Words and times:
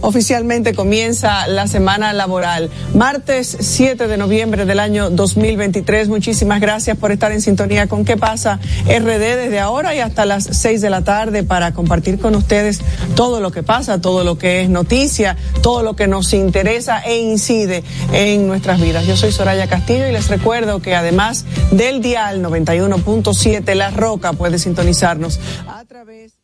oficialmente 0.00 0.74
comienza 0.74 1.46
la 1.46 1.66
semana 1.66 2.12
laboral. 2.12 2.70
Martes 2.94 3.56
7 3.60 4.06
de 4.06 4.16
noviembre 4.16 4.64
del 4.64 4.80
año 4.80 5.10
2023. 5.10 6.08
Muchísimas 6.08 6.60
gracias 6.60 6.96
por 6.96 7.12
estar 7.12 7.32
en 7.32 7.40
sintonía 7.40 7.86
con 7.86 8.04
qué 8.04 8.16
pasa 8.16 8.60
RD 8.86 9.18
desde 9.18 9.60
ahora 9.60 9.94
y 9.94 10.00
hasta 10.00 10.26
las 10.26 10.44
6 10.44 10.80
de 10.80 10.90
la 10.90 11.02
tarde 11.04 11.42
para 11.44 11.72
compartir 11.72 12.18
con 12.18 12.34
ustedes 12.34 12.80
todo 13.14 13.40
lo 13.40 13.50
que 13.50 13.62
pasa, 13.62 14.00
todo 14.00 14.24
lo 14.24 14.38
que 14.38 14.62
es 14.62 14.68
noticia, 14.68 15.36
todo 15.62 15.82
lo 15.82 15.96
que 15.96 16.06
nos 16.06 16.32
interesa 16.32 17.00
e 17.00 17.18
incide 17.18 17.84
en 18.12 18.46
nuestras 18.46 18.80
vidas. 18.80 19.06
Yo 19.06 19.16
soy 19.16 19.32
Soraya 19.32 19.68
Castillo 19.68 20.06
y 20.08 20.12
les 20.12 20.28
recuerdo 20.28 20.80
que 20.80 20.94
además 20.94 21.44
del 21.70 22.02
dial 22.02 22.42
91.7 22.42 23.74
La 23.74 23.90
Roca 23.90 24.32
puede 24.32 24.58
sintonizarnos 24.58 25.40
a 25.66 25.84
través 25.84 26.41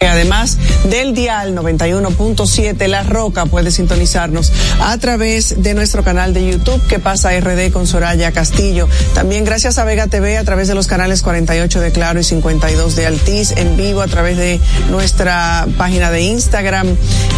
Además 0.00 0.56
del 0.84 1.12
dial 1.12 1.56
91.7 1.56 2.86
La 2.86 3.02
Roca 3.02 3.46
puede 3.46 3.72
sintonizarnos 3.72 4.52
a 4.80 4.96
través 4.98 5.60
de 5.60 5.74
nuestro 5.74 6.04
canal 6.04 6.32
de 6.32 6.48
YouTube 6.48 6.80
que 6.86 7.00
pasa 7.00 7.36
RD 7.36 7.72
con 7.72 7.88
Soraya 7.88 8.30
Castillo. 8.30 8.88
También 9.12 9.44
gracias 9.44 9.76
a 9.76 9.84
Vega 9.84 10.06
TV 10.06 10.38
a 10.38 10.44
través 10.44 10.68
de 10.68 10.76
los 10.76 10.86
canales 10.86 11.22
48 11.22 11.80
de 11.80 11.90
Claro 11.90 12.20
y 12.20 12.22
52 12.22 12.94
de 12.94 13.06
Altiz 13.06 13.50
en 13.56 13.76
vivo 13.76 14.00
a 14.00 14.06
través 14.06 14.36
de 14.36 14.60
nuestra 14.88 15.66
página 15.76 16.12
de 16.12 16.22
Instagram 16.22 16.86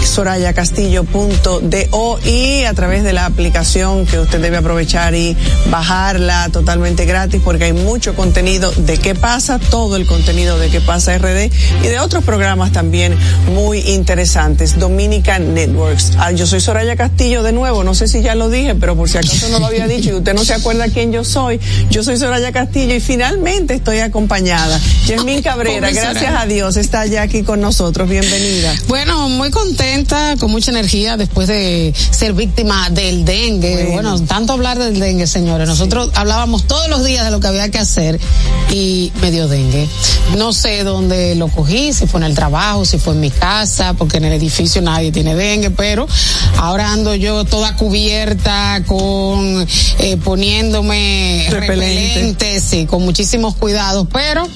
sorayacastillo.do 0.04 2.20
y 2.26 2.64
a 2.64 2.74
través 2.74 3.04
de 3.04 3.14
la 3.14 3.24
aplicación 3.24 4.04
que 4.04 4.18
usted 4.18 4.38
debe 4.38 4.58
aprovechar 4.58 5.14
y 5.14 5.34
bajarla 5.70 6.50
totalmente 6.52 7.06
gratis 7.06 7.40
porque 7.42 7.64
hay 7.64 7.72
mucho 7.72 8.14
contenido 8.14 8.70
de 8.70 8.98
qué 8.98 9.14
pasa, 9.14 9.58
todo 9.58 9.96
el 9.96 10.04
contenido 10.04 10.58
de 10.58 10.68
qué 10.68 10.82
pasa 10.82 11.16
RD 11.16 11.50
y 11.82 11.88
de 11.88 12.00
otros 12.00 12.22
programas 12.22 12.49
también 12.72 13.16
muy 13.54 13.78
interesantes. 13.78 14.78
Dominican 14.78 15.54
Networks. 15.54 16.12
Ah, 16.18 16.32
yo 16.32 16.46
soy 16.46 16.60
Soraya 16.60 16.96
Castillo 16.96 17.44
de 17.44 17.52
nuevo, 17.52 17.84
no 17.84 17.94
sé 17.94 18.08
si 18.08 18.22
ya 18.22 18.34
lo 18.34 18.50
dije, 18.50 18.74
pero 18.74 18.96
por 18.96 19.08
si 19.08 19.18
acaso 19.18 19.48
no 19.50 19.60
lo 19.60 19.66
había 19.66 19.86
dicho 19.86 20.10
y 20.10 20.14
usted 20.14 20.34
no 20.34 20.44
se 20.44 20.54
acuerda 20.54 20.88
quién 20.88 21.12
yo 21.12 21.22
soy, 21.22 21.60
yo 21.90 22.02
soy 22.02 22.16
Soraya 22.16 22.50
Castillo 22.50 22.94
y 22.94 23.00
finalmente 23.00 23.74
estoy 23.74 24.00
acompañada. 24.00 24.80
Yasmín 25.06 25.42
Cabrera, 25.42 25.90
gracias 25.90 26.34
a 26.36 26.44
Dios, 26.46 26.76
está 26.76 27.06
ya 27.06 27.22
aquí 27.22 27.44
con 27.44 27.60
nosotros. 27.60 28.08
Bienvenida. 28.08 28.74
Bueno, 28.88 29.28
muy 29.28 29.50
contenta, 29.50 30.34
con 30.40 30.50
mucha 30.50 30.72
energía 30.72 31.16
después 31.16 31.46
de 31.46 31.94
ser 32.10 32.32
víctima 32.32 32.90
del 32.90 33.24
dengue. 33.24 33.90
Bueno, 33.92 34.20
tanto 34.22 34.54
hablar 34.54 34.78
del 34.78 34.98
dengue, 34.98 35.28
señores. 35.28 35.68
Nosotros 35.68 36.10
hablábamos 36.14 36.66
todos 36.66 36.88
los 36.88 37.04
días 37.04 37.24
de 37.24 37.30
lo 37.30 37.38
que 37.38 37.46
había 37.46 37.70
que 37.70 37.78
hacer 37.78 38.18
y 38.72 39.12
me 39.22 39.30
dio 39.30 39.46
dengue. 39.46 39.88
No 40.36 40.52
sé 40.52 40.82
dónde 40.82 41.36
lo 41.36 41.48
cogí, 41.48 41.92
si 41.92 42.06
fue 42.06 42.20
en 42.20 42.26
el 42.26 42.34
trabajo, 42.40 42.86
si 42.86 42.96
fue 42.96 43.12
en 43.12 43.20
mi 43.20 43.30
casa, 43.30 43.92
porque 43.92 44.16
en 44.16 44.24
el 44.24 44.32
edificio 44.32 44.80
nadie 44.80 45.12
tiene 45.12 45.34
dengue, 45.34 45.70
pero 45.70 46.08
ahora 46.56 46.90
ando 46.90 47.14
yo 47.14 47.44
toda 47.44 47.76
cubierta 47.76 48.82
con 48.86 49.66
eh, 49.98 50.16
poniéndome 50.24 51.48
repelentes, 51.50 52.72
y 52.72 52.86
con 52.86 53.04
muchísimos 53.04 53.56
cuidados, 53.56 54.06
pero 54.10 54.48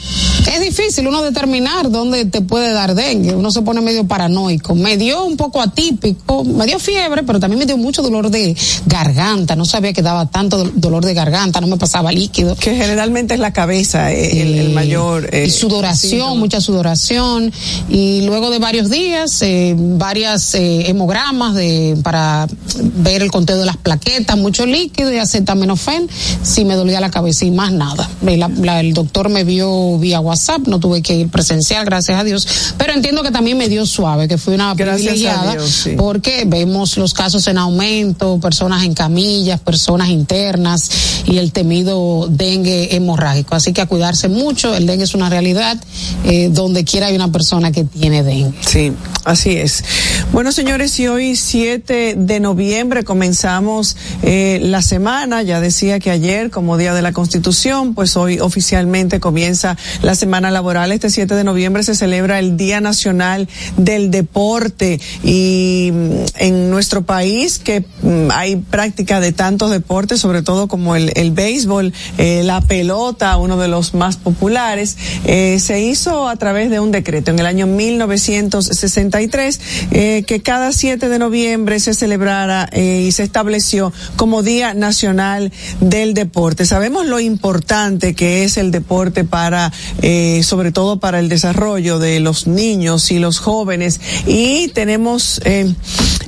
es 0.50 0.60
difícil 0.62 1.06
uno 1.06 1.22
determinar 1.22 1.90
dónde 1.90 2.24
te 2.24 2.40
puede 2.40 2.72
dar 2.72 2.94
dengue, 2.94 3.34
uno 3.34 3.50
se 3.50 3.60
pone 3.60 3.82
medio 3.82 4.06
paranoico. 4.06 4.74
Me 4.74 4.96
dio 4.96 5.22
un 5.26 5.36
poco 5.36 5.60
atípico, 5.60 6.42
me 6.42 6.64
dio 6.64 6.78
fiebre, 6.78 7.22
pero 7.22 7.38
también 7.38 7.58
me 7.58 7.66
dio 7.66 7.76
mucho 7.76 8.00
dolor 8.00 8.30
de 8.30 8.56
garganta, 8.86 9.56
no 9.56 9.66
sabía 9.66 9.92
que 9.92 10.00
daba 10.00 10.24
tanto 10.24 10.70
dolor 10.74 11.04
de 11.04 11.12
garganta, 11.12 11.60
no 11.60 11.66
me 11.66 11.76
pasaba 11.76 12.12
líquido. 12.12 12.56
Que 12.56 12.74
generalmente 12.76 13.34
es 13.34 13.40
la 13.40 13.52
cabeza 13.52 14.10
eh, 14.10 14.40
el, 14.40 14.70
mayor. 14.70 15.28
Eh, 15.34 15.44
y 15.48 15.50
sudoración, 15.50 16.38
mucha 16.38 16.62
sudoración 16.62 17.52
y 17.88 18.22
luego 18.22 18.50
de 18.50 18.58
varios 18.58 18.90
días, 18.90 19.42
eh, 19.42 19.74
varias 19.76 20.54
eh, 20.54 20.88
hemogramas 20.88 21.54
de, 21.54 21.98
para 22.02 22.46
ver 22.82 23.22
el 23.22 23.30
conteo 23.30 23.58
de 23.58 23.66
las 23.66 23.76
plaquetas, 23.76 24.36
mucho 24.36 24.66
líquido 24.66 25.12
y 25.12 25.18
acetaminofén, 25.18 26.08
sí 26.42 26.64
me 26.64 26.74
dolía 26.74 27.00
la 27.00 27.10
cabeza 27.10 27.44
y 27.44 27.50
más 27.50 27.72
nada. 27.72 28.08
el 28.26 28.94
doctor 28.94 29.28
me 29.28 29.44
vio 29.44 29.98
vía 29.98 30.20
WhatsApp, 30.20 30.66
no 30.66 30.80
tuve 30.80 31.02
que 31.02 31.14
ir 31.14 31.28
presencial, 31.28 31.84
gracias 31.84 32.18
a 32.18 32.24
Dios, 32.24 32.74
pero 32.78 32.92
entiendo 32.92 33.22
que 33.22 33.30
también 33.30 33.58
me 33.58 33.68
dio 33.68 33.86
suave, 33.86 34.28
que 34.28 34.38
fue 34.38 34.54
una 34.54 34.74
privilegiada, 34.74 35.56
porque 35.96 36.44
vemos 36.46 36.96
los 36.96 37.14
casos 37.14 37.46
en 37.46 37.58
aumento, 37.58 38.38
personas 38.40 38.84
en 38.84 38.94
camillas, 38.94 39.60
personas 39.60 40.08
internas 40.08 40.90
y 41.26 41.38
el 41.38 41.52
temido 41.52 42.26
dengue 42.28 42.94
hemorrágico. 42.96 43.54
Así 43.54 43.72
que 43.72 43.80
a 43.80 43.86
cuidarse 43.86 44.28
mucho, 44.28 44.74
el 44.74 44.86
dengue 44.86 45.04
es 45.04 45.14
una 45.14 45.28
realidad, 45.28 45.78
eh, 46.24 46.48
donde 46.50 46.84
quiera 46.84 47.06
hay 47.06 47.16
una 47.16 47.30
persona 47.30 47.63
que 47.72 47.84
tiene 47.84 48.22
dengue. 48.22 48.58
Sí, 48.60 48.92
así 49.24 49.56
es. 49.56 49.84
Bueno, 50.32 50.52
señores, 50.52 50.98
y 50.98 51.08
hoy 51.08 51.36
7 51.36 52.14
de 52.16 52.40
noviembre 52.40 53.04
comenzamos 53.04 53.96
eh, 54.22 54.58
la 54.62 54.82
semana, 54.82 55.42
ya 55.42 55.60
decía 55.60 56.00
que 56.00 56.10
ayer 56.10 56.50
como 56.50 56.76
Día 56.76 56.94
de 56.94 57.02
la 57.02 57.12
Constitución, 57.12 57.94
pues 57.94 58.16
hoy 58.16 58.40
oficialmente 58.40 59.20
comienza 59.20 59.76
la 60.02 60.14
semana 60.14 60.50
laboral. 60.50 60.92
Este 60.92 61.10
7 61.10 61.34
de 61.34 61.44
noviembre 61.44 61.82
se 61.82 61.94
celebra 61.94 62.38
el 62.38 62.56
Día 62.56 62.80
Nacional 62.80 63.48
del 63.76 64.10
Deporte 64.10 65.00
y 65.22 65.90
mm, 65.92 66.12
en 66.38 66.70
nuestro 66.70 67.02
país 67.02 67.58
que 67.58 67.84
mm, 68.02 68.30
hay 68.30 68.56
práctica 68.56 69.20
de 69.20 69.32
tantos 69.32 69.70
deportes, 69.70 70.20
sobre 70.20 70.42
todo 70.42 70.68
como 70.68 70.96
el, 70.96 71.12
el 71.14 71.30
béisbol, 71.30 71.92
eh, 72.18 72.42
la 72.44 72.60
pelota, 72.60 73.36
uno 73.36 73.56
de 73.56 73.68
los 73.68 73.94
más 73.94 74.16
populares, 74.16 74.96
eh, 75.24 75.58
se 75.60 75.80
hizo 75.80 76.28
a 76.28 76.36
través 76.36 76.70
de 76.70 76.80
un 76.80 76.90
decreto 76.90 77.30
en 77.30 77.38
el 77.38 77.46
año 77.46 77.53
año 77.54 77.68
1963, 77.68 79.60
eh, 79.92 80.24
que 80.26 80.42
cada 80.42 80.72
7 80.72 81.08
de 81.08 81.20
noviembre 81.20 81.78
se 81.78 81.94
celebrara 81.94 82.68
eh, 82.72 83.04
y 83.06 83.12
se 83.12 83.22
estableció 83.22 83.92
como 84.16 84.42
Día 84.42 84.74
Nacional 84.74 85.52
del 85.80 86.14
Deporte. 86.14 86.66
Sabemos 86.66 87.06
lo 87.06 87.20
importante 87.20 88.14
que 88.14 88.42
es 88.42 88.56
el 88.56 88.72
deporte 88.72 89.22
para, 89.22 89.72
eh, 90.02 90.40
sobre 90.42 90.72
todo 90.72 90.98
para 90.98 91.20
el 91.20 91.28
desarrollo 91.28 92.00
de 92.00 92.18
los 92.18 92.48
niños 92.48 93.12
y 93.12 93.20
los 93.20 93.38
jóvenes 93.38 94.00
y 94.26 94.66
tenemos, 94.68 95.40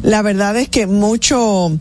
la 0.02 0.22
verdad 0.22 0.56
es 0.56 0.68
que 0.68 0.86
mucho, 0.86 1.76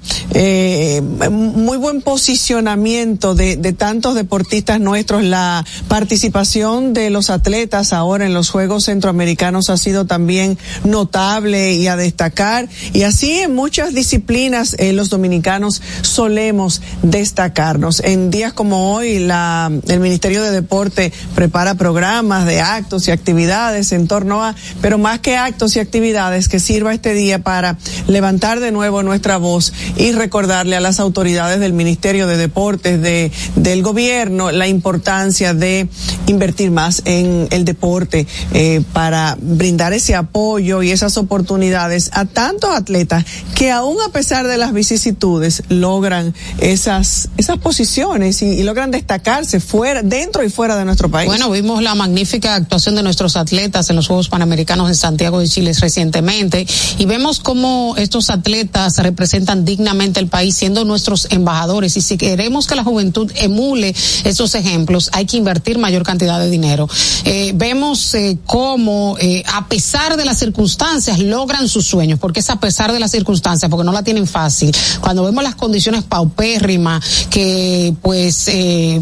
muy 1.30 1.78
buen 1.78 2.02
posicionamiento 2.02 3.36
de 3.36 3.74
tantos 3.74 4.16
deportistas 4.16 4.80
nuestros, 4.80 5.24
la 5.24 5.64
participación 5.88 6.94
de 6.94 7.12
los 7.12 7.30
atletas 7.30 7.94
ahora 7.94 8.26
en 8.26 8.34
los 8.34 8.50
Juegos 8.50 8.86
Centroamericanos 8.86 9.35
ha 9.44 9.78
sido 9.78 10.06
también 10.06 10.58
notable 10.84 11.74
y 11.74 11.88
a 11.88 11.96
destacar. 11.96 12.68
Y 12.94 13.04
así 13.04 13.40
en 13.40 13.56
muchas 13.56 13.94
disciplinas 13.94 14.76
eh, 14.80 14.94
los 14.94 15.10
dominicanos 15.10 15.82
solemos 16.02 16.82
destacarnos. 17.02 18.00
En 18.02 18.32
días 18.32 18.54
como 18.54 18.94
hoy, 18.94 19.20
la, 19.20 19.72
el 19.88 20.00
Ministerio 20.00 20.44
de 20.44 20.52
Deporte 20.52 21.12
prepara 21.36 21.76
programas 21.76 22.46
de 22.46 22.62
actos 22.62 23.08
y 23.08 23.12
actividades 23.12 23.92
en 23.92 24.08
torno 24.08 24.44
a, 24.44 24.56
pero 24.82 24.98
más 24.98 25.20
que 25.20 25.38
actos 25.38 25.76
y 25.76 25.80
actividades, 25.80 26.50
que 26.50 26.60
sirva 26.60 26.94
este 26.94 27.14
día 27.14 27.40
para 27.40 27.78
levantar 28.08 28.60
de 28.60 28.72
nuevo 28.72 29.04
nuestra 29.04 29.38
voz 29.38 29.74
y 29.98 30.12
recordarle 30.12 30.76
a 30.76 30.80
las 30.80 31.00
autoridades 31.00 31.60
del 31.60 31.74
Ministerio 31.74 32.28
de 32.28 32.38
Deportes, 32.38 33.02
de, 33.02 33.32
del 33.56 33.84
gobierno, 33.84 34.52
la 34.52 34.68
importancia 34.68 35.54
de 35.54 35.88
invertir 36.28 36.72
más 36.72 37.02
en 37.06 37.48
el 37.52 37.66
deporte 37.66 38.28
eh, 38.54 38.82
para 38.94 39.15
brindar 39.40 39.94
ese 39.94 40.16
apoyo 40.16 40.84
y 40.84 40.92
esas 40.92 41.18
oportunidades 41.18 42.10
a 42.14 42.26
tantos 42.26 42.72
atletas 42.72 43.26
que 43.56 43.72
aún 43.72 43.98
a 44.06 44.10
pesar 44.10 44.48
de 44.48 44.58
las 44.58 44.74
vicisitudes 44.74 45.64
logran 45.70 46.34
esas 46.60 47.30
esas 47.38 47.58
posiciones 47.58 48.42
y, 48.42 48.64
logran 48.64 48.90
destacarse 48.92 49.60
fuera 49.60 50.02
dentro 50.02 50.44
y 50.44 50.50
fuera 50.50 50.76
de 50.76 50.86
nuestro 50.86 51.10
país. 51.10 51.28
Bueno, 51.28 51.52
vimos 51.52 51.84
la 51.84 51.94
magnífica 51.94 52.56
actuación 52.56 52.96
de 52.96 53.04
nuestros 53.04 53.36
atletas 53.36 53.90
en 53.90 53.96
los 53.96 54.08
Juegos 54.08 54.30
Panamericanos 54.30 54.90
en 54.90 54.96
Santiago 54.96 55.40
de 55.40 55.48
Chile 55.48 55.72
recientemente 55.80 56.66
y 56.98 57.06
vemos 57.06 57.40
cómo 57.40 57.96
estos 57.98 58.30
atletas 58.30 58.98
representan 58.98 59.66
dignamente 59.66 60.20
el 60.20 60.28
país 60.28 60.56
siendo 60.56 60.84
nuestros 60.84 61.28
embajadores 61.30 61.96
y 61.98 62.02
si 62.02 62.18
queremos 62.18 62.66
que 62.66 62.76
la 62.76 62.84
juventud 62.84 63.32
emule 63.36 63.94
esos 64.24 64.56
ejemplos 64.56 65.10
hay 65.14 65.26
que 65.26 65.38
invertir 65.38 65.78
mayor 65.78 66.04
cantidad 66.04 66.40
de 66.40 66.50
dinero. 66.50 66.90
Eh, 67.24 67.52
vemos 67.56 68.14
eh, 68.16 68.38
cómo 68.46 69.05
eh, 69.20 69.44
a 69.54 69.68
pesar 69.68 70.18
de 70.18 70.26
las 70.26 70.40
circunstancias, 70.40 71.20
logran 71.20 71.68
sus 71.68 71.86
sueños, 71.86 72.20
porque 72.20 72.40
es 72.40 72.50
a 72.50 72.60
pesar 72.60 72.92
de 72.92 73.00
las 73.00 73.12
circunstancias, 73.12 73.70
porque 73.70 73.86
no 73.86 73.92
la 73.92 74.04
tienen 74.04 74.28
fácil. 74.28 74.76
Cuando 75.02 75.24
vemos 75.24 75.44
las 75.44 75.56
condiciones 75.56 76.04
paupérrimas, 76.04 77.04
que 77.30 77.94
pues, 78.02 78.48
eh, 78.48 79.00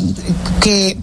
que 0.60 0.98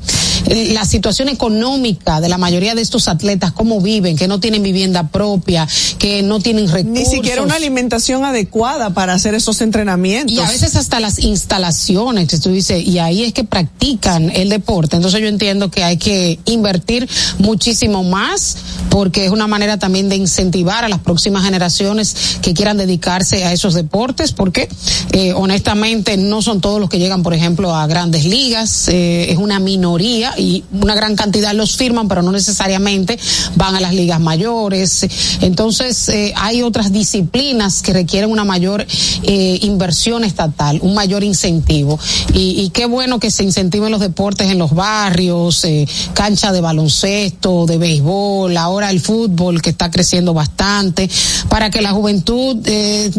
la 0.50 0.84
situación 0.84 1.28
económica 1.28 2.20
de 2.20 2.28
la 2.28 2.38
mayoría 2.38 2.74
de 2.74 2.82
estos 2.82 3.08
atletas, 3.08 3.52
cómo 3.52 3.80
viven, 3.80 4.16
que 4.16 4.28
no 4.28 4.40
tienen 4.40 4.62
vivienda 4.62 5.08
propia, 5.08 5.66
que 5.98 6.22
no 6.22 6.40
tienen 6.40 6.68
recursos. 6.68 6.90
Ni 6.90 7.06
siquiera 7.06 7.42
una 7.42 7.54
alimentación 7.54 8.24
adecuada 8.24 8.90
para 8.90 9.14
hacer 9.14 9.34
esos 9.34 9.60
entrenamientos. 9.60 10.32
Y 10.32 10.40
a 10.40 10.48
veces 10.48 10.76
hasta 10.76 11.00
las 11.00 11.18
instalaciones, 11.20 12.28
que 12.28 12.38
tú 12.38 12.50
dices, 12.50 12.86
y 12.86 12.98
ahí 12.98 13.24
es 13.24 13.32
que 13.32 13.44
practican 13.44 14.30
el 14.30 14.48
deporte. 14.48 14.96
Entonces 14.96 15.20
yo 15.20 15.28
entiendo 15.28 15.70
que 15.70 15.84
hay 15.84 15.96
que 15.96 16.38
invertir 16.46 17.08
muchísimo 17.38 18.02
más 18.02 18.56
porque 18.90 19.24
es 19.24 19.30
una 19.30 19.46
manera 19.46 19.78
también 19.78 20.08
de 20.08 20.16
incentivar 20.16 20.84
a 20.84 20.88
las 20.88 20.98
próximas 20.98 21.44
generaciones 21.44 22.38
que 22.42 22.54
quieran 22.54 22.76
dedicarse 22.76 23.44
a 23.44 23.52
esos 23.52 23.74
deportes, 23.74 24.32
porque 24.32 24.68
eh, 25.12 25.32
honestamente 25.32 26.16
no 26.16 26.42
son 26.42 26.60
todos 26.60 26.80
los 26.80 26.90
que 26.90 26.98
llegan, 26.98 27.22
por 27.22 27.34
ejemplo, 27.34 27.74
a 27.74 27.86
grandes 27.86 28.24
ligas, 28.24 28.88
eh, 28.88 29.30
es 29.30 29.38
una 29.38 29.60
minoría 29.60 30.34
y 30.40 30.64
una 30.72 30.94
gran 30.94 31.16
cantidad 31.16 31.54
los 31.54 31.76
firman, 31.76 32.08
pero 32.08 32.22
no 32.22 32.32
necesariamente 32.32 33.18
van 33.56 33.76
a 33.76 33.80
las 33.80 33.94
ligas 33.94 34.20
mayores. 34.20 35.06
Entonces, 35.40 36.08
eh, 36.08 36.32
hay 36.36 36.62
otras 36.62 36.92
disciplinas 36.92 37.82
que 37.82 37.92
requieren 37.92 38.30
una 38.30 38.44
mayor 38.44 38.86
inversión 39.22 40.24
estatal, 40.24 40.78
un 40.82 40.94
mayor 40.94 41.22
incentivo. 41.22 41.98
Y, 42.32 42.60
y, 42.60 42.70
qué 42.70 42.86
bueno 42.86 43.20
que 43.20 43.30
se 43.30 43.44
incentiven 43.44 43.90
los 43.90 44.00
deportes 44.00 44.50
en 44.50 44.58
los 44.58 44.74
barrios, 44.74 45.66
cancha 46.14 46.52
de 46.52 46.60
baloncesto, 46.60 47.66
de 47.66 47.78
béisbol, 47.78 48.56
ahora 48.56 48.90
el 48.90 49.00
fútbol 49.00 49.60
que 49.62 49.70
está 49.70 49.90
creciendo 49.90 50.34
bastante, 50.34 51.08
para 51.48 51.70
que 51.70 51.80
la 51.82 51.92
juventud 51.92 52.56
eh, 52.64 53.10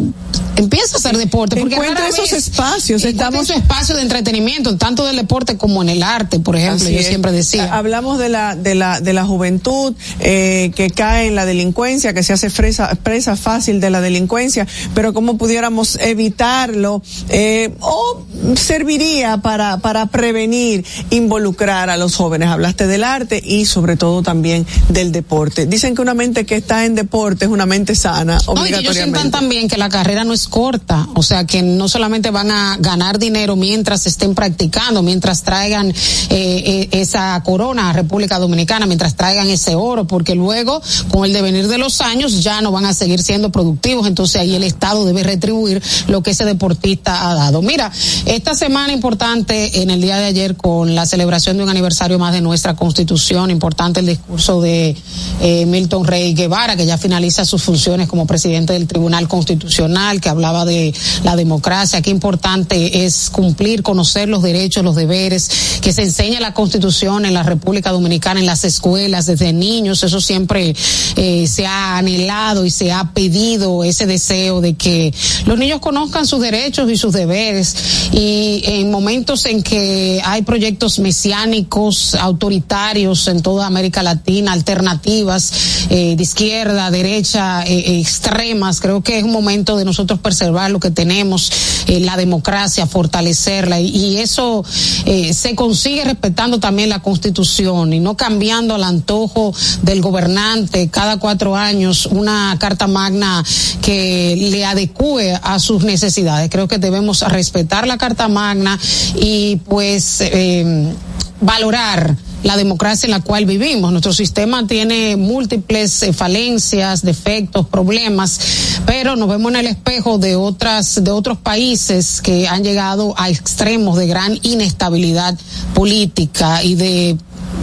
empiece 0.55 0.95
a 0.95 0.97
hacer 0.97 1.17
deporte. 1.17 1.57
Porque 1.57 1.75
encuentra 1.75 2.07
esos 2.07 2.31
espacios. 2.31 3.03
Estamos 3.03 3.43
esos 3.43 3.57
espacios 3.57 3.97
de 3.97 4.03
entretenimiento, 4.03 4.77
tanto 4.77 5.05
del 5.05 5.15
deporte 5.15 5.57
como 5.57 5.81
en 5.81 5.89
el 5.89 6.03
arte, 6.03 6.39
por 6.39 6.55
ejemplo. 6.55 6.89
yo 6.89 7.01
siempre 7.11 7.31
decía. 7.31 7.73
Hablamos 7.75 8.19
de 8.19 8.29
la 8.29 8.55
de 8.55 8.75
la 8.75 9.01
de 9.01 9.13
la 9.13 9.25
juventud 9.25 9.93
eh, 10.19 10.71
que 10.75 10.89
cae 10.89 11.27
en 11.27 11.35
la 11.35 11.45
delincuencia, 11.45 12.13
que 12.13 12.23
se 12.23 12.33
hace 12.33 12.49
presa, 12.49 12.95
presa 12.95 13.35
fácil 13.35 13.79
de 13.79 13.89
la 13.89 14.01
delincuencia, 14.01 14.67
pero 14.93 15.13
cómo 15.13 15.37
pudiéramos 15.37 15.97
evitarlo 16.01 17.01
eh, 17.29 17.73
o 17.79 18.23
serviría 18.55 19.37
para 19.37 19.77
para 19.77 20.05
prevenir, 20.07 20.85
involucrar 21.09 21.89
a 21.89 21.97
los 21.97 22.15
jóvenes. 22.15 22.49
Hablaste 22.49 22.87
del 22.87 23.03
arte 23.03 23.41
y 23.43 23.65
sobre 23.65 23.97
todo 23.97 24.23
también 24.23 24.65
del 24.89 25.11
deporte. 25.11 25.65
Dicen 25.65 25.95
que 25.95 26.01
una 26.01 26.13
mente 26.13 26.45
que 26.45 26.55
está 26.55 26.85
en 26.85 26.95
deporte 26.95 27.45
es 27.45 27.51
una 27.51 27.65
mente 27.65 27.95
sana, 27.95 28.37
obligatoriamente. 28.45 28.71
No, 28.71 28.79
y 28.79 28.83
ellos 28.83 28.95
sientan 28.95 29.31
también 29.31 29.67
que 29.67 29.77
la 29.77 29.89
carrera 29.89 30.23
no 30.23 30.33
es 30.33 30.47
corta, 30.47 31.07
o 31.15 31.23
sea, 31.23 31.45
que 31.45 31.61
no 31.61 31.87
solamente 31.87 32.31
van 32.31 32.51
a 32.51 32.77
ganar 32.79 33.19
dinero 33.19 33.55
mientras 33.55 34.07
estén 34.07 34.35
practicando, 34.35 35.01
mientras 35.01 35.43
traigan 35.43 35.89
eh, 35.89 35.93
eh, 36.29 36.89
esa 36.91 37.41
corona 37.43 37.89
a 37.89 37.93
República 37.93 38.37
Dominicana, 38.39 38.85
mientras 38.85 39.15
traigan 39.15 39.49
ese 39.49 39.75
oro, 39.75 40.05
porque 40.05 40.35
luego, 40.35 40.81
con 41.09 41.25
el 41.25 41.33
devenir 41.33 41.67
de 41.67 41.77
los 41.77 42.01
años, 42.01 42.43
ya 42.43 42.61
no 42.61 42.71
van 42.71 42.85
a 42.85 42.93
seguir 42.93 43.21
siendo 43.21 43.51
productivos, 43.51 44.07
entonces 44.07 44.41
ahí 44.41 44.55
el 44.55 44.63
Estado 44.63 45.05
debe 45.05 45.23
retribuir 45.23 45.81
lo 46.07 46.21
que 46.21 46.31
ese 46.31 46.45
deportista 46.45 47.29
ha 47.29 47.33
dado. 47.33 47.61
Mira, 47.61 47.91
esta 48.25 48.55
semana 48.55 48.93
importante, 48.93 49.81
en 49.81 49.89
el 49.89 50.01
día 50.01 50.17
de 50.17 50.25
ayer, 50.25 50.55
con 50.55 50.93
la 50.95 51.05
celebración 51.05 51.57
de 51.57 51.63
un 51.63 51.69
aniversario 51.69 52.19
más 52.19 52.33
de 52.33 52.41
nuestra 52.41 52.75
Constitución, 52.75 53.51
importante 53.51 54.01
el 54.01 54.07
discurso 54.07 54.61
de 54.61 54.95
eh, 55.41 55.65
Milton 55.65 56.05
Rey 56.05 56.33
Guevara, 56.33 56.75
que 56.75 56.85
ya 56.85 56.97
finaliza 56.97 57.45
sus 57.45 57.63
funciones 57.63 58.07
como 58.09 58.27
presidente 58.27 58.73
del 58.73 58.87
Tribunal 58.87 59.27
Constitucional, 59.27 60.19
que 60.19 60.29
hablaba 60.29 60.65
de 60.65 60.93
la 61.23 61.35
democracia, 61.35 62.01
qué 62.01 62.09
importante 62.09 63.05
es 63.05 63.29
cumplir, 63.29 63.81
conocer 63.81 64.27
los 64.27 64.43
derechos, 64.43 64.83
los 64.83 64.95
deberes, 64.95 65.79
que 65.81 65.93
se 65.93 66.03
enseñe 66.03 66.39
la 66.39 66.53
Constitución 66.53 66.80
en 66.81 67.33
la 67.33 67.43
República 67.43 67.91
Dominicana, 67.91 68.39
en 68.39 68.45
las 68.45 68.63
escuelas, 68.63 69.27
desde 69.27 69.53
niños, 69.53 70.03
eso 70.03 70.19
siempre 70.19 70.75
eh, 71.15 71.45
se 71.47 71.67
ha 71.67 71.97
anhelado 71.97 72.65
y 72.65 72.71
se 72.71 72.91
ha 72.91 73.11
pedido 73.13 73.83
ese 73.83 74.07
deseo 74.07 74.61
de 74.61 74.73
que 74.73 75.13
los 75.45 75.57
niños 75.57 75.79
conozcan 75.79 76.25
sus 76.25 76.41
derechos 76.41 76.89
y 76.89 76.97
sus 76.97 77.13
deberes. 77.13 77.75
Y 78.13 78.63
en 78.65 78.89
momentos 78.89 79.45
en 79.45 79.61
que 79.61 80.21
hay 80.23 80.41
proyectos 80.41 80.99
mesiánicos, 80.99 82.15
autoritarios 82.15 83.27
en 83.27 83.41
toda 83.41 83.67
América 83.67 84.01
Latina, 84.01 84.53
alternativas 84.53 85.53
eh, 85.89 86.15
de 86.15 86.23
izquierda, 86.23 86.89
derecha, 86.89 87.63
eh, 87.63 87.99
extremas, 87.99 88.79
creo 88.79 89.01
que 89.01 89.17
es 89.17 89.23
un 89.23 89.31
momento 89.31 89.77
de 89.77 89.85
nosotros 89.85 90.19
preservar 90.19 90.71
lo 90.71 90.79
que 90.79 90.91
tenemos, 90.91 91.51
la 91.87 92.17
democracia, 92.17 92.87
fortalecerla. 92.87 93.79
Y, 93.79 94.17
eso 94.17 94.63
eh, 95.05 95.33
se 95.33 95.55
consigue 95.55 96.03
respetando 96.05 96.59
también 96.59 96.70
la 96.71 96.99
constitución 96.99 97.93
y 97.93 97.99
no 97.99 98.15
cambiando 98.15 98.75
al 98.75 98.83
antojo 98.83 99.53
del 99.81 100.01
gobernante 100.01 100.89
cada 100.89 101.17
cuatro 101.17 101.55
años 101.55 102.05
una 102.05 102.55
carta 102.59 102.87
magna 102.87 103.43
que 103.81 104.35
le 104.37 104.65
adecue 104.65 105.37
a 105.41 105.59
sus 105.59 105.83
necesidades. 105.83 106.49
Creo 106.49 106.67
que 106.67 106.77
debemos 106.77 107.21
respetar 107.21 107.87
la 107.87 107.97
carta 107.97 108.27
magna 108.27 108.79
y 109.15 109.57
pues 109.57 110.21
eh, 110.21 110.93
valorar 111.41 112.15
la 112.43 112.57
democracia 112.57 113.07
en 113.07 113.11
la 113.11 113.21
cual 113.21 113.45
vivimos. 113.45 113.91
Nuestro 113.91 114.13
sistema 114.13 114.65
tiene 114.65 115.15
múltiples 115.15 116.03
eh, 116.03 116.13
falencias, 116.13 117.03
defectos, 117.03 117.67
problemas, 117.67 118.39
pero 118.85 119.15
nos 119.15 119.29
vemos 119.29 119.51
en 119.51 119.59
el 119.59 119.67
espejo 119.67 120.17
de 120.17 120.35
otras 120.35 121.03
de 121.03 121.11
otros 121.11 121.37
países 121.37 122.21
que 122.21 122.47
han 122.47 122.63
llegado 122.63 123.13
a 123.17 123.29
extremos 123.29 123.97
de 123.97 124.07
gran 124.07 124.37
inestabilidad 124.41 125.37
política 125.73 126.63
y 126.63 126.75
de 126.75 127.17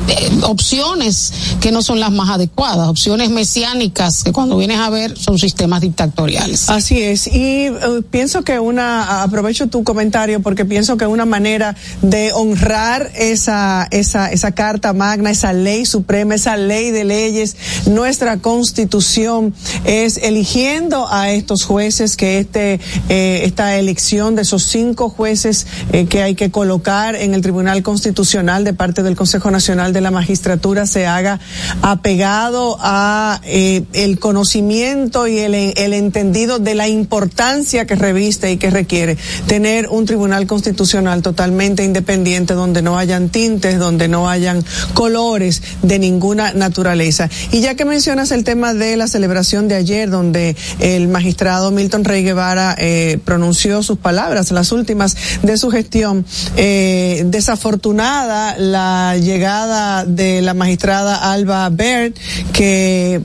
eh, 0.08 0.30
opciones 0.42 1.32
que 1.60 1.70
no 1.70 1.82
son 1.82 2.00
las 2.00 2.10
más 2.10 2.30
adecuadas, 2.30 2.88
opciones 2.88 3.30
mesiánicas 3.30 4.24
que 4.24 4.32
cuando 4.32 4.56
vienes 4.56 4.78
a 4.78 4.88
ver 4.88 5.18
son 5.18 5.38
sistemas 5.38 5.82
dictatoriales. 5.82 6.70
Así 6.70 7.00
es, 7.02 7.26
y 7.26 7.66
eh, 7.66 7.72
pienso 8.10 8.42
que 8.42 8.58
una, 8.58 9.22
aprovecho 9.22 9.66
tu 9.66 9.84
comentario 9.84 10.40
porque 10.40 10.64
pienso 10.64 10.96
que 10.96 11.06
una 11.06 11.26
manera 11.26 11.76
de 12.00 12.32
honrar 12.32 13.10
esa, 13.16 13.86
esa, 13.90 14.30
esa 14.32 14.52
carta 14.52 14.92
magna, 14.92 15.30
esa 15.30 15.52
ley 15.52 15.84
suprema, 15.84 16.34
esa 16.34 16.56
ley 16.56 16.90
de 16.90 17.04
leyes, 17.04 17.56
nuestra 17.86 18.38
constitución, 18.38 19.54
es 19.84 20.16
eligiendo 20.18 21.06
a 21.10 21.30
estos 21.30 21.64
jueces 21.64 22.16
que 22.16 22.38
este, 22.38 22.80
eh, 23.08 23.42
esta 23.44 23.76
elección 23.76 24.36
de 24.36 24.42
esos 24.42 24.62
cinco 24.62 25.10
jueces 25.10 25.66
que 26.08 26.22
hay 26.22 26.34
que 26.34 26.50
colocar 26.50 27.14
en 27.16 27.34
el 27.34 27.42
Tribunal 27.42 27.82
Constitucional 27.82 28.64
de 28.64 28.72
parte 28.72 29.02
del 29.02 29.16
Consejo 29.16 29.50
Nacional 29.50 29.92
de 29.92 29.97
de 29.98 30.02
la 30.02 30.10
magistratura 30.12 30.86
se 30.86 31.08
haga 31.08 31.40
apegado 31.82 32.78
a 32.80 33.40
eh, 33.44 33.82
el 33.92 34.20
conocimiento 34.20 35.26
y 35.26 35.38
el, 35.38 35.54
el 35.54 35.92
entendido 35.92 36.60
de 36.60 36.76
la 36.76 36.86
importancia 36.86 37.84
que 37.84 37.96
reviste 37.96 38.52
y 38.52 38.58
que 38.58 38.70
requiere 38.70 39.16
tener 39.48 39.88
un 39.88 40.06
tribunal 40.06 40.46
constitucional 40.46 41.20
totalmente 41.22 41.82
independiente 41.82 42.54
donde 42.54 42.80
no 42.80 42.96
hayan 42.96 43.28
tintes, 43.28 43.80
donde 43.80 44.06
no 44.06 44.28
hayan 44.28 44.64
colores 44.94 45.62
de 45.82 45.98
ninguna 45.98 46.52
naturaleza. 46.52 47.28
Y 47.50 47.60
ya 47.60 47.74
que 47.74 47.84
mencionas 47.84 48.30
el 48.30 48.44
tema 48.44 48.74
de 48.74 48.96
la 48.96 49.08
celebración 49.08 49.66
de 49.66 49.74
ayer, 49.74 50.10
donde 50.10 50.54
el 50.78 51.08
magistrado 51.08 51.72
Milton 51.72 52.04
Rey 52.04 52.22
Guevara 52.22 52.76
eh, 52.78 53.18
pronunció 53.24 53.82
sus 53.82 53.98
palabras, 53.98 54.52
las 54.52 54.70
últimas 54.70 55.16
de 55.42 55.56
su 55.56 55.70
gestión, 55.70 56.24
eh, 56.56 57.24
desafortunada 57.26 58.56
la 58.58 59.16
llegada 59.16 59.87
de 60.06 60.42
la 60.42 60.54
magistrada 60.54 61.32
Alba 61.32 61.68
Baird, 61.70 62.14
que 62.52 63.20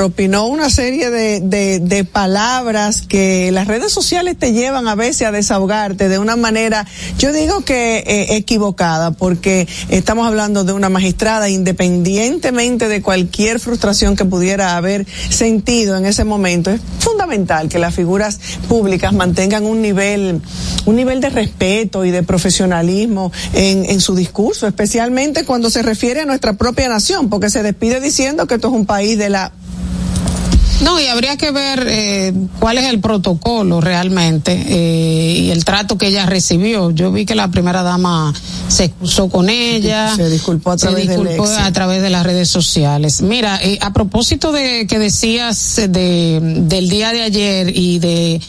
propinó 0.00 0.46
una 0.46 0.70
serie 0.70 1.10
de, 1.10 1.40
de, 1.80 2.04
palabras 2.04 3.02
que 3.02 3.50
las 3.52 3.66
redes 3.66 3.92
sociales 3.92 4.36
te 4.38 4.52
llevan 4.52 4.88
a 4.88 4.94
veces 4.94 5.28
a 5.28 5.30
desahogarte 5.30 6.08
de 6.08 6.18
una 6.18 6.36
manera, 6.36 6.86
yo 7.18 7.32
digo 7.34 7.60
que 7.66 7.98
eh, 7.98 8.36
equivocada, 8.36 9.10
porque 9.10 9.68
estamos 9.90 10.26
hablando 10.26 10.64
de 10.64 10.72
una 10.72 10.88
magistrada 10.88 11.50
independientemente 11.50 12.88
de 12.88 13.02
cualquier 13.02 13.60
frustración 13.60 14.16
que 14.16 14.24
pudiera 14.24 14.76
haber 14.78 15.06
sentido 15.28 15.98
en 15.98 16.06
ese 16.06 16.24
momento. 16.24 16.70
Es 16.70 16.80
fundamental 16.98 17.68
que 17.68 17.78
las 17.78 17.94
figuras 17.94 18.40
públicas 18.68 19.12
mantengan 19.12 19.66
un 19.66 19.82
nivel, 19.82 20.40
un 20.86 20.96
nivel 20.96 21.20
de 21.20 21.28
respeto 21.28 22.06
y 22.06 22.10
de 22.10 22.22
profesionalismo 22.22 23.32
en, 23.52 23.84
en 23.84 24.00
su 24.00 24.14
discurso, 24.14 24.66
especialmente 24.66 25.44
cuando 25.44 25.68
se 25.68 25.82
refiere 25.90 26.20
a 26.20 26.24
nuestra 26.24 26.52
propia 26.52 26.88
nación, 26.88 27.28
porque 27.28 27.50
se 27.50 27.64
despide 27.64 28.00
diciendo 28.00 28.46
que 28.46 28.54
esto 28.54 28.68
es 28.68 28.74
un 28.74 28.86
país 28.86 29.18
de 29.18 29.28
la 29.28 29.52
no, 30.82 30.98
y 30.98 31.06
habría 31.08 31.36
que 31.36 31.50
ver 31.50 31.84
eh, 31.86 32.32
cuál 32.58 32.78
es 32.78 32.86
el 32.86 33.00
protocolo 33.00 33.82
realmente 33.82 34.52
eh, 34.52 35.38
y 35.40 35.50
el 35.50 35.64
trato 35.64 35.98
que 35.98 36.06
ella 36.06 36.24
recibió. 36.24 36.90
Yo 36.90 37.12
vi 37.12 37.26
que 37.26 37.34
la 37.34 37.48
primera 37.48 37.82
dama 37.82 38.32
se 38.68 38.84
excusó 38.84 39.28
con 39.28 39.50
ella. 39.50 40.16
Se 40.16 40.30
disculpó 40.30 40.70
a 40.70 40.76
través, 40.78 41.10
a 41.10 41.72
través 41.72 42.00
de 42.00 42.08
las 42.08 42.24
redes 42.24 42.48
sociales. 42.48 43.20
Mira, 43.20 43.58
eh, 43.62 43.78
a 43.82 43.92
propósito 43.92 44.52
de 44.52 44.86
que 44.86 44.98
decías 44.98 45.76
de, 45.76 46.38
del 46.40 46.88
día 46.88 47.12
de 47.12 47.22
ayer 47.24 47.76
y 47.76 47.98
de 47.98 48.40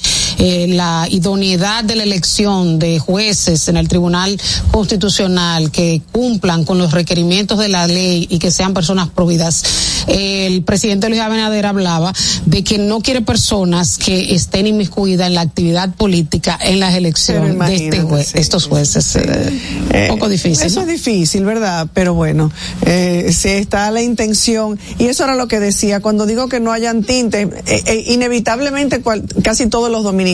eh, 0.43 0.65
la 0.69 1.07
idoneidad 1.07 1.83
de 1.83 1.95
la 1.95 2.01
elección 2.01 2.79
de 2.79 2.97
jueces 2.97 3.67
en 3.67 3.77
el 3.77 3.87
Tribunal 3.87 4.41
Constitucional 4.71 5.69
que 5.69 6.01
cumplan 6.11 6.65
con 6.65 6.79
los 6.79 6.93
requerimientos 6.93 7.59
de 7.59 7.69
la 7.69 7.85
ley 7.85 8.25
y 8.27 8.39
que 8.39 8.49
sean 8.49 8.73
personas 8.73 9.09
prohibidas. 9.09 9.63
El 10.07 10.63
presidente 10.63 11.09
Luis 11.09 11.21
Abinader 11.21 11.67
hablaba 11.67 12.11
de 12.47 12.63
que 12.63 12.79
no 12.79 13.01
quiere 13.01 13.21
personas 13.21 13.99
que 13.99 14.33
estén 14.33 14.65
inmiscuidas 14.65 15.27
en 15.27 15.35
la 15.35 15.41
actividad 15.41 15.93
política 15.93 16.57
en 16.59 16.79
las 16.79 16.95
elecciones 16.95 17.59
de 17.59 17.75
este 17.75 18.39
estos 18.39 18.65
jueces. 18.65 19.15
un 19.15 20.07
poco 20.07 20.27
difícil. 20.27 20.65
Eso 20.65 20.81
es 20.81 20.87
difícil, 20.87 21.45
¿verdad? 21.45 21.87
Pero 21.93 22.15
bueno, 22.15 22.51
eh, 22.87 23.31
si 23.31 23.49
está 23.49 23.91
la 23.91 24.01
intención, 24.01 24.79
y 24.97 25.05
eso 25.05 25.23
era 25.23 25.35
lo 25.35 25.47
que 25.47 25.59
decía, 25.59 25.99
cuando 25.99 26.25
digo 26.25 26.49
que 26.49 26.59
no 26.59 26.71
hayan 26.71 27.03
tintes, 27.03 27.47
eh, 27.67 27.83
eh, 27.85 28.03
inevitablemente 28.07 29.03
casi 29.43 29.67
todos 29.67 29.91
los 29.91 30.03
dominicanos 30.03 30.30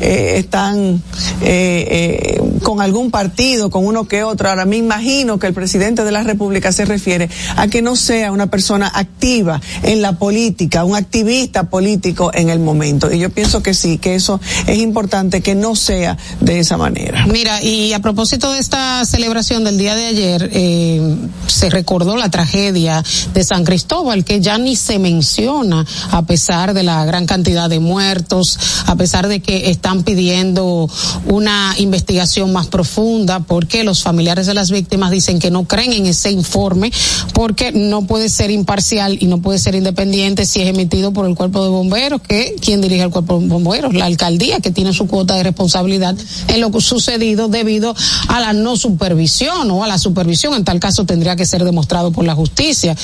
eh, 0.00 0.34
están 0.38 1.02
eh, 1.42 2.40
con 2.62 2.80
algún 2.80 3.10
partido, 3.10 3.70
con 3.70 3.86
uno 3.86 4.06
que 4.06 4.22
otro. 4.22 4.48
Ahora 4.48 4.64
me 4.64 4.76
imagino 4.76 5.38
que 5.38 5.46
el 5.46 5.54
presidente 5.54 6.04
de 6.04 6.12
la 6.12 6.22
República 6.22 6.72
se 6.72 6.84
refiere 6.84 7.28
a 7.56 7.68
que 7.68 7.82
no 7.82 7.96
sea 7.96 8.32
una 8.32 8.48
persona 8.48 8.90
activa 8.94 9.60
en 9.82 10.02
la 10.02 10.18
política, 10.18 10.84
un 10.84 10.96
activista 10.96 11.70
político 11.70 12.30
en 12.34 12.48
el 12.48 12.58
momento. 12.58 13.12
Y 13.12 13.18
yo 13.18 13.30
pienso 13.30 13.62
que 13.62 13.74
sí, 13.74 13.98
que 13.98 14.14
eso 14.14 14.40
es 14.66 14.78
importante 14.78 15.40
que 15.40 15.54
no 15.54 15.74
sea 15.74 16.16
de 16.40 16.60
esa 16.60 16.76
manera. 16.76 17.26
Mira, 17.26 17.62
y 17.62 17.92
a 17.92 18.00
propósito 18.00 18.52
de 18.52 18.58
esta 18.58 19.04
celebración 19.04 19.64
del 19.64 19.78
día 19.78 19.94
de 19.94 20.06
ayer, 20.06 20.50
eh, 20.52 21.16
se 21.46 21.70
recordó 21.70 22.16
la 22.16 22.30
tragedia 22.30 23.02
de 23.34 23.44
San 23.44 23.64
Cristóbal, 23.64 24.24
que 24.24 24.40
ya 24.40 24.58
ni 24.58 24.76
se 24.76 24.98
menciona 24.98 25.84
a 26.10 26.22
pesar 26.22 26.74
de 26.74 26.82
la 26.82 27.04
gran 27.04 27.26
cantidad 27.26 27.68
de 27.68 27.80
muertos, 27.80 28.58
a 28.86 28.96
pesar 28.96 29.07
de 29.28 29.40
que 29.40 29.70
están 29.70 30.02
pidiendo 30.02 30.88
una 31.26 31.74
investigación 31.78 32.52
más 32.52 32.66
profunda, 32.66 33.40
porque 33.40 33.84
los 33.84 34.02
familiares 34.02 34.46
de 34.46 34.54
las 34.54 34.70
víctimas 34.70 35.10
dicen 35.10 35.38
que 35.38 35.50
no 35.50 35.64
creen 35.64 35.92
en 35.92 36.06
ese 36.06 36.30
informe, 36.30 36.90
porque 37.34 37.72
no 37.72 38.02
puede 38.02 38.28
ser 38.28 38.50
imparcial 38.50 39.18
y 39.20 39.26
no 39.26 39.38
puede 39.38 39.58
ser 39.58 39.74
independiente 39.74 40.46
si 40.46 40.60
es 40.62 40.68
emitido 40.68 41.12
por 41.12 41.26
el 41.26 41.34
cuerpo 41.34 41.62
de 41.64 41.70
bomberos, 41.70 42.20
que 42.22 42.56
quien 42.60 42.80
dirige 42.80 43.02
el 43.02 43.10
cuerpo 43.10 43.38
de 43.38 43.46
bomberos, 43.46 43.94
la 43.94 44.06
alcaldía, 44.06 44.60
que 44.60 44.70
tiene 44.70 44.92
su 44.92 45.06
cuota 45.06 45.34
de 45.34 45.42
responsabilidad 45.42 46.16
en 46.48 46.60
lo 46.60 46.70
sucedido 46.80 47.48
debido 47.48 47.94
a 48.28 48.40
la 48.40 48.52
no 48.52 48.76
supervisión 48.76 49.70
o 49.70 49.84
a 49.84 49.88
la 49.88 49.98
supervisión, 49.98 50.54
en 50.54 50.64
tal 50.64 50.80
caso 50.80 51.04
tendría 51.04 51.36
que 51.36 51.46
ser 51.46 51.64
demostrado 51.64 52.12
por 52.12 52.24
la 52.24 52.34
justicia. 52.34 52.96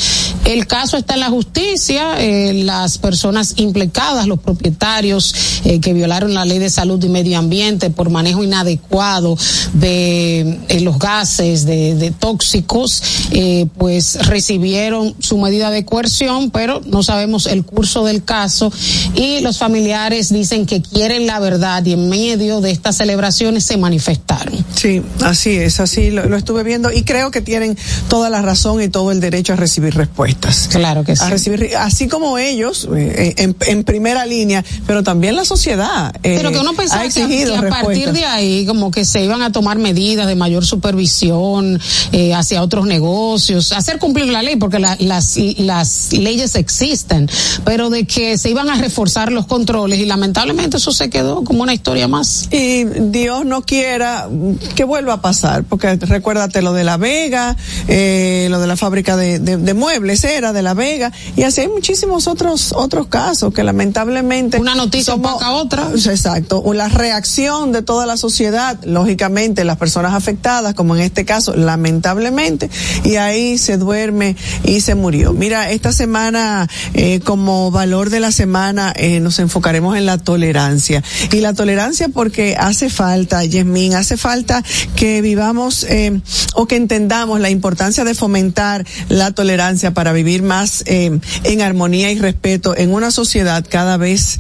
El 0.45 0.67
caso 0.67 0.97
está 0.97 1.15
en 1.15 1.21
la 1.21 1.31
justicia, 1.31 2.17
eh, 2.19 2.53
las 2.65 2.99
personas 2.99 3.55
implicadas, 3.57 4.27
los 4.27 4.39
propietarios 4.39 5.35
eh, 5.65 5.81
que 5.81 5.94
violaron 5.95 6.35
la 6.35 6.45
ley 6.45 6.59
de 6.59 6.69
salud 6.69 7.03
y 7.03 7.09
medio 7.09 7.39
ambiente 7.39 7.89
por 7.89 8.11
manejo 8.11 8.45
inadecuado 8.45 9.39
de 9.73 10.59
eh, 10.69 10.81
los 10.81 10.99
gases, 10.99 11.65
de, 11.65 11.95
de 11.95 12.11
tóxicos, 12.11 13.03
eh, 13.31 13.67
pues 13.79 14.27
recibieron 14.27 15.15
su 15.19 15.39
medida 15.39 15.71
de 15.71 15.87
coerción, 15.87 16.51
pero 16.51 16.83
no 16.85 17.03
sabemos 17.03 17.47
el 17.47 17.65
curso 17.65 18.05
del 18.05 18.25
caso 18.25 18.71
y 19.15 19.41
los 19.41 19.59
familiares 19.59 20.33
dicen 20.33 20.67
que 20.67 20.83
quieren 20.83 21.27
la 21.27 21.41
verdad 21.41 21.85
y 21.87 21.95
en 21.95 22.09
medio 22.09 22.61
de 22.61 22.71
estas 22.71 22.97
celebraciones 22.97 23.65
se 23.65 23.77
manifestaron. 23.77 24.65
Sí, 24.75 25.03
así 25.23 25.51
es, 25.51 25.81
así 25.81 26.11
lo, 26.11 26.29
lo 26.29 26.37
estuve 26.37 26.63
viendo 26.63 26.93
y 26.93 27.05
creo 27.05 27.31
que 27.31 27.41
tienen 27.41 27.79
toda 28.09 28.31
la 28.31 28.43
razón 28.43 28.83
y 28.83 28.89
todo 28.89 29.13
el 29.13 29.21
derecho 29.21 29.53
a 29.53 29.57
recibir 29.57 29.95
respuestas. 29.95 30.69
Claro 30.71 31.05
que 31.05 31.17
sí. 31.17 31.25
A 31.25 31.31
recibir, 31.31 31.77
así 31.77 32.09
como 32.09 32.39
ellos, 32.39 32.89
eh, 32.97 33.35
en, 33.39 33.57
en, 33.67 33.85
primera 33.85 34.27
línea, 34.27 34.65
pero 34.87 35.03
también 35.03 35.37
la 35.37 35.45
sociedad. 35.45 35.84
Eh, 36.23 36.35
pero 36.37 36.51
que 36.53 36.59
uno 36.59 36.75
pensaba 36.75 37.09
que, 37.09 37.45
a, 37.55 37.69
partir 37.69 38.13
de 38.13 38.25
ahí, 38.25 38.67
como 38.67 38.91
que 38.91 39.05
se 39.05 39.23
iban 39.25 39.43
a 39.43 39.53
tomar 39.53 39.79
medidas 39.79 40.27
de 40.27 40.35
mayor 40.35 40.65
supervisión 40.65 41.81
eh, 42.13 42.35
hacia 42.35 42.63
otros 42.63 42.87
negocios, 42.87 43.73
hacer 43.73 43.99
cumplir 43.99 44.27
la 44.27 44.43
ley, 44.43 44.57
porque 44.57 44.79
la, 44.79 44.97
las, 45.01 45.37
las 45.59 46.13
leyes 46.13 46.55
existen, 46.55 47.29
pero 47.65 47.91
de 47.91 48.07
que 48.07 48.39
se 48.39 48.51
iban 48.51 48.71
a 48.71 48.77
reforzar 48.77 49.33
los 49.33 49.47
controles 49.47 49.99
y 49.99 50.07
lamentablemente 50.07 50.77
eso 50.79 50.93
se 50.93 51.11
quedó 51.11 51.45
como 51.45 51.63
una 51.63 51.75
historia 51.75 52.09
más. 52.09 52.49
Y 52.51 52.85
Dios 52.85 53.45
no 53.45 53.63
quiera 53.63 54.29
que 54.75 54.85
vuelva 54.85 55.15
a 55.15 55.21
pasar, 55.21 55.65
porque 55.65 55.97
recuérdate 55.97 56.63
lo 56.63 56.73
de 56.73 56.85
La 56.85 56.97
Vega, 56.97 57.57
eh, 57.89 58.49
lo 58.51 58.61
de 58.61 58.67
la 58.67 58.77
fábrica 58.77 59.17
de, 59.17 59.39
de, 59.39 59.57
de 59.57 59.75
muebles 59.75 60.25
era 60.25 60.53
de 60.53 60.63
La 60.63 60.75
Vega, 60.75 61.13
y 61.37 61.43
así 61.43 61.63
hay 61.63 61.69
muchísimos 61.69 62.27
otros 62.27 62.73
otros 62.73 63.07
casos 63.07 63.53
que 63.53 63.63
lamentablemente 63.63 64.59
una 64.59 64.75
noticia 64.75 65.15
somos, 65.15 65.33
poca 65.33 65.53
otra 65.53 65.74
exacto. 66.07 66.63
La 66.75 66.89
reacción 66.89 67.73
de 67.73 67.83
toda 67.83 68.07
la 68.07 68.17
sociedad 68.17 68.79
lógicamente 68.85 69.65
las 69.65 69.77
personas 69.77 70.15
afectadas 70.15 70.75
como 70.75 70.97
en 70.97 71.03
este 71.03 71.25
caso 71.25 71.55
lamentablemente 71.55 72.71
y 73.05 73.17
ahí 73.17 73.59
se 73.59 73.77
duerme 73.77 74.37
y 74.65 74.81
se 74.81 74.95
murió. 74.95 75.33
Mira 75.33 75.71
esta 75.71 75.93
semana 75.93 76.69
eh, 76.95 77.21
como 77.21 77.71
valor 77.71 78.11
de 78.11 78.21
la 78.21 78.33
semana 78.33 78.93
eh, 78.97 79.21
nos 79.21 79.39
enfocaremos 79.39 79.97
en 79.97 80.07
la 80.07 80.19
tolerancia. 80.19 81.03
Y 81.33 81.41
la 81.41 81.55
tolerancia 81.55 82.09
porque 82.09 82.57
hace 82.59 82.91
falta 82.91 83.45
Yasmin 83.45 83.95
hace 83.95 84.17
falta 84.17 84.63
que 84.97 85.23
vivamos 85.23 85.85
eh, 85.85 86.21
o 86.55 86.67
que 86.67 86.77
entendamos 86.77 87.41
la 87.41 87.51
importancia 87.51 88.05
de 88.05 88.15
fomentar 88.15 88.85
la 89.09 89.33
tolerancia 89.33 89.93
para 89.93 90.13
vivir 90.13 90.43
más 90.43 90.85
en 90.87 91.63
armonía 91.63 92.11
y 92.11 92.19
respeto 92.19 92.77
en 92.77 92.93
una 92.93 93.11
sociedad 93.11 93.65
cada 93.69 93.97
vez 93.97 94.39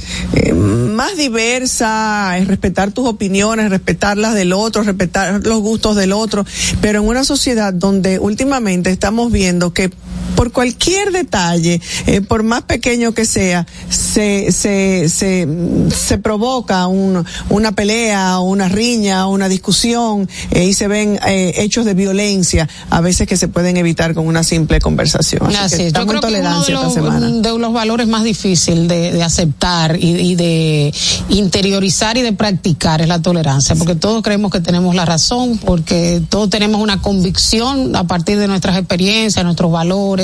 más 0.55 1.17
diversa, 1.25 2.37
es 2.39 2.47
respetar 2.47 2.93
tus 2.93 3.07
opiniones, 3.07 3.71
respetar 3.71 4.19
las 4.19 4.35
del 4.35 4.53
otro, 4.53 4.83
respetar 4.83 5.47
los 5.47 5.61
gustos 5.61 5.97
del 5.97 6.13
otro, 6.13 6.45
pero 6.81 7.01
en 7.01 7.09
una 7.09 7.25
sociedad 7.25 7.73
donde 7.73 8.19
últimamente 8.19 8.91
estamos 8.91 9.33
viendo 9.33 9.73
que 9.73 9.91
por 10.35 10.53
cualquier 10.53 11.13
detalle, 11.13 11.81
eh, 12.07 12.21
por 12.21 12.43
más 12.43 12.63
pequeño 12.63 13.13
que 13.13 13.25
sea, 13.25 13.67
se, 13.89 14.53
se, 14.53 15.09
se, 15.09 15.49
se 15.95 16.19
provoca 16.19 16.87
un, 16.87 17.25
una 17.49 17.73
pelea, 17.73 18.39
una 18.39 18.69
riña, 18.69 19.27
una 19.27 19.49
discusión 19.49 20.29
eh, 20.51 20.65
y 20.65 20.75
se 20.75 20.89
ven 20.89 21.19
eh, 21.27 21.55
hechos 21.59 21.85
de 21.85 21.95
violencia, 21.95 22.69
a 22.91 23.01
veces 23.01 23.27
que 23.27 23.37
se 23.37 23.49
pueden 23.49 23.77
evitar 23.77 24.15
con 24.15 24.27
una 24.27 24.43
simple 24.43 24.81
conversación. 24.81 25.47
Así, 25.47 25.57
Así 25.57 25.93
Yo 25.93 26.07
creo 26.07 26.21
que 26.21 26.27
uno 26.27 26.65
de 26.65 26.73
los, 26.73 27.43
de 27.43 27.59
los 27.59 27.73
valores 27.73 28.07
más 28.07 28.25
difíciles 28.25 28.89
de, 28.89 29.13
de 29.13 29.23
aceptar 29.23 29.97
y, 29.97 30.33
y, 30.33 30.35
de 30.35 30.95
interiorizar 31.29 32.17
y 32.17 32.23
de 32.23 32.33
practicar 32.33 33.01
es 33.01 33.09
la 33.09 33.21
tolerancia, 33.23 33.75
porque 33.77 33.95
todos 33.95 34.23
creemos 34.23 34.51
que 34.51 34.61
tenemos 34.61 34.95
la 34.95 35.05
razón, 35.05 35.59
porque 35.59 36.23
todos 36.29 36.51
tenemos 36.51 36.81
una 36.81 37.01
convicción 37.01 37.95
a 37.97 38.05
partir 38.05 38.39
de 38.39 38.49
nuestras 38.49 38.77
experiencias, 38.77 39.45
nuestros 39.45 39.71
valores, 39.71 40.24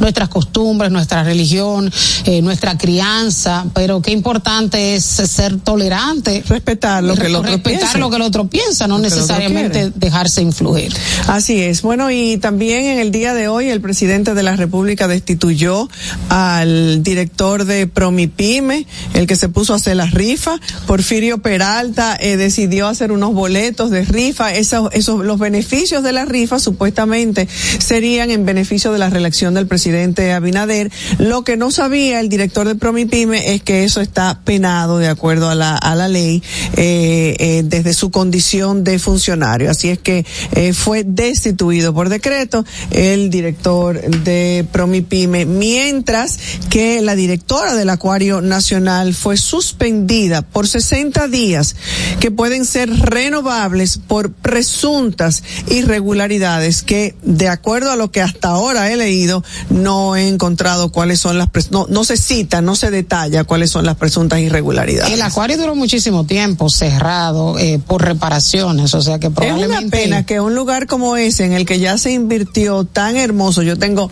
nuestras 0.00 0.28
costumbres, 0.28 0.90
nuestra 0.90 1.22
religión, 1.24 1.90
eh, 2.24 2.42
nuestra 2.42 2.76
crianza, 2.76 3.66
pero 3.74 4.02
qué 4.02 4.12
importante 4.12 4.94
es 4.94 5.04
ser 5.04 5.58
tolerante, 5.60 6.42
respetar 6.46 7.02
lo 7.02 7.14
que 7.16 7.26
el 7.26 7.34
otro 7.34 7.52
respetar 7.52 7.80
piensa. 7.80 7.98
lo 7.98 8.10
que 8.10 8.16
el 8.16 8.22
otro 8.22 8.48
piensa, 8.48 8.86
no 8.86 8.98
necesariamente 8.98 9.92
dejarse 9.94 10.42
influir. 10.42 10.92
Así 11.26 11.60
es. 11.60 11.82
Bueno, 11.82 12.10
y 12.10 12.38
también 12.38 12.84
en 12.84 12.98
el 12.98 13.10
día 13.10 13.34
de 13.34 13.48
hoy 13.48 13.68
el 13.68 13.80
presidente 13.80 14.34
de 14.34 14.42
la 14.42 14.56
República 14.56 15.08
destituyó 15.08 15.88
al 16.28 17.02
director 17.02 17.64
de 17.64 17.86
Promipyme, 17.86 18.86
el 19.14 19.26
que 19.26 19.36
se 19.36 19.48
puso 19.48 19.72
a 19.72 19.76
hacer 19.76 19.96
las 19.96 20.12
rifas, 20.12 20.60
Porfirio 20.86 21.38
Peralta 21.38 22.16
eh, 22.20 22.36
decidió 22.36 22.88
hacer 22.88 23.12
unos 23.12 23.34
boletos 23.34 23.90
de 23.90 24.04
rifa, 24.04 24.52
esos, 24.54 24.90
esos 24.92 25.24
los 25.24 25.38
beneficios 25.38 26.02
de 26.02 26.12
la 26.12 26.24
rifa 26.24 26.58
supuestamente 26.58 27.48
serían 27.78 28.30
en 28.30 28.44
beneficio 28.44 28.92
de 28.92 28.98
la 28.98 29.10
reelección 29.10 29.37
del 29.38 29.68
presidente 29.68 30.32
Abinader. 30.32 30.90
Lo 31.18 31.44
que 31.44 31.56
no 31.56 31.70
sabía 31.70 32.18
el 32.18 32.28
director 32.28 32.66
de 32.66 32.74
Promipyme 32.74 33.54
es 33.54 33.62
que 33.62 33.84
eso 33.84 34.00
está 34.00 34.40
penado 34.44 34.98
de 34.98 35.06
acuerdo 35.06 35.48
a 35.48 35.54
la, 35.54 35.76
a 35.76 35.94
la 35.94 36.08
ley 36.08 36.42
eh, 36.76 37.36
eh, 37.38 37.62
desde 37.64 37.94
su 37.94 38.10
condición 38.10 38.82
de 38.82 38.98
funcionario. 38.98 39.70
Así 39.70 39.90
es 39.90 39.98
que 40.00 40.26
eh, 40.56 40.72
fue 40.72 41.04
destituido 41.04 41.94
por 41.94 42.08
decreto 42.08 42.64
el 42.90 43.30
director 43.30 44.00
de 44.00 44.66
Promipyme, 44.72 45.46
mientras 45.46 46.38
que 46.68 47.00
la 47.00 47.14
directora 47.14 47.74
del 47.74 47.90
Acuario 47.90 48.40
Nacional 48.40 49.14
fue 49.14 49.36
suspendida 49.36 50.42
por 50.42 50.66
60 50.66 51.28
días 51.28 51.76
que 52.18 52.32
pueden 52.32 52.64
ser 52.64 52.90
renovables 52.90 53.98
por 53.98 54.32
presuntas 54.32 55.44
irregularidades 55.68 56.82
que, 56.82 57.14
de 57.22 57.48
acuerdo 57.48 57.92
a 57.92 57.96
lo 57.96 58.10
que 58.10 58.22
hasta 58.22 58.48
ahora 58.48 58.90
he 58.90 58.96
leído, 58.96 59.27
no 59.70 60.16
he 60.16 60.28
encontrado 60.28 60.90
cuáles 60.90 61.20
son 61.20 61.38
las, 61.38 61.48
no, 61.70 61.86
no 61.88 62.04
se 62.04 62.16
cita, 62.16 62.60
no 62.60 62.76
se 62.76 62.90
detalla 62.90 63.44
cuáles 63.44 63.70
son 63.70 63.84
las 63.84 63.96
presuntas 63.96 64.40
irregularidades. 64.40 65.12
El 65.12 65.22
acuario 65.22 65.56
duró 65.56 65.74
muchísimo 65.74 66.24
tiempo 66.24 66.68
cerrado 66.68 67.58
eh, 67.58 67.80
por 67.84 68.04
reparaciones, 68.04 68.94
o 68.94 69.02
sea 69.02 69.18
que 69.18 69.30
probablemente. 69.30 69.76
Es 69.76 69.82
una 69.82 69.90
pena 69.90 70.26
que 70.26 70.40
un 70.40 70.54
lugar 70.54 70.86
como 70.86 71.16
ese, 71.16 71.44
en 71.44 71.52
el 71.52 71.66
que 71.66 71.78
ya 71.78 71.98
se 71.98 72.12
invirtió 72.12 72.84
tan 72.84 73.16
hermoso, 73.16 73.62
yo 73.62 73.78
tengo 73.78 74.10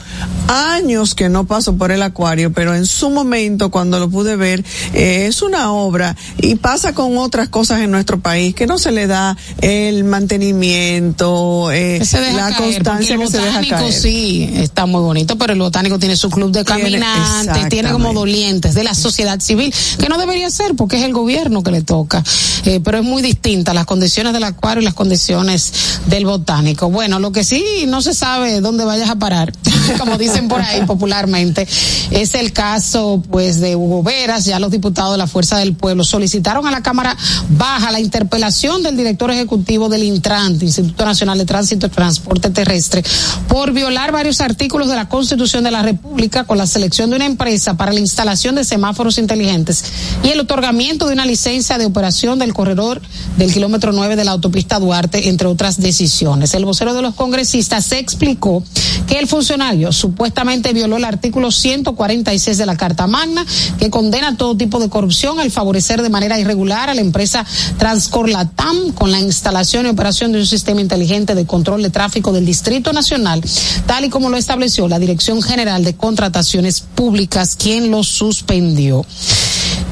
años 0.48 1.14
que 1.14 1.28
no 1.28 1.46
paso 1.46 1.76
por 1.76 1.92
el 1.92 2.02
acuario, 2.02 2.52
pero 2.52 2.74
en 2.74 2.86
su 2.86 3.10
momento, 3.10 3.70
cuando 3.70 3.98
lo 3.98 4.08
pude 4.08 4.36
ver, 4.36 4.64
eh, 4.92 5.26
es 5.26 5.42
una 5.42 5.72
obra 5.72 6.16
y 6.38 6.56
pasa 6.56 6.94
con 6.94 7.16
otras 7.18 7.48
cosas 7.48 7.80
en 7.80 7.90
nuestro 7.90 8.20
país 8.20 8.54
que 8.54 8.66
no 8.66 8.78
se 8.78 8.92
le 8.92 9.06
da 9.06 9.36
el 9.60 10.04
mantenimiento, 10.04 11.70
eh, 11.72 12.00
la 12.34 12.56
constancia 12.56 13.16
que 13.16 13.28
se 13.28 13.38
deja 13.38 13.60
caer. 13.68 13.92
Sí, 13.92 14.50
está 14.54 14.86
muy 14.86 15.00
bonito, 15.06 15.38
pero 15.38 15.52
el 15.52 15.58
botánico 15.58 15.98
tiene 15.98 16.16
su 16.16 16.28
club 16.30 16.50
de 16.52 16.64
caminantes, 16.64 17.68
tiene, 17.68 17.90
como 17.90 18.12
dolientes 18.12 18.74
de 18.74 18.84
la 18.84 18.94
sociedad 18.94 19.40
civil, 19.40 19.72
que 19.98 20.08
no 20.08 20.18
debería 20.18 20.50
ser 20.50 20.74
porque 20.74 20.96
es 20.96 21.04
el 21.04 21.12
gobierno 21.12 21.62
que 21.62 21.70
le 21.70 21.82
toca, 21.82 22.22
eh, 22.64 22.80
pero 22.84 22.98
es 22.98 23.04
muy 23.04 23.22
distinta 23.22 23.72
las 23.72 23.86
condiciones 23.86 24.32
del 24.32 24.44
acuario 24.44 24.82
y 24.82 24.84
las 24.84 24.94
condiciones 24.94 25.72
del 26.06 26.26
botánico. 26.26 26.90
Bueno, 26.90 27.18
lo 27.18 27.32
que 27.32 27.44
sí 27.44 27.84
no 27.86 28.02
se 28.02 28.14
sabe 28.14 28.60
dónde 28.60 28.84
vayas 28.84 29.10
a 29.10 29.16
parar, 29.16 29.52
como 29.98 30.18
dicen 30.18 30.48
por 30.48 30.60
ahí 30.60 30.82
popularmente, 30.84 31.66
es 32.10 32.34
el 32.34 32.52
caso 32.52 33.22
pues 33.30 33.60
de 33.60 33.76
Hugo 33.76 34.02
Veras, 34.02 34.44
ya 34.44 34.58
los 34.58 34.70
diputados 34.70 35.12
de 35.12 35.18
la 35.18 35.26
Fuerza 35.26 35.58
del 35.58 35.74
Pueblo 35.74 36.04
solicitaron 36.04 36.66
a 36.66 36.70
la 36.70 36.82
Cámara 36.82 37.16
Baja 37.50 37.92
la 37.92 38.00
interpelación 38.00 38.82
del 38.82 38.96
director 38.96 39.30
ejecutivo 39.30 39.88
del 39.88 40.02
Intrant, 40.02 40.62
Instituto 40.62 41.04
Nacional 41.04 41.38
de 41.38 41.44
Tránsito 41.44 41.86
y 41.86 41.90
Transporte 41.90 42.50
Terrestre, 42.50 43.04
por 43.48 43.72
violar 43.72 44.12
varios 44.12 44.40
artículos 44.40 44.88
de 44.88 44.95
la 44.96 45.08
Constitución 45.08 45.62
de 45.62 45.70
la 45.70 45.82
República 45.82 46.44
con 46.44 46.58
la 46.58 46.66
selección 46.66 47.10
de 47.10 47.16
una 47.16 47.26
empresa 47.26 47.76
para 47.76 47.92
la 47.92 48.00
instalación 48.00 48.54
de 48.54 48.64
semáforos 48.64 49.18
inteligentes 49.18 49.84
y 50.24 50.30
el 50.30 50.40
otorgamiento 50.40 51.06
de 51.06 51.12
una 51.12 51.26
licencia 51.26 51.78
de 51.78 51.86
operación 51.86 52.38
del 52.38 52.54
corredor 52.54 53.00
del 53.36 53.52
kilómetro 53.52 53.92
9 53.92 54.16
de 54.16 54.24
la 54.24 54.32
autopista 54.32 54.78
Duarte, 54.78 55.28
entre 55.28 55.48
otras 55.48 55.80
decisiones. 55.80 56.54
El 56.54 56.64
vocero 56.64 56.94
de 56.94 57.02
los 57.02 57.14
congresistas 57.14 57.84
se 57.84 57.98
explicó 57.98 58.64
que 59.06 59.18
el 59.18 59.26
funcionario 59.26 59.92
supuestamente 59.92 60.72
violó 60.72 60.96
el 60.96 61.04
artículo 61.04 61.50
146 61.50 62.58
de 62.58 62.66
la 62.66 62.76
Carta 62.76 63.06
Magna, 63.06 63.44
que 63.78 63.90
condena 63.90 64.36
todo 64.36 64.56
tipo 64.56 64.80
de 64.80 64.88
corrupción 64.88 65.38
al 65.38 65.50
favorecer 65.50 66.02
de 66.02 66.08
manera 66.08 66.38
irregular 66.38 66.88
a 66.90 66.94
la 66.94 67.00
empresa 67.00 67.44
Transcorlatam 67.78 68.92
con 68.92 69.12
la 69.12 69.20
instalación 69.20 69.86
y 69.86 69.90
operación 69.90 70.32
de 70.32 70.38
un 70.38 70.46
sistema 70.46 70.80
inteligente 70.80 71.34
de 71.34 71.46
control 71.46 71.82
de 71.82 71.90
tráfico 71.90 72.32
del 72.32 72.46
Distrito 72.46 72.92
Nacional, 72.92 73.42
tal 73.86 74.04
y 74.04 74.08
como 74.08 74.30
lo 74.30 74.36
estableció 74.36 74.75
la 74.86 74.98
Dirección 74.98 75.42
General 75.42 75.82
de 75.82 75.94
Contrataciones 75.94 76.80
Públicas, 76.80 77.56
quien 77.56 77.90
lo 77.90 78.04
suspendió. 78.04 79.06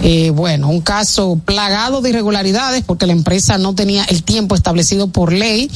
Eh, 0.02 0.30
bueno, 0.30 0.68
un 0.68 0.80
caso 0.80 1.40
plagado 1.44 2.02
de 2.02 2.10
irregularidades 2.10 2.84
porque 2.84 3.06
la 3.06 3.12
empresa 3.12 3.56
no 3.58 3.74
tenía 3.74 4.04
el 4.04 4.22
tiempo 4.22 4.54
establecido 4.54 5.08
por 5.08 5.32
ley, 5.32 5.70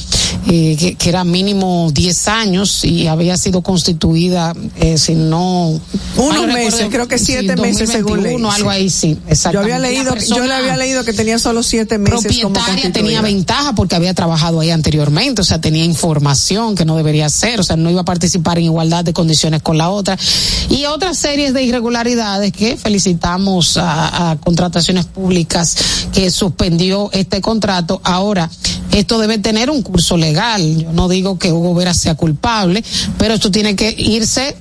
eh, 0.47 0.95
que, 0.97 1.09
era 1.09 1.23
mínimo 1.23 1.89
10 1.91 2.27
años 2.27 2.85
y 2.85 3.07
había 3.07 3.37
sido 3.37 3.63
constituida, 3.63 4.53
eh, 4.75 4.99
si 4.99 5.15
no... 5.15 5.79
Unos 6.15 6.47
meses, 6.47 6.87
creo 6.91 7.07
que 7.07 7.17
siete 7.17 7.55
meses 7.55 7.89
según 7.89 8.21
ley. 8.21 8.35
algo 8.51 8.69
ahí, 8.69 8.91
sí, 8.91 9.17
Yo 9.51 9.61
había 9.61 9.79
leído, 9.79 10.15
yo 10.15 10.45
le 10.45 10.53
había 10.53 10.77
leído 10.77 11.03
que 11.03 11.13
tenía 11.13 11.39
solo 11.39 11.63
siete 11.63 11.97
meses 11.97 12.19
propietaria 12.21 12.91
tenía 12.91 13.21
ventaja 13.21 13.73
porque 13.73 13.95
había 13.95 14.13
trabajado 14.13 14.59
ahí 14.59 14.69
anteriormente, 14.69 15.41
o 15.41 15.45
sea, 15.45 15.59
tenía 15.59 15.83
información 15.83 16.75
que 16.75 16.85
no 16.85 16.95
debería 16.95 17.29
ser, 17.29 17.59
o 17.59 17.63
sea, 17.63 17.75
no 17.75 17.89
iba 17.89 18.01
a 18.01 18.05
participar 18.05 18.59
en 18.59 18.65
igualdad 18.65 19.03
de 19.03 19.13
condiciones 19.13 19.61
con 19.61 19.77
la 19.77 19.89
otra. 19.89 20.17
Y 20.69 20.85
otras 20.85 21.17
series 21.17 21.53
de 21.53 21.63
irregularidades 21.63 22.51
que 22.51 22.77
felicitamos 22.77 23.77
a 23.77 23.98
a 24.07 24.37
contrataciones 24.37 25.05
públicas 25.05 25.75
que 26.13 26.31
suspendió 26.31 27.09
este 27.11 27.41
contrato. 27.41 28.01
Ahora, 28.03 28.49
esto 28.91 29.19
debe 29.19 29.37
tener 29.37 29.69
un 29.69 29.81
curso 29.81 30.17
legal. 30.17 30.77
Yo 30.77 30.93
no 30.93 31.07
digo 31.07 31.37
que 31.37 31.51
Hugo 31.51 31.73
Vera 31.73 31.93
sea 31.93 32.15
culpable, 32.15 32.83
pero 33.17 33.33
esto 33.33 33.51
tiene 33.51 33.75
que 33.75 33.93
irse 33.97 34.55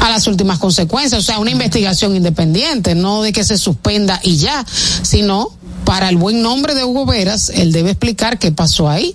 a 0.00 0.10
las 0.10 0.26
últimas 0.26 0.58
consecuencias, 0.58 1.20
o 1.20 1.24
sea, 1.24 1.38
una 1.38 1.50
investigación 1.50 2.14
independiente, 2.14 2.94
no 2.94 3.22
de 3.22 3.32
que 3.32 3.44
se 3.44 3.58
suspenda 3.58 4.20
y 4.22 4.36
ya, 4.36 4.64
sino 5.02 5.50
para 5.84 6.08
el 6.08 6.16
buen 6.16 6.42
nombre 6.42 6.74
de 6.74 6.84
Hugo 6.84 7.06
Veras, 7.06 7.48
él 7.48 7.72
debe 7.72 7.90
explicar 7.90 8.38
qué 8.38 8.52
pasó 8.52 8.88
ahí. 8.88 9.14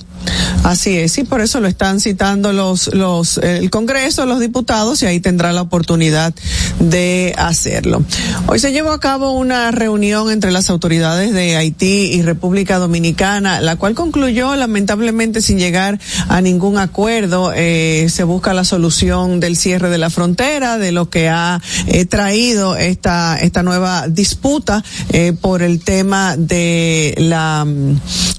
Así 0.64 0.98
es, 0.98 1.18
y 1.18 1.24
por 1.24 1.42
eso 1.42 1.60
lo 1.60 1.68
están 1.68 2.00
citando 2.00 2.54
los, 2.54 2.94
los, 2.94 3.38
el 3.38 3.70
Congreso, 3.70 4.26
los 4.26 4.40
diputados, 4.40 5.04
y 5.04 5.06
ahí 5.06 5.20
tendrá 5.20 5.52
la 5.52 5.62
oportunidad 5.62 6.34
de 6.80 7.34
hacerlo. 7.38 8.02
Hoy 8.48 8.60
se 8.60 8.72
llevó 8.72 8.92
a 8.92 9.00
cabo 9.00 9.32
una 9.32 9.72
reunión 9.72 10.32
entre 10.32 10.52
las 10.52 10.70
autoridades 10.70 11.34
de 11.34 11.58
Haití 11.58 12.14
y 12.14 12.22
República 12.22 12.78
Dominicana, 12.78 13.60
la 13.60 13.76
cual 13.76 13.94
concluyó 13.94 14.56
lamentablemente 14.56 15.42
sin 15.42 15.60
llegar 15.60 16.00
a 16.30 16.40
ningún 16.40 16.78
acuerdo. 16.78 17.52
Eh, 17.54 18.08
se 18.10 18.24
busca 18.24 18.54
la 18.54 18.64
solución 18.64 19.42
del 19.42 19.58
cierre 19.58 19.90
de 19.90 19.98
la 19.98 20.10
frontera, 20.10 20.78
de 20.78 20.94
lo 20.94 21.10
que 21.10 21.28
ha 21.28 21.62
eh, 21.88 22.06
traído 22.06 22.78
esta, 22.78 23.38
esta 23.38 23.64
nueva 23.64 24.08
disputa 24.08 24.84
eh, 25.10 25.34
por 25.34 25.62
el 25.62 25.84
tema 25.84 26.38
de 26.38 27.16
la, 27.18 27.68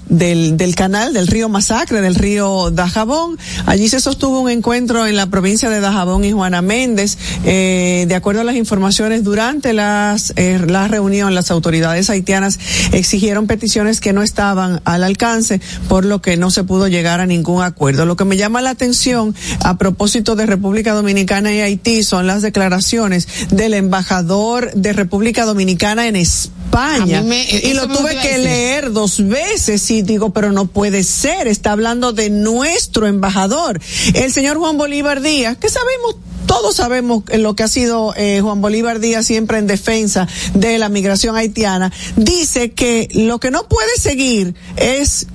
del, 0.09 0.57
del 0.57 0.75
canal, 0.75 1.13
del 1.13 1.27
río 1.27 1.51
Masá 1.51 1.74
del 1.75 2.15
río 2.15 2.71
Dajabón. 2.71 3.37
Allí 3.67 3.89
se 3.89 3.99
sostuvo 3.99 4.41
un 4.41 4.49
encuentro 4.49 5.09
en 5.09 5.17
la 5.17 5.27
provincia 5.27 5.69
de 5.69 5.81
Dajabón 5.81 6.25
y 6.25 6.31
Juana 6.31 6.63
Méndez. 6.63 7.19
Eh, 7.45 8.05
de 8.07 8.15
acuerdo 8.15 8.43
a 8.43 8.45
las 8.45 8.55
informaciones, 8.55 9.25
durante 9.25 9.73
las, 9.73 10.33
eh, 10.37 10.61
la 10.65 10.87
reunión, 10.87 11.35
las 11.35 11.51
autoridades 11.51 12.11
haitianas 12.11 12.61
exigieron 12.93 13.49
peticiones 13.49 14.01
que 14.01 14.13
no 14.13 14.23
estaban 14.23 14.83
al 14.85 15.03
alcance, 15.03 15.61
por 15.89 16.05
lo 16.05 16.23
que 16.23 16.37
no 16.37 16.53
se 16.53 16.63
pudo 16.63 16.87
llegar 16.87 17.21
a 17.21 17.27
ningún 17.27 17.65
acuerdo. 17.65 18.07
Lo 18.07 18.15
que 18.15 18.25
me 18.25 18.37
llama 18.37 18.63
la 18.63 18.71
atención 18.71 19.35
a 19.61 19.77
propósito 19.77 20.37
de 20.37 20.47
República 20.47 20.93
Dominicana 20.93 21.53
y 21.53 21.61
Haití 21.61 22.05
son 22.05 22.29
las 22.29 22.41
declaraciones 22.43 23.27
del 23.51 23.75
embajador 23.75 24.73
de 24.75 24.93
República 24.93 25.45
Dominicana 25.45 26.07
en 26.07 26.15
España. 26.15 27.25
y 27.51 27.73
lo 27.75 27.89
tuve 27.89 28.17
que 28.23 28.39
leer 28.39 28.93
dos 28.93 29.27
veces 29.27 29.91
y 29.91 30.03
digo, 30.03 30.31
pero 30.31 30.53
no 30.53 30.67
puede 30.67 31.03
ser 31.03 31.49
está 31.65 31.73
hablando 31.73 32.13
de 32.13 32.29
nuestro 32.29 33.07
embajador, 33.07 33.81
el 34.13 34.31
señor 34.31 34.59
Juan 34.59 34.77
Bolívar 34.77 35.23
Díaz, 35.23 35.57
que 35.57 35.71
sabemos 35.71 36.17
todos 36.45 36.77
sabemos 36.77 37.25
lo 37.39 37.57
que 37.57 37.63
ha 37.63 37.69
sido 37.69 38.13
eh, 38.19 38.41
Juan 38.43 38.61
Bolívar 38.61 39.01
Díaz 39.01 39.25
siempre 39.25 39.57
en 39.57 39.67
defensa 39.67 40.29
de 40.53 40.77
la 40.77 40.91
migración 40.91 41.37
haitiana, 41.37 41.91
dice 42.17 42.73
que 42.73 43.09
lo 43.15 43.41
que 43.41 43.51
no 43.51 43.67
puede 43.67 43.97
seguir 43.99 44.55
es 44.77 45.27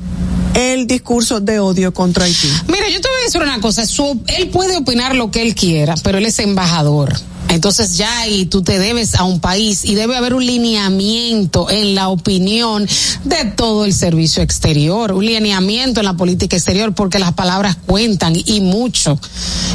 el 0.53 0.85
discurso 0.85 1.39
de 1.39 1.59
odio 1.59 1.95
contra 1.95 2.25
Haití. 2.25 2.47
Mira, 2.67 2.87
yo 2.89 3.01
te 3.01 3.07
voy 3.07 3.21
a 3.21 3.25
decir 3.25 3.41
una 3.41 3.59
cosa, 3.59 3.83
él 4.27 4.49
puede 4.49 4.77
opinar 4.77 5.15
lo 5.15 5.31
que 5.31 5.41
él 5.41 5.55
quiera, 5.55 5.95
pero 6.03 6.19
él 6.19 6.27
es 6.27 6.37
embajador. 6.37 7.11
Entonces 7.49 7.97
ya 7.97 8.19
ahí 8.19 8.45
tú 8.45 8.61
te 8.61 8.77
debes 8.77 9.15
a 9.15 9.23
un 9.23 9.39
país 9.39 9.83
y 9.83 9.95
debe 9.95 10.15
haber 10.15 10.33
un 10.35 10.45
lineamiento 10.45 11.69
en 11.69 11.95
la 11.95 12.09
opinión 12.09 12.87
de 13.23 13.45
todo 13.55 13.85
el 13.85 13.93
servicio 13.93 14.43
exterior, 14.43 15.11
un 15.11 15.25
lineamiento 15.25 15.99
en 15.99 16.05
la 16.05 16.13
política 16.13 16.55
exterior 16.55 16.93
porque 16.93 17.17
las 17.17 17.33
palabras 17.33 17.75
cuentan 17.85 18.33
y 18.35 18.61
mucho. 18.61 19.19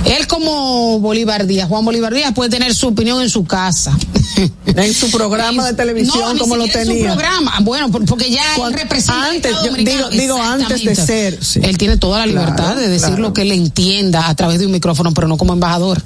Él 0.04 0.26
como 0.28 1.00
Bolívar 1.00 1.46
Díaz, 1.46 1.68
Juan 1.68 1.84
Bolívar 1.84 2.14
Díaz 2.14 2.32
puede 2.32 2.48
tener 2.50 2.74
su 2.74 2.88
opinión 2.88 3.20
en 3.20 3.30
su 3.30 3.44
casa. 3.44 3.96
En 4.66 4.92
su 4.92 5.10
programa 5.10 5.64
de 5.66 5.74
televisión 5.74 6.36
como 6.38 6.56
lo 6.56 6.66
tenía. 6.66 6.80
En 6.80 6.98
su 6.98 7.04
programa, 7.04 7.58
bueno, 7.60 7.90
porque 7.90 8.30
ya 8.30 8.42
él 8.56 8.72
representa 8.72 9.30
antes, 9.30 9.52
digo, 9.76 10.08
digo 10.10 10.42
antes 10.42 10.84
de 10.84 10.96
ser. 10.96 11.38
Él 11.62 11.78
tiene 11.78 11.96
toda 11.96 12.18
la 12.18 12.26
libertad 12.26 12.74
de 12.74 12.88
decir 12.88 13.18
lo 13.18 13.32
que 13.32 13.42
él 13.42 13.52
entienda 13.52 14.28
a 14.28 14.34
través 14.34 14.58
de 14.58 14.66
un 14.66 14.72
micrófono, 14.72 15.14
pero 15.14 15.28
no 15.28 15.36
como 15.36 15.52
embajador 15.52 16.02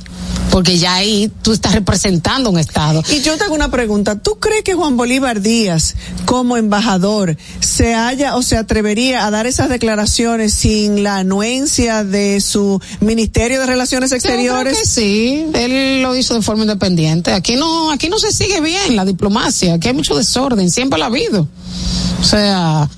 porque 0.51 0.79
ya 0.79 0.95
ahí 0.95 1.31
tú 1.43 1.53
estás 1.53 1.73
representando 1.73 2.51
un 2.51 2.59
Estado. 2.59 3.03
Y 3.11 3.21
yo 3.21 3.37
te 3.37 3.45
hago 3.45 3.55
una 3.55 3.71
pregunta, 3.71 4.19
¿tú 4.19 4.39
crees 4.41 4.65
que 4.65 4.75
Juan 4.75 4.97
Bolívar 4.97 5.41
Díaz, 5.41 5.95
como 6.25 6.57
embajador, 6.57 7.37
se 7.61 7.95
haya 7.95 8.37
o 8.37 8.43
se 8.43 8.57
atrevería 8.57 9.27
a 9.27 9.31
dar 9.31 9.47
esas 9.47 9.69
declaraciones 9.69 10.55
sin 10.55 11.03
la 11.03 11.19
anuencia 11.19 12.05
de 12.05 12.41
su 12.41 12.81
Ministerio 13.01 13.61
de 13.61 13.67
Relaciones 13.67 14.13
Exteriores? 14.13 14.73
Yo 14.73 14.83
creo 14.83 14.83
que 14.83 14.89
sí, 14.89 15.47
él 15.55 16.03
lo 16.03 16.17
hizo 16.17 16.35
de 16.35 16.43
forma 16.43 16.63
independiente. 16.63 17.33
Aquí 17.33 17.57
no, 17.57 17.91
aquí 17.91 18.09
no 18.09 18.19
se 18.19 18.33
sigue 18.33 18.61
bien 18.61 18.97
la 18.97 19.05
diplomacia, 19.05 19.75
aquí 19.75 19.89
hay 19.89 19.95
mucho 19.95 20.17
desorden, 20.17 20.71
siempre 20.71 20.99
lo 20.99 21.05
ha 21.05 21.09
habido. 21.09 21.49
O 22.21 22.25
sea, 22.25 22.89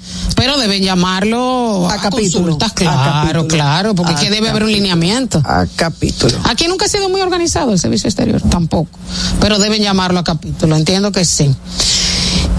pero 0.41 0.59
deben 0.59 0.83
llamarlo 0.83 1.89
a, 1.89 2.01
capítulo. 2.01 2.57
claro, 2.75 3.47
claro, 3.47 3.95
porque 3.95 4.15
aquí 4.15 4.29
debe 4.29 4.49
haber 4.49 4.63
un 4.63 4.73
lineamiento. 4.73 5.43
A 5.45 5.67
capítulo. 5.77 6.39
Aquí 6.45 6.67
nunca 6.67 6.87
ha 6.87 6.89
sido 6.89 7.11
muy 7.11 7.20
organizado 7.23 7.73
el 7.73 7.79
servicio 7.79 8.09
exterior, 8.09 8.41
tampoco. 8.43 8.99
Pero 9.41 9.59
deben 9.59 9.83
llamarlo 9.83 10.21
a 10.21 10.25
capítulo, 10.25 10.77
entiendo 10.77 11.13
que 11.13 11.25
sí. 11.25 11.55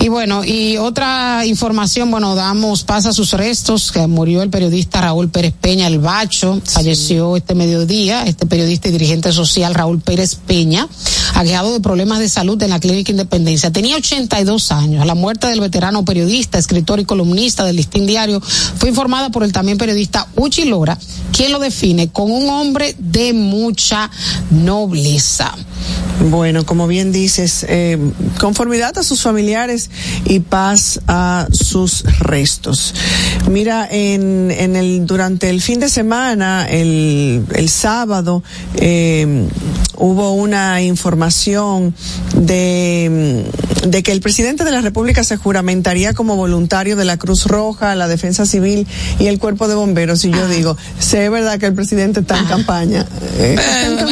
Y 0.02 0.10
bueno, 0.10 0.44
y 0.44 0.78
otra 0.78 1.46
información, 1.46 2.10
bueno, 2.10 2.34
damos 2.34 2.84
pasa 2.84 3.10
a 3.10 3.14
sus 3.14 3.34
restos, 3.34 3.92
que 3.92 4.08
murió 4.08 4.42
el 4.42 4.50
periodista 4.50 5.00
Raúl 5.00 5.30
Pérez 5.30 5.54
Peña, 5.54 5.86
el 5.86 6.00
Bacho, 6.00 6.60
falleció 6.66 7.38
este 7.38 7.54
mediodía, 7.54 8.24
este 8.24 8.48
periodista 8.48 8.88
y 8.88 8.94
dirigente 8.94 9.32
social 9.32 9.76
Raúl 9.76 10.02
Pérez 10.02 10.34
Peña, 10.34 10.88
aquejado 11.36 11.72
de 11.72 11.82
problemas 11.82 12.18
de 12.18 12.30
salud 12.30 12.62
en 12.64 12.72
la 12.72 12.80
Clínica 12.80 13.12
Independencia. 13.12 13.72
Tenía 13.72 13.96
82 13.96 14.72
años. 14.72 15.06
La 15.06 15.14
muerte 15.14 15.46
del 15.46 15.62
veterano 15.62 16.04
periodista, 16.04 16.58
escritor 16.58 17.00
y 17.00 17.06
columnista 17.06 17.64
del 17.64 17.76
Listín 17.76 18.08
Diario 18.08 18.42
fue 18.42 18.90
informada 18.90 19.30
por 19.30 19.44
el 19.44 19.52
también 19.52 19.78
periodista 19.78 20.28
Uchi 20.36 20.66
Lora, 20.66 20.98
quien 21.32 21.52
lo 21.52 21.60
define 21.60 22.10
como 22.10 22.36
un 22.36 22.50
hombre 22.50 22.96
de 22.98 23.34
mucha 23.34 24.10
nobleza. 24.50 25.56
Bueno, 26.30 26.66
como 26.66 26.88
bien 26.88 27.12
dices, 27.12 27.66
eh, 27.68 27.98
conformidad 28.40 28.98
a 28.98 29.04
sus 29.04 29.22
familiares 29.24 29.90
y 30.26 30.40
paz 30.40 31.02
a 31.08 31.48
sus 31.52 32.04
restos. 32.20 32.94
Mira, 33.50 33.88
en, 33.90 34.52
en 34.52 34.76
el 34.76 35.06
durante 35.06 35.50
el 35.50 35.62
fin 35.62 35.80
de 35.80 35.90
semana, 35.90 36.68
el, 36.70 37.44
el 37.56 37.70
sábado, 37.70 38.44
eh, 38.76 39.48
hubo 39.98 40.34
una 40.34 40.82
información 40.82 41.94
de, 42.36 43.46
de 43.88 44.04
que 44.04 44.12
el 44.12 44.22
presidente 44.22 44.64
de 44.64 44.72
la 44.72 44.82
República 44.82 45.24
se 45.24 45.38
juramentaría 45.38 46.14
como 46.14 46.36
voluntario 46.36 46.96
de 46.96 47.06
la 47.06 47.18
Cruz 47.18 47.46
Roja, 47.46 47.96
la 47.96 48.08
Defensa 48.08 48.46
Civil 48.46 48.88
y 49.20 49.28
el 49.28 49.40
Cuerpo 49.40 49.68
de 49.68 49.76
Bomberos. 49.76 50.24
Y 50.26 50.32
yo 50.32 50.48
digo, 50.48 50.78
sé 51.00 51.30
verdad 51.30 51.60
que 51.60 51.66
el 51.66 51.74
presidente 51.74 52.22
está 52.22 52.38
en 52.38 52.46
campaña. 52.46 53.06
Eh, 53.38 53.58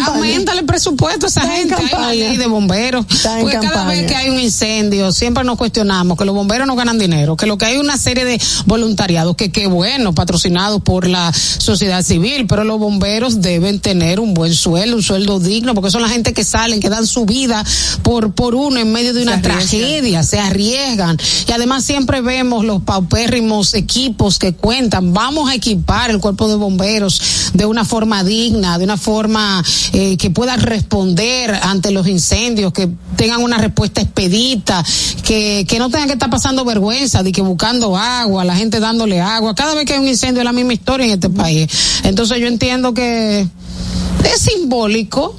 Aumentale 0.08 0.62
el 0.62 0.66
presupuesto 0.66 1.26
a 1.28 1.30
esa 1.30 1.42
gente 1.42 1.76
de 2.08 2.48
bomberos. 2.48 3.06
Porque 3.42 3.58
cada 3.62 3.86
vez 3.86 4.08
que 4.08 4.16
hay 4.16 4.30
un 4.30 4.40
incendio, 4.40 5.12
siempre 5.12 5.44
nos 5.44 5.58
cuestionamos 5.58 6.18
que 6.18 6.26
los 6.26 6.36
bomberos 6.36 6.68
no 6.68 6.76
ganan 6.76 6.98
dinero, 6.98 7.36
que 7.36 7.46
lo 7.46 7.58
que 7.58 7.66
hay 7.66 7.78
una 7.78 7.98
serie 7.98 8.26
de 8.26 8.42
voluntariados, 8.66 9.36
que 9.36 9.52
qué 9.52 9.68
bueno, 9.68 10.14
patrocinados 10.14 10.82
por 10.82 11.08
la 11.08 11.32
sociedad 11.34 12.04
civil, 12.04 12.46
pero 12.48 12.64
los 12.64 12.80
bomberos 12.80 13.42
deben 13.42 13.80
tener 13.80 14.20
un 14.20 14.34
buen 14.34 14.54
sueldo, 14.54 14.96
un 14.96 15.04
sueldo 15.04 15.40
digno, 15.40 15.74
porque 15.74 15.92
son 15.92 16.02
la 16.02 16.10
gente 16.10 16.34
que 16.34 16.44
salen, 16.44 16.80
que 16.80 16.90
dan 16.90 17.06
su 17.06 17.26
vida 17.26 17.64
por, 18.04 18.34
por 18.34 18.56
uno 18.56 18.80
en 18.80 18.92
medio 18.92 19.14
de 19.14 19.24
una 19.24 19.42
tragedia, 19.42 20.24
se 20.24 20.40
arriesgan. 20.40 21.18
Y 21.48 21.52
además 21.52 21.84
siempre 21.84 22.22
vemos 22.22 22.66
los 22.66 22.82
paupérrimos 22.82 23.74
equipos 23.74 24.40
que 24.40 24.54
cuentan. 24.54 25.14
Vamos 25.14 25.50
a 25.50 25.56
equipar 25.56 26.10
el 26.10 26.20
cuerpo 26.20 26.48
de 26.48 26.56
bomberos 26.56 27.52
de 27.54 27.66
una 27.66 27.86
forma 27.86 28.24
digna, 28.24 28.78
de 28.78 28.84
una 28.84 28.98
forma 28.98 29.64
eh, 29.94 30.18
que 30.18 30.30
pueda 30.30 30.56
responder 30.58 31.54
ante 31.62 31.89
los 31.92 32.08
incendios, 32.08 32.74
que 32.74 32.90
tengan 33.16 33.42
una 33.42 33.58
respuesta 33.58 34.02
expedita, 34.02 34.84
que, 35.24 35.66
que 35.68 35.80
no 35.80 35.90
tengan 35.90 36.08
que 36.08 36.14
estar 36.14 36.30
pasando 36.30 36.66
vergüenza, 36.66 37.24
de 37.24 37.32
que 37.32 37.42
buscando 37.42 37.96
agua, 37.98 38.44
la 38.46 38.56
gente 38.56 38.80
dándole 38.80 39.22
agua. 39.22 39.56
Cada 39.56 39.76
vez 39.76 39.86
que 39.86 39.94
hay 39.94 40.00
un 40.00 40.08
incendio 40.08 40.42
es 40.42 40.46
la 40.46 40.54
misma 40.54 40.74
historia 40.74 41.06
en 41.06 41.14
este 41.14 41.30
país. 41.30 41.70
Entonces 42.04 42.40
yo 42.40 42.48
entiendo 42.48 42.94
que 42.94 43.48
es 44.24 44.42
simbólico 44.42 45.36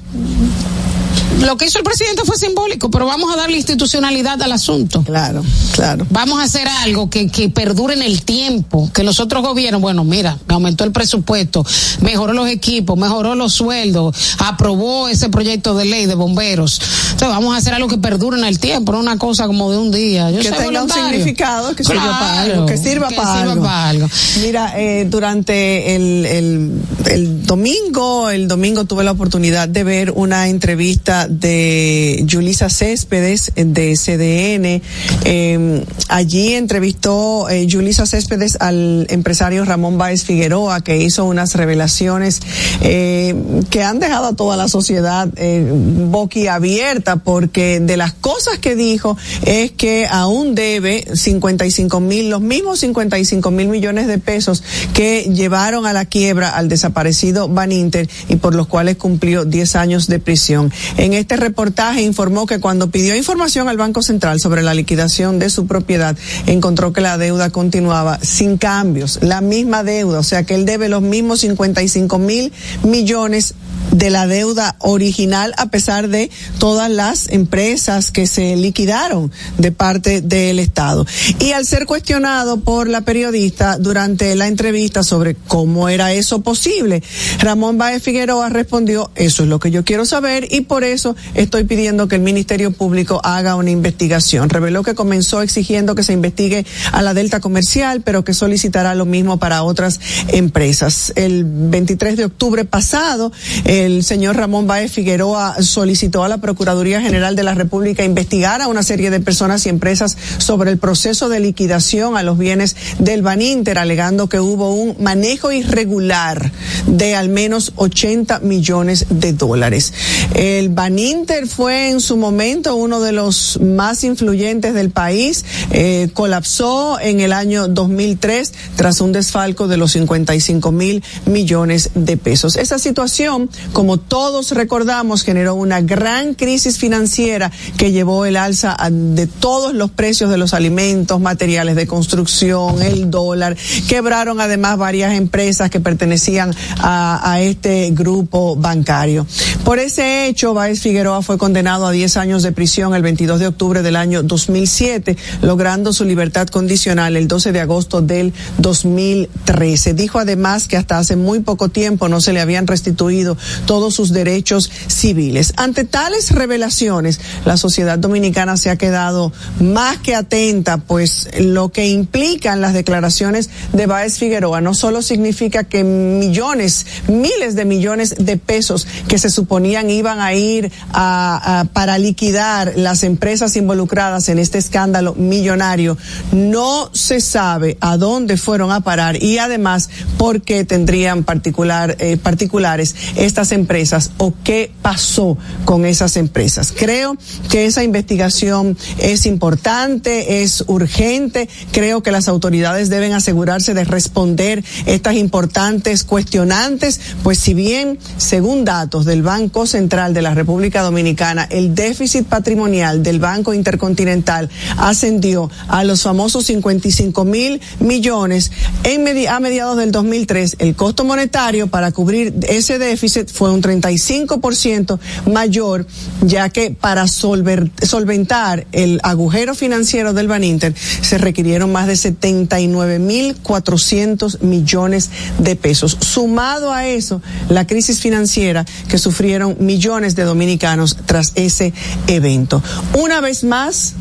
lo 1.40 1.56
que 1.56 1.66
hizo 1.66 1.78
el 1.78 1.84
presidente 1.84 2.22
fue 2.24 2.36
simbólico, 2.36 2.90
pero 2.90 3.06
vamos 3.06 3.32
a 3.32 3.36
darle 3.36 3.56
institucionalidad 3.56 4.40
al 4.42 4.52
asunto. 4.52 5.02
Claro, 5.02 5.42
claro. 5.74 6.06
Vamos 6.10 6.40
a 6.40 6.44
hacer 6.44 6.68
algo 6.68 7.08
que, 7.08 7.28
que 7.28 7.48
perdure 7.48 7.94
en 7.94 8.02
el 8.02 8.22
tiempo, 8.22 8.90
que 8.92 9.02
los 9.02 9.20
otros 9.20 9.42
gobiernos, 9.42 9.80
bueno, 9.80 10.04
mira, 10.04 10.38
aumentó 10.48 10.84
el 10.84 10.92
presupuesto, 10.92 11.64
mejoró 12.00 12.32
los 12.32 12.48
equipos, 12.48 12.98
mejoró 12.98 13.34
los 13.34 13.52
sueldos, 13.52 14.16
aprobó 14.38 15.08
ese 15.08 15.28
proyecto 15.28 15.74
de 15.74 15.84
ley 15.86 16.06
de 16.06 16.14
bomberos. 16.14 16.80
Entonces 17.12 17.28
vamos 17.28 17.54
a 17.54 17.58
hacer 17.58 17.74
algo 17.74 17.88
que 17.88 17.98
perdure 17.98 18.38
en 18.38 18.44
el 18.44 18.58
tiempo, 18.58 18.92
no 18.92 19.00
una 19.00 19.18
cosa 19.18 19.46
como 19.46 19.70
de 19.70 19.78
un 19.78 19.90
día. 19.90 20.30
que 20.32 20.50
tenga 20.50 20.82
un 20.82 20.90
significado, 20.90 21.74
que 21.74 21.84
sirva 21.84 22.18
para 22.18 22.42
algo, 22.42 22.66
que 22.66 22.76
sirva, 22.76 23.08
para, 23.08 23.42
algo. 23.88 24.08
Mira, 24.42 24.78
eh, 24.78 25.06
durante 25.08 25.94
el, 25.94 26.26
el, 26.26 26.82
el 27.06 27.46
domingo, 27.46 28.30
el 28.30 28.48
domingo 28.48 28.84
tuve 28.84 29.04
la 29.04 29.12
oportunidad 29.12 29.68
de 29.68 29.84
ver 29.84 30.12
una 30.14 30.48
entrevista 30.48 31.28
de 31.30 32.26
Julisa 32.30 32.68
Céspedes 32.68 33.52
de 33.54 33.96
CDN. 33.96 34.82
Eh, 35.24 35.84
allí 36.08 36.54
entrevistó 36.54 37.48
eh, 37.48 37.66
Julisa 37.70 38.04
Céspedes 38.06 38.56
al 38.60 39.06
empresario 39.10 39.64
Ramón 39.64 39.96
Báez 39.96 40.24
Figueroa, 40.24 40.82
que 40.82 40.98
hizo 40.98 41.24
unas 41.24 41.54
revelaciones 41.54 42.40
eh, 42.82 43.34
que 43.70 43.82
han 43.82 44.00
dejado 44.00 44.26
a 44.26 44.36
toda 44.36 44.56
la 44.56 44.68
sociedad 44.68 45.28
eh, 45.36 45.66
boquiabierta, 45.72 47.16
porque 47.16 47.80
de 47.80 47.96
las 47.96 48.12
cosas 48.12 48.58
que 48.58 48.74
dijo 48.74 49.16
es 49.44 49.70
que 49.70 50.06
aún 50.10 50.54
debe 50.54 51.04
55 51.14 52.00
mil, 52.00 52.30
los 52.30 52.40
mismos 52.40 52.80
55 52.80 53.50
mil 53.50 53.68
millones 53.68 54.06
de 54.06 54.18
pesos 54.18 54.62
que 54.94 55.30
llevaron 55.32 55.86
a 55.86 55.92
la 55.92 56.04
quiebra 56.04 56.50
al 56.50 56.68
desaparecido 56.68 57.48
Van 57.48 57.72
Inter 57.72 58.08
y 58.28 58.36
por 58.36 58.54
los 58.54 58.66
cuales 58.66 58.96
cumplió 58.96 59.44
10 59.44 59.76
años 59.76 60.06
de 60.08 60.18
prisión. 60.18 60.72
En 60.96 61.12
este 61.20 61.36
reportaje 61.36 62.02
informó 62.02 62.46
que 62.46 62.60
cuando 62.60 62.90
pidió 62.90 63.14
información 63.14 63.68
al 63.68 63.76
Banco 63.76 64.02
Central 64.02 64.40
sobre 64.40 64.62
la 64.62 64.74
liquidación 64.74 65.38
de 65.38 65.50
su 65.50 65.66
propiedad, 65.66 66.16
encontró 66.46 66.92
que 66.92 67.00
la 67.00 67.18
deuda 67.18 67.50
continuaba 67.50 68.18
sin 68.22 68.58
cambios, 68.58 69.18
la 69.22 69.40
misma 69.40 69.84
deuda, 69.84 70.18
o 70.18 70.24
sea 70.24 70.44
que 70.44 70.54
él 70.54 70.64
debe 70.64 70.88
los 70.88 71.02
mismos 71.02 71.40
55 71.40 72.18
mil 72.18 72.52
millones 72.82 73.54
de 73.92 74.10
la 74.10 74.26
deuda 74.26 74.76
original 74.78 75.52
a 75.56 75.66
pesar 75.66 76.08
de 76.08 76.30
todas 76.58 76.90
las 76.90 77.28
empresas 77.28 78.10
que 78.10 78.26
se 78.26 78.54
liquidaron 78.56 79.32
de 79.58 79.72
parte 79.72 80.20
del 80.20 80.58
Estado. 80.58 81.06
Y 81.38 81.52
al 81.52 81.66
ser 81.66 81.86
cuestionado 81.86 82.60
por 82.60 82.88
la 82.88 83.00
periodista 83.02 83.78
durante 83.78 84.34
la 84.36 84.46
entrevista 84.46 85.02
sobre 85.02 85.34
cómo 85.34 85.88
era 85.88 86.12
eso 86.12 86.40
posible, 86.42 87.02
Ramón 87.40 87.78
Baez 87.78 88.02
Figueroa 88.02 88.48
respondió, 88.48 89.10
eso 89.14 89.42
es 89.42 89.48
lo 89.48 89.58
que 89.58 89.70
yo 89.70 89.84
quiero 89.84 90.04
saber 90.04 90.46
y 90.50 90.62
por 90.62 90.84
eso 90.84 91.09
estoy 91.34 91.64
pidiendo 91.64 92.08
que 92.08 92.16
el 92.16 92.22
Ministerio 92.22 92.70
Público 92.70 93.20
haga 93.24 93.56
una 93.56 93.70
investigación. 93.70 94.50
Reveló 94.50 94.82
que 94.82 94.94
comenzó 94.94 95.42
exigiendo 95.42 95.94
que 95.94 96.02
se 96.02 96.12
investigue 96.12 96.64
a 96.92 97.02
la 97.02 97.14
Delta 97.14 97.40
Comercial, 97.40 98.02
pero 98.02 98.24
que 98.24 98.34
solicitará 98.34 98.94
lo 98.94 99.06
mismo 99.06 99.38
para 99.38 99.62
otras 99.62 100.00
empresas. 100.28 101.12
El 101.16 101.44
23 101.44 102.16
de 102.16 102.24
octubre 102.24 102.64
pasado, 102.64 103.32
el 103.64 104.04
señor 104.04 104.36
Ramón 104.36 104.66
Baez 104.66 104.92
Figueroa 104.92 105.62
solicitó 105.62 106.24
a 106.24 106.28
la 106.28 106.38
Procuraduría 106.38 107.00
General 107.00 107.36
de 107.36 107.42
la 107.42 107.54
República 107.54 108.04
investigar 108.04 108.60
a 108.62 108.68
una 108.68 108.82
serie 108.82 109.10
de 109.10 109.20
personas 109.20 109.66
y 109.66 109.68
empresas 109.68 110.16
sobre 110.38 110.70
el 110.70 110.78
proceso 110.78 111.28
de 111.28 111.40
liquidación 111.40 112.16
a 112.16 112.22
los 112.22 112.38
bienes 112.38 112.76
del 112.98 113.22
Baninter, 113.22 113.78
alegando 113.78 114.28
que 114.28 114.40
hubo 114.40 114.74
un 114.74 114.96
manejo 115.02 115.52
irregular 115.52 116.52
de 116.86 117.14
al 117.14 117.28
menos 117.28 117.72
80 117.76 118.40
millones 118.40 119.06
de 119.10 119.32
dólares. 119.32 119.92
El 120.34 120.68
Baninter 120.68 120.99
fue 121.48 121.90
en 121.90 122.00
su 122.00 122.16
momento 122.16 122.74
uno 122.76 123.00
de 123.00 123.12
los 123.12 123.60
más 123.60 124.04
influyentes 124.04 124.74
del 124.74 124.90
país, 124.90 125.44
eh, 125.70 126.08
colapsó 126.14 126.98
en 127.00 127.20
el 127.20 127.32
año 127.32 127.68
2003 127.68 128.52
tras 128.76 129.00
un 129.00 129.12
desfalco 129.12 129.68
de 129.68 129.76
los 129.76 129.92
55 129.92 130.72
mil 130.72 131.02
millones 131.26 131.90
de 131.94 132.16
pesos. 132.16 132.56
Esa 132.56 132.78
situación 132.78 133.50
como 133.72 133.98
todos 133.98 134.52
recordamos, 134.52 135.22
generó 135.22 135.54
una 135.54 135.80
gran 135.80 136.34
crisis 136.34 136.78
financiera 136.78 137.50
que 137.76 137.92
llevó 137.92 138.24
el 138.24 138.36
alza 138.36 138.76
de 138.90 139.26
todos 139.26 139.74
los 139.74 139.90
precios 139.90 140.30
de 140.30 140.38
los 140.38 140.54
alimentos, 140.54 141.20
materiales 141.20 141.76
de 141.76 141.86
construcción, 141.86 142.82
el 142.82 143.10
dólar. 143.10 143.56
Quebraron 143.88 144.40
además 144.40 144.78
varias 144.78 145.14
empresas 145.14 145.70
que 145.70 145.80
pertenecían 145.80 146.54
a, 146.78 147.32
a 147.32 147.40
este 147.40 147.90
grupo 147.92 148.56
bancario. 148.56 149.26
Por 149.64 149.78
ese 149.78 150.26
hecho, 150.26 150.54
Figueroa 150.80 151.22
fue 151.22 151.38
condenado 151.38 151.86
a 151.86 151.92
10 151.92 152.16
años 152.16 152.42
de 152.42 152.52
prisión 152.52 152.94
el 152.94 153.02
22 153.02 153.38
de 153.38 153.46
octubre 153.46 153.82
del 153.82 153.96
año 153.96 154.22
2007, 154.22 155.16
logrando 155.42 155.92
su 155.92 156.04
libertad 156.04 156.48
condicional 156.48 157.16
el 157.16 157.28
12 157.28 157.52
de 157.52 157.60
agosto 157.60 158.00
del 158.00 158.32
2013. 158.58 159.94
Dijo 159.94 160.18
además 160.18 160.66
que 160.66 160.76
hasta 160.76 160.98
hace 160.98 161.16
muy 161.16 161.40
poco 161.40 161.68
tiempo 161.68 162.08
no 162.08 162.20
se 162.20 162.32
le 162.32 162.40
habían 162.40 162.66
restituido 162.66 163.36
todos 163.66 163.94
sus 163.94 164.10
derechos 164.12 164.70
civiles. 164.88 165.52
Ante 165.56 165.84
tales 165.84 166.30
revelaciones, 166.30 167.20
la 167.44 167.56
sociedad 167.56 167.98
dominicana 167.98 168.56
se 168.56 168.70
ha 168.70 168.76
quedado 168.76 169.32
más 169.60 169.98
que 169.98 170.14
atenta, 170.14 170.78
pues 170.78 171.28
lo 171.38 171.68
que 171.70 171.88
implican 171.88 172.60
las 172.60 172.74
declaraciones 172.74 173.50
de 173.72 173.86
Báez 173.86 174.18
Figueroa 174.18 174.60
no 174.60 174.74
solo 174.74 175.02
significa 175.02 175.64
que 175.64 175.84
millones, 175.84 176.86
miles 177.08 177.54
de 177.54 177.64
millones 177.64 178.14
de 178.18 178.36
pesos 178.36 178.86
que 179.08 179.18
se 179.18 179.30
suponían 179.30 179.90
iban 179.90 180.20
a 180.20 180.34
ir 180.34 180.69
para 180.92 181.98
liquidar 181.98 182.72
las 182.76 183.02
empresas 183.02 183.56
involucradas 183.56 184.28
en 184.28 184.38
este 184.38 184.58
escándalo 184.58 185.14
millonario. 185.14 185.96
No 186.32 186.90
se 186.92 187.20
sabe 187.20 187.76
a 187.80 187.96
dónde 187.96 188.36
fueron 188.36 188.72
a 188.72 188.80
parar 188.80 189.22
y 189.22 189.38
además 189.38 189.90
por 190.16 190.42
qué 190.42 190.64
tendrían 190.64 191.24
particular, 191.24 191.96
eh, 191.98 192.16
particulares 192.16 192.94
estas 193.16 193.52
empresas 193.52 194.12
o 194.18 194.34
qué 194.44 194.72
pasó 194.82 195.36
con 195.64 195.84
esas 195.84 196.16
empresas. 196.16 196.72
Creo 196.76 197.16
que 197.48 197.66
esa 197.66 197.84
investigación 197.84 198.76
es 198.98 199.26
importante, 199.26 200.42
es 200.42 200.64
urgente. 200.66 201.48
Creo 201.72 202.02
que 202.02 202.10
las 202.10 202.28
autoridades 202.28 202.90
deben 202.90 203.12
asegurarse 203.12 203.74
de 203.74 203.84
responder 203.84 204.64
estas 204.86 205.14
importantes 205.14 206.04
cuestionantes, 206.04 207.00
pues 207.22 207.38
si 207.38 207.54
bien, 207.54 207.98
según 208.16 208.64
datos 208.64 209.04
del 209.04 209.22
Banco 209.22 209.66
Central 209.66 210.14
de 210.14 210.22
la 210.22 210.34
República 210.34 210.59
Dominicana, 210.60 211.46
el 211.50 211.74
déficit 211.74 212.26
patrimonial 212.26 213.02
del 213.02 213.18
Banco 213.18 213.54
Intercontinental 213.54 214.50
ascendió 214.76 215.50
a 215.68 215.84
los 215.84 216.02
famosos 216.02 216.44
55 216.46 217.24
mil 217.24 217.60
millones 217.80 218.52
en 218.84 219.00
a 219.28 219.40
mediados 219.40 219.78
del 219.78 219.90
2003. 219.90 220.56
El 220.58 220.76
costo 220.76 221.04
monetario 221.04 221.68
para 221.68 221.92
cubrir 221.92 222.34
ese 222.48 222.78
déficit 222.78 223.30
fue 223.30 223.50
un 223.50 223.62
35% 223.62 224.98
mayor, 225.32 225.86
ya 226.20 226.50
que 226.50 226.70
para 226.70 227.08
solventar 227.08 228.66
el 228.72 229.00
agujero 229.02 229.54
financiero 229.54 230.12
del 230.12 230.28
Baninter 230.28 230.74
se 230.76 231.16
requirieron 231.16 231.72
más 231.72 231.86
de 231.86 231.96
79 231.96 232.98
mil 232.98 233.36
400 233.36 234.42
millones 234.42 235.10
de 235.38 235.56
pesos. 235.56 235.96
Sumado 236.00 236.72
a 236.72 236.86
eso, 236.86 237.22
la 237.48 237.66
crisis 237.66 238.00
financiera 238.00 238.66
que 238.88 238.98
sufrieron 238.98 239.56
millones 239.60 240.14
de 240.14 240.24
dominicanos 240.24 240.49
tras 240.58 241.32
ese 241.34 241.72
evento. 242.06 242.62
Una 242.94 243.20
vez 243.20 243.44
más, 243.44 243.94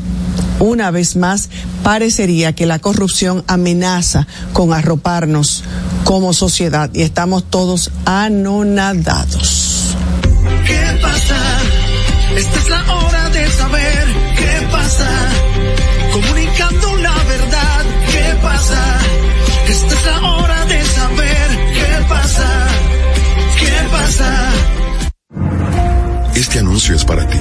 una 0.59 0.91
vez 0.91 1.15
más, 1.15 1.49
parecería 1.83 2.53
que 2.53 2.65
la 2.65 2.79
corrupción 2.79 3.43
amenaza 3.47 4.27
con 4.53 4.73
arroparnos 4.73 5.63
como 6.03 6.33
sociedad 6.33 6.89
y 6.93 7.01
estamos 7.01 7.43
todos 7.49 7.91
anonadados. 8.05 9.95
¿Qué 10.65 10.99
pasa? 11.01 11.37
Esta 12.35 12.59
es 12.59 12.69
la 12.69 12.93
hora 12.93 13.29
de 13.29 13.51
saber 13.51 14.07
qué 14.35 14.67
pasa. 14.71 15.09
Comunicando 16.13 16.95
la 16.97 17.15
verdad, 17.23 17.85
¿qué 18.11 18.35
pasa? 18.41 18.99
Esta 19.67 19.93
es 19.93 20.05
la 20.05 20.29
hora 20.31 20.65
de 20.65 20.85
saber 20.85 21.49
qué 21.73 22.05
pasa. 22.07 22.67
¿Qué 23.59 23.87
pasa? 23.91 24.78
Este 26.39 26.59
anuncio 26.59 26.95
es 26.95 27.03
para 27.03 27.27
ti 27.27 27.37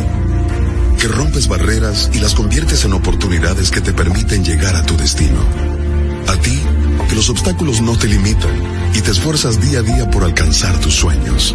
que 0.98 1.06
rompes 1.06 1.46
barreras 1.46 2.10
y 2.12 2.18
las 2.18 2.34
conviertes 2.34 2.84
en 2.84 2.94
oportunidades 2.94 3.70
que 3.70 3.80
te 3.80 3.92
permiten 3.92 4.44
llegar 4.44 4.74
a 4.74 4.82
tu 4.82 4.96
destino. 4.96 5.38
A 6.26 6.36
ti, 6.38 6.58
que 7.08 7.14
los 7.14 7.30
obstáculos 7.30 7.80
no 7.80 7.96
te 7.96 8.08
limitan 8.08 8.50
y 8.94 9.00
te 9.00 9.12
esfuerzas 9.12 9.60
día 9.60 9.78
a 9.78 9.82
día 9.82 10.10
por 10.10 10.24
alcanzar 10.24 10.76
tus 10.80 10.94
sueños. 10.94 11.54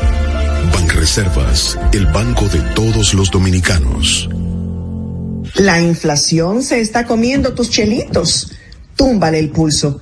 Banreservas, 0.69 1.77
el 1.93 2.05
banco 2.07 2.47
de 2.47 2.59
todos 2.75 3.13
los 3.13 3.31
dominicanos. 3.31 4.29
La 5.55 5.81
inflación 5.81 6.63
se 6.63 6.79
está 6.79 7.05
comiendo 7.05 7.53
tus 7.53 7.69
chelitos. 7.69 8.51
Túmbale 8.95 9.39
el 9.39 9.49
pulso. 9.49 10.01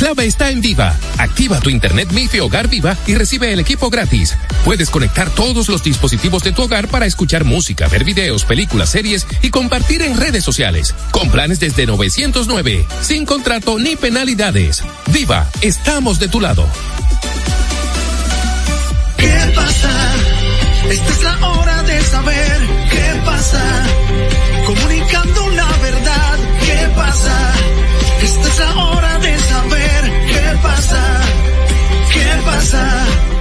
Clave 0.00 0.24
está 0.24 0.48
en 0.48 0.62
Viva. 0.62 0.96
Activa 1.18 1.60
tu 1.60 1.68
internet 1.68 2.10
MIFI 2.10 2.40
Hogar 2.40 2.68
Viva 2.68 2.96
y 3.06 3.14
recibe 3.14 3.52
el 3.52 3.60
equipo 3.60 3.90
gratis. 3.90 4.34
Puedes 4.64 4.88
conectar 4.88 5.28
todos 5.28 5.68
los 5.68 5.82
dispositivos 5.82 6.42
de 6.42 6.52
tu 6.52 6.62
hogar 6.62 6.88
para 6.88 7.04
escuchar 7.04 7.44
música, 7.44 7.86
ver 7.86 8.04
videos, 8.04 8.46
películas, 8.46 8.88
series 8.88 9.26
y 9.42 9.50
compartir 9.50 10.00
en 10.00 10.16
redes 10.16 10.42
sociales. 10.42 10.94
Con 11.10 11.30
planes 11.30 11.60
desde 11.60 11.84
909, 11.84 12.86
sin 13.02 13.26
contrato 13.26 13.78
ni 13.78 13.94
penalidades. 13.94 14.82
Viva, 15.08 15.46
estamos 15.60 16.18
de 16.18 16.28
tu 16.28 16.40
lado. 16.40 16.66
¿Qué 19.18 19.52
pasa? 19.54 20.14
Esta 20.88 21.10
es 21.10 21.22
la 21.24 21.46
hora 21.46 21.82
de 21.82 22.00
saber 22.04 22.60
qué 22.90 23.20
pasa. 23.26 23.86
Comunicando 24.64 25.48
la 25.50 25.76
verdad, 25.82 26.38
¿qué 26.64 26.88
pasa? 26.96 27.54
Esta 28.22 28.48
es 28.48 28.58
la 28.58 28.76
hora 28.76 29.18
de 29.18 29.38
saber 29.38 30.02
qué 30.28 30.58
pasa. 30.62 31.20
¿Qué 32.12 32.42
pasa? 32.44 33.39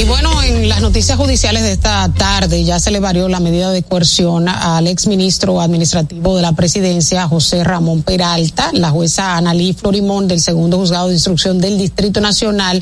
Y 0.00 0.04
bueno, 0.04 0.40
en 0.44 0.68
las 0.68 0.80
noticias 0.80 1.18
judiciales 1.18 1.64
de 1.64 1.72
esta 1.72 2.08
tarde 2.16 2.62
ya 2.62 2.78
se 2.78 2.92
le 2.92 3.00
varió 3.00 3.28
la 3.28 3.40
medida 3.40 3.72
de 3.72 3.82
coerción 3.82 4.48
al 4.48 4.86
exministro 4.86 5.60
administrativo 5.60 6.36
de 6.36 6.42
la 6.42 6.52
presidencia, 6.52 7.26
José 7.26 7.64
Ramón 7.64 8.04
Peralta. 8.04 8.70
La 8.74 8.90
jueza 8.90 9.36
Analí 9.36 9.72
Florimón 9.72 10.28
del 10.28 10.40
segundo 10.40 10.78
juzgado 10.78 11.08
de 11.08 11.14
instrucción 11.14 11.60
del 11.60 11.78
Distrito 11.78 12.20
Nacional, 12.20 12.80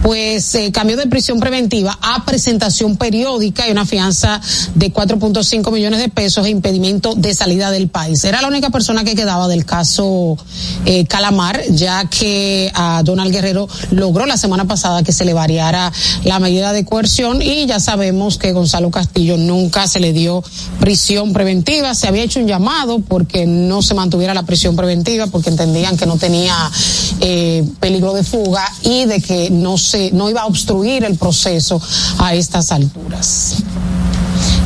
pues 0.00 0.54
eh, 0.54 0.70
cambió 0.70 0.96
de 0.96 1.08
prisión 1.08 1.40
preventiva 1.40 1.98
a 2.00 2.24
presentación 2.24 2.96
periódica 2.98 3.66
y 3.66 3.72
una 3.72 3.84
fianza 3.84 4.40
de 4.76 4.92
4.5 4.92 5.72
millones 5.72 5.98
de 5.98 6.08
pesos 6.08 6.46
e 6.46 6.50
impedimento 6.50 7.16
de 7.16 7.34
salida 7.34 7.72
del 7.72 7.88
país. 7.88 8.22
Era 8.22 8.40
la 8.40 8.46
única 8.46 8.70
persona 8.70 9.02
que 9.02 9.16
quedaba 9.16 9.48
del 9.48 9.64
caso 9.64 10.36
eh, 10.84 11.04
Calamar, 11.06 11.60
ya 11.70 12.04
que 12.04 12.70
a 12.74 13.02
Donald 13.02 13.32
Guerrero 13.32 13.68
logró 13.90 14.24
la 14.24 14.36
semana 14.36 14.66
pasada 14.66 15.02
que 15.02 15.12
se 15.12 15.24
le 15.24 15.34
variara 15.34 15.92
la 16.22 16.43
medida 16.44 16.74
de 16.74 16.84
coerción 16.84 17.40
y 17.40 17.64
ya 17.64 17.80
sabemos 17.80 18.36
que 18.36 18.52
Gonzalo 18.52 18.90
Castillo 18.90 19.38
nunca 19.38 19.88
se 19.88 19.98
le 19.98 20.12
dio 20.12 20.44
prisión 20.78 21.32
preventiva. 21.32 21.94
Se 21.94 22.06
había 22.06 22.22
hecho 22.22 22.38
un 22.38 22.46
llamado 22.46 22.98
porque 22.98 23.46
no 23.46 23.80
se 23.80 23.94
mantuviera 23.94 24.34
la 24.34 24.42
prisión 24.42 24.76
preventiva 24.76 25.26
porque 25.28 25.48
entendían 25.48 25.96
que 25.96 26.04
no 26.04 26.18
tenía 26.18 26.54
eh, 27.20 27.64
peligro 27.80 28.12
de 28.12 28.24
fuga 28.24 28.62
y 28.82 29.06
de 29.06 29.22
que 29.22 29.48
no 29.48 29.78
se 29.78 30.12
no 30.12 30.28
iba 30.28 30.42
a 30.42 30.46
obstruir 30.46 31.04
el 31.04 31.16
proceso 31.16 31.80
a 32.18 32.34
estas 32.34 32.72
alturas. 32.72 33.56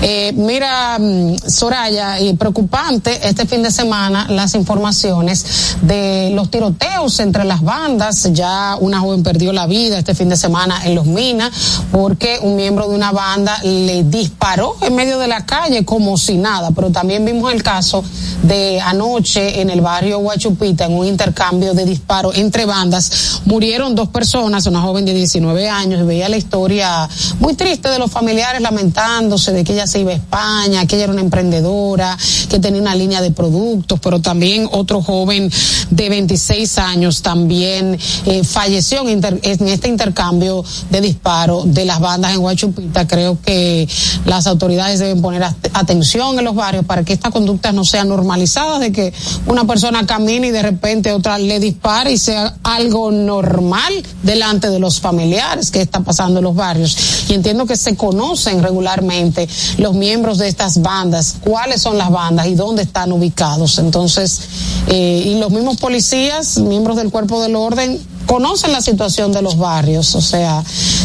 Eh, 0.01 0.33
mira, 0.37 0.97
mm, 1.01 1.39
Soraya, 1.49 2.21
y 2.21 2.33
preocupante 2.35 3.19
este 3.29 3.47
fin 3.47 3.65
de 3.65 3.73
semana 3.73 4.27
las 4.29 4.55
informaciones 4.55 5.77
de 5.83 6.31
los 6.35 6.51
tiroteos 6.53 7.19
entre 7.19 7.45
las 7.45 7.63
bandas. 7.63 8.33
Ya 8.33 8.77
una 8.81 9.01
joven 9.01 9.25
perdió 9.25 9.53
la 9.53 9.67
vida 9.67 9.99
este 9.99 10.15
fin 10.15 10.29
de 10.29 10.37
semana 10.37 10.83
en 10.85 10.95
Los 10.95 11.07
Minas 11.07 11.51
porque 11.91 12.39
un 12.41 12.55
miembro 12.55 12.89
de 12.89 12.95
una 12.95 13.11
banda 13.11 13.59
le 13.65 14.05
disparó 14.05 14.77
en 14.83 14.95
medio 14.95 15.19
de 15.19 15.27
la 15.27 15.45
calle 15.45 15.85
como 15.85 16.17
si 16.17 16.37
nada. 16.37 16.71
Pero 16.71 16.91
también 16.91 17.25
vimos 17.25 17.53
el 17.53 17.65
caso 17.65 18.05
de 18.45 18.81
anoche 18.81 19.61
en 19.61 19.69
el 19.69 19.81
barrio 19.81 20.21
Huachupita 20.21 20.85
en 20.85 20.97
un 20.97 21.07
intercambio 21.07 21.75
de 21.75 21.85
disparos 21.85 22.37
entre 22.37 22.67
bandas. 22.67 23.41
Murieron 23.47 23.97
dos 23.97 24.09
personas, 24.11 24.67
una 24.67 24.81
joven 24.81 25.05
de 25.05 25.13
19 25.13 25.69
años, 25.69 26.01
y 26.01 26.05
veía 26.05 26.29
la 26.29 26.37
historia 26.37 27.09
muy 27.41 27.55
triste 27.55 27.89
de 27.89 27.99
los 27.99 28.13
familiares 28.13 28.61
lamentándose 28.61 29.53
de 29.53 29.65
que 29.65 29.73
ella 29.73 29.88
se 29.88 30.01
iba 30.01 30.12
a 30.12 30.14
España, 30.14 30.87
que 30.87 30.96
ella 30.96 31.05
era 31.05 31.12
una 31.12 31.22
emprendedora, 31.22 32.16
que 32.48 32.59
tenía 32.59 32.81
una 32.81 32.94
línea 32.94 33.20
de 33.20 33.31
productos, 33.31 33.98
pero 34.01 34.20
también 34.20 34.68
otro 34.70 35.03
joven 35.03 35.51
de 35.90 36.09
26 36.09 36.79
años 36.79 37.22
también 37.22 37.98
eh, 38.27 38.44
falleció 38.44 39.01
en, 39.03 39.09
inter- 39.09 39.40
en 39.42 39.68
este 39.68 39.88
intercambio 39.88 40.64
de 40.90 41.01
disparos 41.01 41.72
de 41.74 41.85
las 41.85 42.01
bandas 42.01 42.33
en 42.35 42.40
Huachupita. 42.40 43.07
Creo 43.07 43.38
que 43.40 43.88
las 44.27 44.46
autoridades 44.46 44.98
deben 45.01 45.20
poner 45.22 45.42
at- 45.42 45.55
atención 45.72 46.38
en 46.38 46.44
los 46.44 46.55
barrios 46.55 46.85
para 46.85 47.03
que 47.05 47.12
estas 47.12 47.33
conductas 47.33 47.74
no 47.74 47.85
sean 47.85 48.09
normalizadas, 48.09 48.81
de 48.81 48.92
que 48.92 49.12
una 49.46 49.64
persona 49.66 50.07
camine 50.07 50.48
y 50.48 50.51
de 50.51 50.62
repente 50.62 51.12
otra 51.12 51.38
le 51.38 51.59
dispare 51.61 52.12
y 52.12 52.18
sea 52.18 52.57
algo 52.62 53.11
normal 53.11 53.92
delante 54.22 54.70
de 54.70 54.79
los 54.79 55.01
familiares 55.01 55.70
que 55.70 55.81
está 55.81 56.01
pasando 56.01 56.38
en 56.40 56.44
los 56.44 56.55
barrios. 56.55 56.96
Y 57.29 57.35
entiendo 57.35 57.66
que 57.66 57.77
se 57.77 57.96
conocen 57.96 58.62
regularmente 58.62 59.48
los 59.79 59.95
miembros 59.95 60.38
de 60.38 60.49
estas 60.49 60.83
bandas, 60.83 61.37
cuáles 61.41 61.81
son 61.81 61.97
las 61.97 62.11
bandas 62.11 62.47
y 62.49 62.55
dónde 62.55 62.83
están 62.83 63.12
ubicados. 63.12 63.79
Entonces, 63.79 64.41
eh, 64.88 65.23
y 65.25 65.38
los 65.38 65.51
mismos 65.51 65.79
policías, 65.79 66.59
miembros 66.59 66.97
del 66.97 67.11
cuerpo 67.11 67.41
del 67.41 67.57
orden, 67.57 67.99
conocen 68.27 68.73
la 68.73 68.83
situación 68.83 69.33
de 69.33 69.41
los 69.41 69.57
barrios. 69.57 70.14
O 70.14 70.21
sea, 70.21 70.62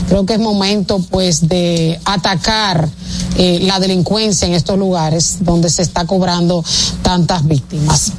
creo 0.09 0.25
que 0.25 0.33
es 0.33 0.39
momento 0.39 0.99
pues 1.09 1.47
de 1.47 1.99
atacar 2.03 2.89
eh, 3.37 3.59
la 3.61 3.79
delincuencia 3.79 4.47
en 4.47 4.53
estos 4.53 4.77
lugares 4.77 5.37
donde 5.41 5.69
se 5.69 5.83
está 5.83 6.05
cobrando 6.05 6.63
tantas 7.01 7.47
víctimas. 7.47 8.11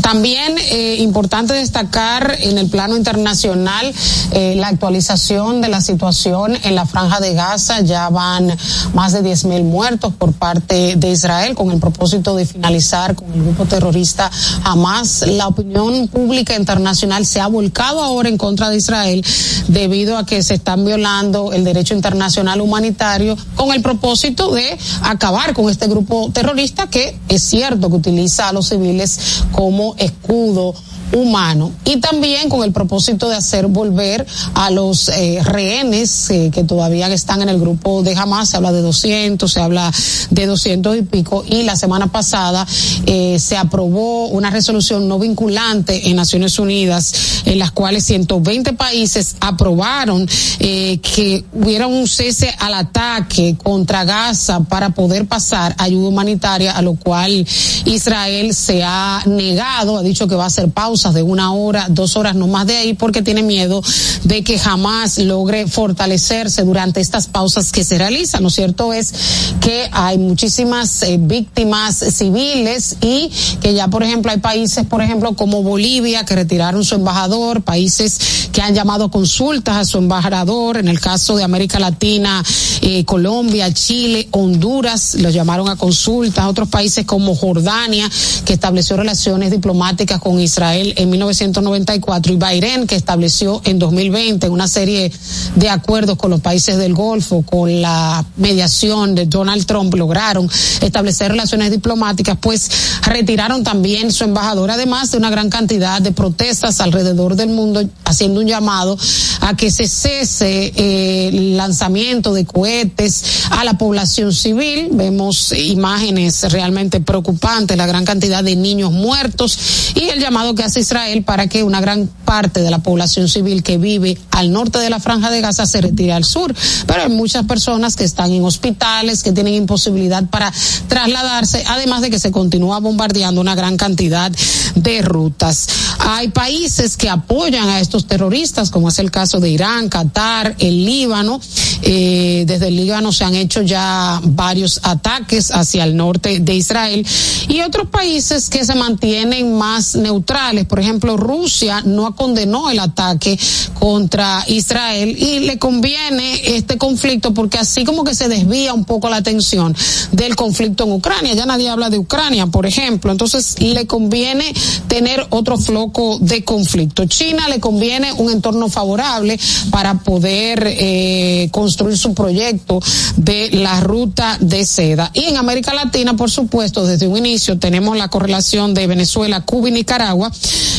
También 0.00 0.56
eh, 0.58 0.96
importante 1.00 1.52
destacar 1.52 2.38
en 2.40 2.56
el 2.56 2.70
plano 2.70 2.96
internacional 2.96 3.92
eh, 4.32 4.54
la 4.56 4.68
actualización 4.68 5.60
de 5.60 5.68
la 5.68 5.82
situación 5.82 6.56
en 6.62 6.74
la 6.74 6.86
franja 6.86 7.20
de 7.20 7.34
Gaza. 7.34 7.80
Ya 7.82 8.08
van 8.08 8.56
más 8.94 9.12
de 9.12 9.22
10 9.22 9.44
mil 9.46 9.64
muertos 9.64 10.14
por 10.14 10.32
parte 10.32 10.96
de 10.96 11.10
Israel 11.10 11.54
con 11.54 11.70
el 11.70 11.78
propósito 11.78 12.34
de 12.36 12.46
finalizar 12.46 13.14
con 13.14 13.30
el 13.34 13.42
grupo 13.42 13.66
terrorista 13.66 14.30
Hamas. 14.64 15.24
La 15.26 15.48
opinión 15.48 16.08
pública 16.08 16.56
internacional 16.56 17.26
se 17.26 17.40
ha 17.40 17.46
volcado 17.46 18.02
ahora 18.02 18.30
en 18.30 18.38
contra 18.38 18.70
de 18.70 18.78
Israel 18.78 19.22
debido 19.68 20.16
a 20.16 20.24
que 20.24 20.42
se 20.42 20.54
están 20.54 20.84
violando 20.84 21.52
el 21.52 21.64
derecho 21.64 21.94
internacional 21.94 22.62
humanitario 22.62 23.36
con 23.56 23.72
el 23.72 23.82
propósito 23.82 24.52
de 24.52 24.78
acabar 25.02 25.52
con 25.52 25.68
este 25.68 25.86
grupo 25.86 26.30
terrorista 26.32 26.86
que 26.88 27.18
es 27.28 27.42
cierto 27.42 27.90
que 27.90 27.96
utiliza 27.96 28.48
a 28.48 28.52
los 28.52 28.68
civiles 28.68 29.42
como 29.52 29.81
escudo 29.98 30.74
humano 31.12 31.72
y 31.84 31.98
también 31.98 32.48
con 32.48 32.62
el 32.64 32.72
propósito 32.72 33.28
de 33.28 33.36
hacer 33.36 33.66
volver 33.66 34.26
a 34.54 34.70
los 34.70 35.08
eh, 35.08 35.40
rehenes 35.44 36.30
eh, 36.30 36.50
que 36.52 36.64
todavía 36.64 37.12
están 37.12 37.42
en 37.42 37.48
el 37.48 37.60
grupo 37.60 38.02
de 38.02 38.14
Hamas, 38.16 38.50
se 38.50 38.56
habla 38.56 38.72
de 38.72 38.82
200, 38.82 39.50
se 39.50 39.60
habla 39.60 39.92
de 40.30 40.46
200 40.46 40.96
y 40.96 41.02
pico. 41.02 41.44
Y 41.46 41.62
la 41.62 41.76
semana 41.76 42.06
pasada 42.08 42.66
eh, 43.06 43.38
se 43.38 43.56
aprobó 43.56 44.28
una 44.28 44.50
resolución 44.50 45.08
no 45.08 45.18
vinculante 45.18 46.08
en 46.08 46.16
Naciones 46.16 46.58
Unidas 46.58 47.42
en 47.44 47.58
las 47.58 47.72
cuales 47.72 48.04
120 48.04 48.72
países 48.74 49.36
aprobaron 49.40 50.28
que 50.58 51.44
hubiera 51.52 51.86
un 51.86 52.06
cese 52.06 52.54
al 52.58 52.74
ataque 52.74 53.56
contra 53.62 54.04
Gaza 54.04 54.60
para 54.60 54.90
poder 54.90 55.26
pasar 55.26 55.74
ayuda 55.78 56.08
humanitaria, 56.08 56.72
a 56.72 56.82
lo 56.82 56.94
cual 56.94 57.46
Israel 57.84 58.54
se 58.54 58.82
ha 58.82 59.22
negado, 59.26 59.98
ha 59.98 60.02
dicho 60.02 60.26
que 60.28 60.34
va 60.34 60.44
a 60.44 60.46
hacer 60.46 60.70
de 61.10 61.22
una 61.22 61.52
hora, 61.52 61.86
dos 61.88 62.16
horas, 62.16 62.36
no 62.36 62.46
más 62.46 62.66
de 62.66 62.76
ahí, 62.76 62.94
porque 62.94 63.22
tiene 63.22 63.42
miedo 63.42 63.82
de 64.24 64.44
que 64.44 64.58
jamás 64.58 65.18
logre 65.18 65.66
fortalecerse 65.66 66.62
durante 66.62 67.00
estas 67.00 67.26
pausas 67.26 67.72
que 67.72 67.82
se 67.82 67.98
realizan. 67.98 68.42
Lo 68.42 68.50
cierto 68.50 68.92
es 68.92 69.12
que 69.60 69.88
hay 69.90 70.18
muchísimas 70.18 71.02
eh, 71.02 71.18
víctimas 71.20 71.96
civiles 71.96 72.96
y 73.00 73.30
que 73.60 73.74
ya, 73.74 73.88
por 73.88 74.02
ejemplo, 74.04 74.30
hay 74.30 74.38
países, 74.38 74.86
por 74.86 75.02
ejemplo, 75.02 75.34
como 75.34 75.62
Bolivia, 75.62 76.24
que 76.24 76.36
retiraron 76.36 76.84
su 76.84 76.94
embajador, 76.94 77.62
países 77.62 78.48
que 78.52 78.60
han 78.60 78.74
llamado 78.74 79.10
consultas 79.10 79.76
a 79.76 79.84
su 79.84 79.98
embajador, 79.98 80.76
en 80.76 80.88
el 80.88 81.00
caso 81.00 81.36
de 81.36 81.42
América 81.42 81.78
Latina, 81.78 82.44
eh, 82.82 83.04
Colombia, 83.04 83.72
Chile, 83.72 84.28
Honduras, 84.30 85.14
los 85.14 85.32
llamaron 85.32 85.68
a 85.68 85.76
consultas, 85.76 86.46
otros 86.46 86.68
países 86.68 87.06
como 87.06 87.34
Jordania, 87.34 88.10
que 88.44 88.52
estableció 88.52 88.96
relaciones 88.96 89.50
diplomáticas 89.50 90.20
con 90.20 90.38
Israel 90.38 90.91
en 90.96 91.10
1994, 91.10 92.32
y 92.32 92.36
Bahrein, 92.36 92.86
que 92.86 92.96
estableció 92.96 93.60
en 93.64 93.78
2020 93.78 94.48
una 94.48 94.68
serie 94.68 95.12
de 95.56 95.68
acuerdos 95.68 96.16
con 96.16 96.30
los 96.30 96.40
países 96.40 96.76
del 96.76 96.94
Golfo, 96.94 97.42
con 97.42 97.80
la 97.80 98.24
mediación 98.36 99.14
de 99.14 99.26
Donald 99.26 99.66
Trump, 99.66 99.94
lograron 99.94 100.48
establecer 100.80 101.30
relaciones 101.30 101.70
diplomáticas, 101.70 102.36
pues 102.40 102.70
retiraron 103.02 103.64
también 103.64 104.12
su 104.12 104.24
embajador, 104.24 104.70
además 104.70 105.10
de 105.10 105.18
una 105.18 105.30
gran 105.30 105.50
cantidad 105.50 106.00
de 106.00 106.12
protestas 106.12 106.80
alrededor 106.80 107.36
del 107.36 107.48
mundo, 107.48 107.82
haciendo 108.04 108.40
un 108.40 108.46
llamado 108.46 108.98
a 109.40 109.56
que 109.56 109.70
se 109.70 109.88
cese 109.88 110.72
eh, 110.76 111.28
el 111.28 111.56
lanzamiento 111.56 112.34
de 112.34 112.44
cohetes 112.44 113.24
a 113.50 113.64
la 113.64 113.78
población 113.78 114.32
civil. 114.32 114.88
Vemos 114.92 115.52
imágenes 115.52 116.50
realmente 116.52 117.00
preocupantes, 117.00 117.76
la 117.76 117.86
gran 117.86 118.04
cantidad 118.04 118.44
de 118.44 118.56
niños 118.56 118.92
muertos 118.92 119.58
y 119.94 120.08
el 120.08 120.20
llamado 120.20 120.54
que 120.54 120.62
hace 120.62 120.81
Israel 120.82 121.24
para 121.24 121.46
que 121.46 121.64
una 121.64 121.80
gran 121.80 122.08
parte 122.24 122.60
de 122.60 122.70
la 122.70 122.80
población 122.80 123.28
civil 123.28 123.62
que 123.62 123.78
vive 123.78 124.18
al 124.30 124.52
norte 124.52 124.78
de 124.78 124.90
la 124.90 125.00
franja 125.00 125.30
de 125.30 125.40
Gaza 125.40 125.66
se 125.66 125.80
retire 125.80 126.12
al 126.12 126.24
sur. 126.24 126.54
Pero 126.86 127.02
hay 127.02 127.08
muchas 127.08 127.46
personas 127.46 127.96
que 127.96 128.04
están 128.04 128.32
en 128.32 128.44
hospitales, 128.44 129.22
que 129.22 129.32
tienen 129.32 129.54
imposibilidad 129.54 130.24
para 130.28 130.52
trasladarse, 130.88 131.64
además 131.68 132.02
de 132.02 132.10
que 132.10 132.18
se 132.18 132.30
continúa 132.30 132.80
bombardeando 132.80 133.40
una 133.40 133.54
gran 133.54 133.76
cantidad 133.76 134.30
de 134.74 135.02
rutas. 135.02 135.68
Hay 135.98 136.28
países 136.28 136.96
que 136.96 137.08
apoyan 137.08 137.68
a 137.68 137.80
estos 137.80 138.06
terroristas, 138.06 138.70
como 138.70 138.88
es 138.88 138.98
el 138.98 139.10
caso 139.10 139.40
de 139.40 139.50
Irán, 139.50 139.88
Qatar, 139.88 140.54
el 140.58 140.84
Líbano. 140.84 141.40
Eh, 141.82 142.44
desde 142.46 142.68
el 142.68 142.76
Líbano 142.76 143.12
se 143.12 143.24
han 143.24 143.34
hecho 143.34 143.62
ya 143.62 144.20
varios 144.22 144.80
ataques 144.82 145.50
hacia 145.50 145.84
el 145.84 145.96
norte 145.96 146.40
de 146.40 146.54
Israel 146.54 147.06
y 147.48 147.60
otros 147.60 147.88
países 147.88 148.48
que 148.48 148.64
se 148.64 148.74
mantienen 148.74 149.56
más 149.56 149.94
neutrales. 149.94 150.61
Por 150.64 150.80
ejemplo, 150.80 151.16
Rusia 151.16 151.82
no 151.84 152.14
condenó 152.14 152.70
el 152.70 152.78
ataque 152.78 153.38
contra 153.78 154.44
Israel 154.46 155.16
y 155.18 155.40
le 155.40 155.58
conviene 155.58 156.56
este 156.56 156.78
conflicto 156.78 157.34
porque 157.34 157.58
así 157.58 157.84
como 157.84 158.04
que 158.04 158.14
se 158.14 158.28
desvía 158.28 158.74
un 158.74 158.84
poco 158.84 159.08
la 159.08 159.16
atención 159.16 159.74
del 160.12 160.36
conflicto 160.36 160.84
en 160.84 160.92
Ucrania. 160.92 161.34
Ya 161.34 161.46
nadie 161.46 161.68
habla 161.68 161.90
de 161.90 161.98
Ucrania, 161.98 162.46
por 162.46 162.66
ejemplo. 162.66 163.12
Entonces 163.12 163.60
le 163.60 163.86
conviene 163.86 164.52
tener 164.88 165.26
otro 165.30 165.56
floco 165.58 166.18
de 166.20 166.44
conflicto. 166.44 167.06
China 167.06 167.48
le 167.48 167.60
conviene 167.60 168.12
un 168.12 168.30
entorno 168.30 168.68
favorable 168.68 169.38
para 169.70 169.98
poder 170.00 170.66
eh, 170.66 171.48
construir 171.50 171.96
su 171.96 172.14
proyecto 172.14 172.80
de 173.16 173.50
la 173.52 173.80
ruta 173.80 174.36
de 174.40 174.64
seda. 174.64 175.10
Y 175.14 175.24
en 175.24 175.36
América 175.36 175.74
Latina, 175.74 176.14
por 176.14 176.30
supuesto, 176.30 176.86
desde 176.86 177.06
un 177.06 177.16
inicio 177.16 177.58
tenemos 177.58 177.96
la 177.96 178.08
correlación 178.08 178.74
de 178.74 178.86
Venezuela, 178.86 179.42
Cuba 179.42 179.68
y 179.68 179.72
Nicaragua, 179.72 180.30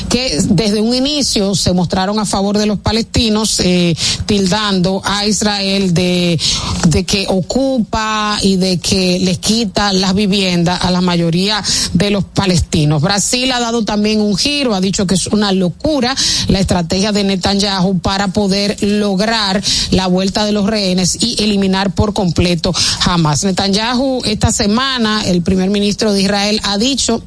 que 0.10 0.38
desde 0.50 0.82
un 0.82 0.94
inicio 0.94 1.56
se 1.56 1.74
mostraron 1.74 2.20
a 2.20 2.26
favor 2.26 2.58
de 2.58 2.66
los 2.66 2.80
palestinos, 2.80 3.60
eh, 3.60 3.96
tildando 4.26 5.02
a 5.04 5.26
Israel 5.26 5.94
de, 5.94 6.40
de 6.88 7.04
que 7.04 7.26
ocupa 7.30 8.38
y 8.42 8.58
de 8.58 8.78
que 8.78 9.20
les 9.20 9.38
quita 9.40 9.94
las 9.94 10.14
viviendas 10.14 10.84
a 10.84 10.92
la 10.92 11.02
mayoría 11.02 11.64
de 11.94 12.10
los 12.10 12.24
palestinos. 12.24 13.02
Brasil 13.02 13.52
ha 13.52 13.60
dado 13.60 13.84
también 13.86 14.22
un 14.22 14.38
giro, 14.38 14.74
ha 14.74 14.82
dicho 14.82 15.08
que 15.08 15.16
es 15.16 15.28
una 15.28 15.52
locura 15.52 16.16
la 16.48 16.60
estrategia 16.60 17.12
de 17.12 17.24
Netanyahu 17.24 18.00
para 18.00 18.30
poder 18.30 18.78
lograr 18.82 19.62
la 19.92 20.08
vuelta 20.08 20.46
de 20.46 20.52
los 20.52 20.68
rehenes 20.68 21.18
y 21.22 21.42
eliminar 21.44 21.94
por 21.94 22.14
completo 22.14 22.74
Hamas. 23.06 23.44
Netanyahu 23.44 24.22
esta 24.26 24.52
semana, 24.52 25.24
el 25.26 25.42
primer 25.42 25.70
ministro 25.70 26.14
de 26.14 26.22
Israel 26.22 26.60
ha 26.64 26.78
dicho 26.78 27.24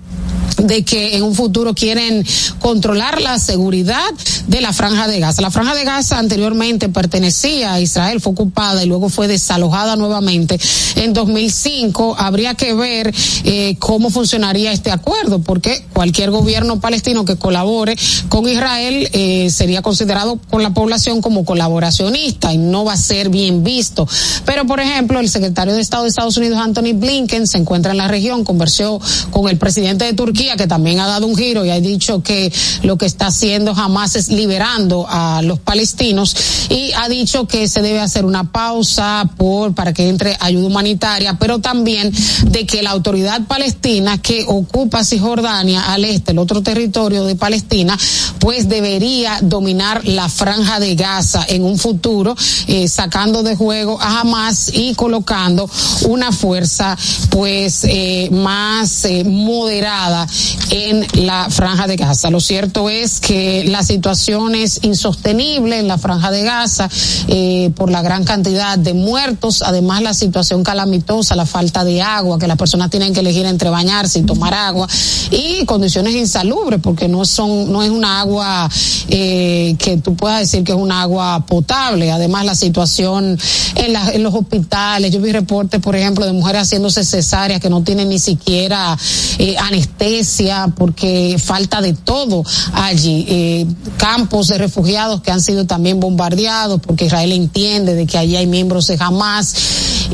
de 0.57 0.85
que 0.85 1.17
en 1.17 1.23
un 1.23 1.35
futuro 1.35 1.75
quieren 1.75 2.25
controlar 2.61 3.21
la 3.21 3.39
seguridad 3.39 4.11
de 4.47 4.61
la 4.61 4.73
franja 4.73 5.09
de 5.09 5.21
Gaza. 5.21 5.43
La 5.43 5.51
franja 5.51 5.75
de 5.75 5.85
Gaza 5.85 6.19
anteriormente 6.19 6.89
pertenecía 6.89 7.75
a 7.75 7.81
Israel, 7.81 8.21
fue 8.21 8.33
ocupada 8.33 8.83
y 8.83 8.87
luego 8.87 9.09
fue 9.09 9.29
desalojada 9.29 9.97
nuevamente 9.97 10.59
en 10.97 11.13
2005. 11.13 12.17
Habría 12.19 12.55
que 12.55 12.75
ver 12.75 13.15
eh, 13.45 13.77
cómo 13.79 14.11
funcionaría 14.11 14.73
este 14.73 14.91
acuerdo, 14.91 15.41
porque 15.41 15.85
cualquier 15.93 16.31
gobierno 16.31 16.81
palestino 16.81 17.25
que 17.25 17.37
colabore 17.37 17.97
con 18.29 18.49
Israel 18.49 19.09
eh, 19.13 19.51
sería 19.51 19.83
considerado 19.83 20.39
con 20.51 20.63
la 20.63 20.75
población 20.75 21.21
como 21.21 21.45
colaboracionista 21.45 22.53
y 22.53 22.59
no 22.59 22.85
va 22.85 22.95
a 22.95 22.97
ser 22.97 23.29
bien 23.29 23.65
visto. 23.65 24.09
Pero, 24.45 24.67
por 24.67 24.81
ejemplo, 24.81 25.21
el 25.21 25.29
secretario 25.29 25.75
de 25.75 25.81
Estado 25.81 26.05
de 26.05 26.11
Estados 26.11 26.37
Unidos, 26.37 26.59
Anthony 26.59 26.93
Blinken, 26.95 27.47
se 27.47 27.59
encuentra 27.59 27.93
en 27.93 27.99
la 27.99 28.09
región, 28.09 28.45
conversó 28.45 29.01
con 29.31 29.49
el 29.49 29.59
presidente 29.59 30.05
de 30.05 30.13
Turquía, 30.13 30.36
que 30.57 30.67
también 30.67 31.01
ha 31.01 31.07
dado 31.07 31.27
un 31.27 31.37
giro 31.37 31.65
y 31.65 31.71
ha 31.71 31.81
dicho 31.81 32.23
que 32.23 32.53
lo 32.83 32.97
que 32.97 33.07
está 33.07 33.27
haciendo 33.27 33.75
jamás 33.75 34.15
es 34.17 34.29
liberando 34.29 35.07
a 35.09 35.43
los 35.43 35.59
palestinos. 35.59 36.37
Y 36.69 36.93
ha 36.93 37.09
dicho 37.09 37.47
que 37.47 37.69
se 37.69 37.83
debe 37.83 38.01
hacer 38.01 38.25
una 38.25 38.53
pausa 38.53 39.29
por 39.37 39.75
para 39.75 39.93
que 39.93 40.09
entre 40.09 40.37
ayuda 40.41 40.67
humanitaria, 40.67 41.37
pero 41.39 41.59
también 41.59 42.13
de 42.47 42.67
que 42.67 42.83
la 42.83 42.91
autoridad 42.91 43.43
palestina 43.47 44.19
que 44.19 44.45
ocupa 44.47 45.05
Cisjordania 45.05 45.93
al 45.93 46.05
este, 46.05 46.33
el 46.33 46.39
otro 46.39 46.63
territorio 46.63 47.25
de 47.25 47.37
Palestina, 47.37 47.99
pues 48.39 48.69
debería 48.69 49.39
dominar 49.43 50.07
la 50.07 50.29
franja 50.29 50.81
de 50.81 50.95
Gaza 50.95 51.45
en 51.49 51.65
un 51.65 51.79
futuro, 51.79 52.37
eh, 52.67 52.89
sacando 52.89 53.43
de 53.43 53.57
juego 53.57 54.01
a 54.01 54.21
Hamas 54.21 54.71
y 54.73 54.95
colocando 54.95 55.69
una 56.09 56.33
fuerza 56.33 56.97
pues 57.31 57.85
eh, 57.85 58.29
más 58.33 59.05
eh, 59.05 59.25
moderada 59.25 60.26
en 60.71 61.07
la 61.27 61.49
franja 61.51 61.87
de 61.87 61.97
Gaza. 61.97 62.31
Lo 62.31 62.41
cierto 62.41 62.89
es 62.89 63.21
que 63.21 63.65
la 63.65 63.83
situación 63.83 64.55
es 64.55 64.81
insostenible 64.83 65.79
en 65.79 65.89
la 65.89 65.99
franja 65.99 66.31
de 66.31 66.43
Gaza 66.43 66.89
eh, 67.29 67.71
por 67.77 67.91
la 67.91 68.03
gran 68.03 68.25
cantidad 68.25 68.79
de 68.79 68.95
muertos, 68.95 69.63
además 69.63 70.03
la 70.03 70.15
situación 70.15 70.63
calamitosa, 70.65 71.37
la 71.37 71.47
falta 71.47 71.85
de 71.85 72.03
agua, 72.03 72.39
que 72.39 72.47
las 72.47 72.57
personas 72.57 72.91
tienen 72.91 73.15
que 73.15 73.21
elegir 73.21 73.47
entre 73.47 73.71
bañarse 73.71 74.19
y 74.19 74.23
tomar 74.23 74.55
agua 74.55 74.89
y 75.31 75.65
condiciones 75.65 76.15
insalubres 76.15 76.81
porque 76.81 77.09
no 77.09 77.25
son 77.25 77.73
no 77.73 77.83
es 77.83 77.91
una 77.91 78.21
agua 78.21 78.69
eh, 79.09 79.77
que 79.79 79.97
tú 79.99 80.15
puedas 80.15 80.41
decir 80.41 80.65
que 80.65 80.73
es 80.73 80.79
una 80.79 81.03
agua 81.03 81.45
potable. 81.47 82.11
Además 82.11 82.45
la 82.45 82.55
situación 82.55 83.39
en, 83.75 84.23
los 84.23 84.35
hospitales, 84.35 85.13
yo 85.13 85.21
vi 85.21 85.33
reportes, 85.33 85.81
por 85.81 85.97
ejemplo, 85.97 86.25
de 86.27 86.33
mujeres 86.33 86.63
haciéndose 86.63 87.05
cesáreas 87.05 87.61
que 87.61 87.71
no 87.71 87.83
tienen 87.83 88.09
ni 88.09 88.19
siquiera 88.19 88.97
eh, 89.39 89.57
anestesia 89.59 90.16
porque 90.77 91.37
falta 91.43 91.81
de 91.81 91.93
todo 91.93 92.45
allí. 92.73 93.27
Eh, 93.29 93.67
campos 93.97 94.49
de 94.49 94.59
refugiados 94.59 95.21
que 95.21 95.31
han 95.31 95.41
sido 95.41 95.67
también 95.67 96.01
bombardeados 96.01 96.81
porque 96.81 97.07
Israel 97.07 97.33
entiende 97.33 97.95
de 97.95 98.07
que 98.07 98.19
allí 98.19 98.37
hay 98.37 98.47
miembros 98.47 98.87
de 98.87 98.97
Hamas 99.01 99.55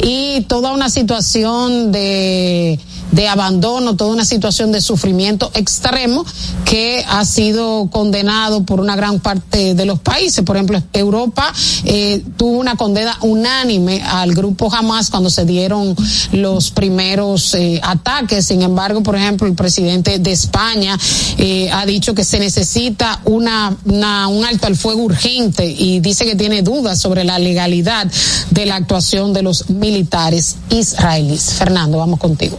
y 0.02 0.42
toda 0.42 0.72
una 0.72 0.88
situación 0.88 1.92
de 1.92 2.78
de 3.12 3.28
abandono, 3.28 3.94
toda 3.94 4.10
una 4.10 4.24
situación 4.24 4.72
de 4.72 4.80
sufrimiento 4.80 5.50
extremo 5.54 6.24
que 6.64 7.04
ha 7.08 7.24
sido 7.24 7.88
condenado 7.90 8.64
por 8.64 8.80
una 8.80 8.96
gran 8.96 9.20
parte 9.20 9.74
de 9.74 9.84
los 9.84 10.00
países. 10.00 10.44
Por 10.44 10.56
ejemplo, 10.56 10.82
Europa 10.92 11.52
eh, 11.84 12.24
tuvo 12.36 12.58
una 12.58 12.76
condena 12.76 13.16
unánime 13.20 14.02
al 14.02 14.34
grupo 14.34 14.72
Hamas 14.74 15.10
cuando 15.10 15.30
se 15.30 15.44
dieron 15.44 15.94
los 16.32 16.70
primeros 16.70 17.54
eh, 17.54 17.80
ataques. 17.82 18.46
Sin 18.46 18.62
embargo, 18.62 19.02
por 19.02 19.16
ejemplo, 19.16 19.46
el 19.46 19.54
presidente 19.54 20.18
de 20.18 20.32
España 20.32 20.98
eh, 21.38 21.70
ha 21.70 21.84
dicho 21.86 22.14
que 22.14 22.24
se 22.24 22.38
necesita 22.38 23.20
una, 23.24 23.76
una, 23.84 24.28
un 24.28 24.44
alto 24.44 24.66
al 24.66 24.76
fuego 24.76 25.02
urgente 25.02 25.66
y 25.66 26.00
dice 26.00 26.24
que 26.24 26.36
tiene 26.36 26.62
dudas 26.62 26.98
sobre 26.98 27.24
la 27.24 27.38
legalidad 27.38 28.10
de 28.50 28.66
la 28.66 28.76
actuación 28.76 29.32
de 29.32 29.42
los 29.42 29.68
militares 29.68 30.56
israelíes. 30.70 31.52
Fernando, 31.52 31.98
vamos 31.98 32.18
contigo. 32.18 32.58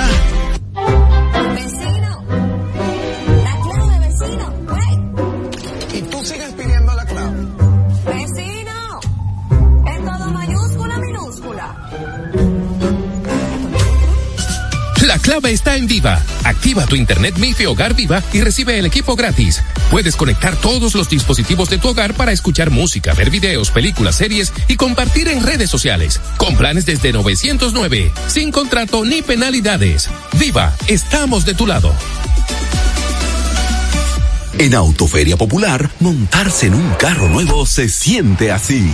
Clave 15.31 15.53
está 15.53 15.77
en 15.77 15.87
Viva. 15.87 16.21
Activa 16.43 16.85
tu 16.87 16.97
internet 16.97 17.37
MIFI 17.37 17.65
Hogar 17.67 17.93
Viva 17.95 18.21
y 18.33 18.41
recibe 18.41 18.77
el 18.77 18.85
equipo 18.85 19.15
gratis. 19.15 19.63
Puedes 19.89 20.17
conectar 20.17 20.57
todos 20.57 20.93
los 20.93 21.07
dispositivos 21.07 21.69
de 21.69 21.77
tu 21.77 21.87
hogar 21.87 22.13
para 22.15 22.33
escuchar 22.33 22.69
música, 22.69 23.13
ver 23.13 23.29
videos, 23.29 23.71
películas, 23.71 24.15
series 24.15 24.51
y 24.67 24.75
compartir 24.75 25.29
en 25.29 25.41
redes 25.41 25.69
sociales. 25.69 26.19
Con 26.35 26.57
planes 26.57 26.85
desde 26.85 27.13
909, 27.13 28.11
sin 28.27 28.51
contrato 28.51 29.05
ni 29.05 29.21
penalidades. 29.21 30.09
Viva, 30.33 30.75
estamos 30.87 31.45
de 31.45 31.53
tu 31.53 31.65
lado. 31.65 31.95
En 34.57 34.75
Autoferia 34.75 35.37
Popular, 35.37 35.89
montarse 36.01 36.67
en 36.67 36.73
un 36.73 36.89
carro 36.95 37.29
nuevo 37.29 37.65
se 37.65 37.87
siente 37.87 38.51
así. 38.51 38.93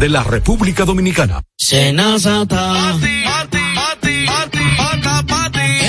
de 0.01 0.09
la 0.09 0.23
República 0.23 0.83
Dominicana. 0.83 1.43
Senazata. 1.55 2.97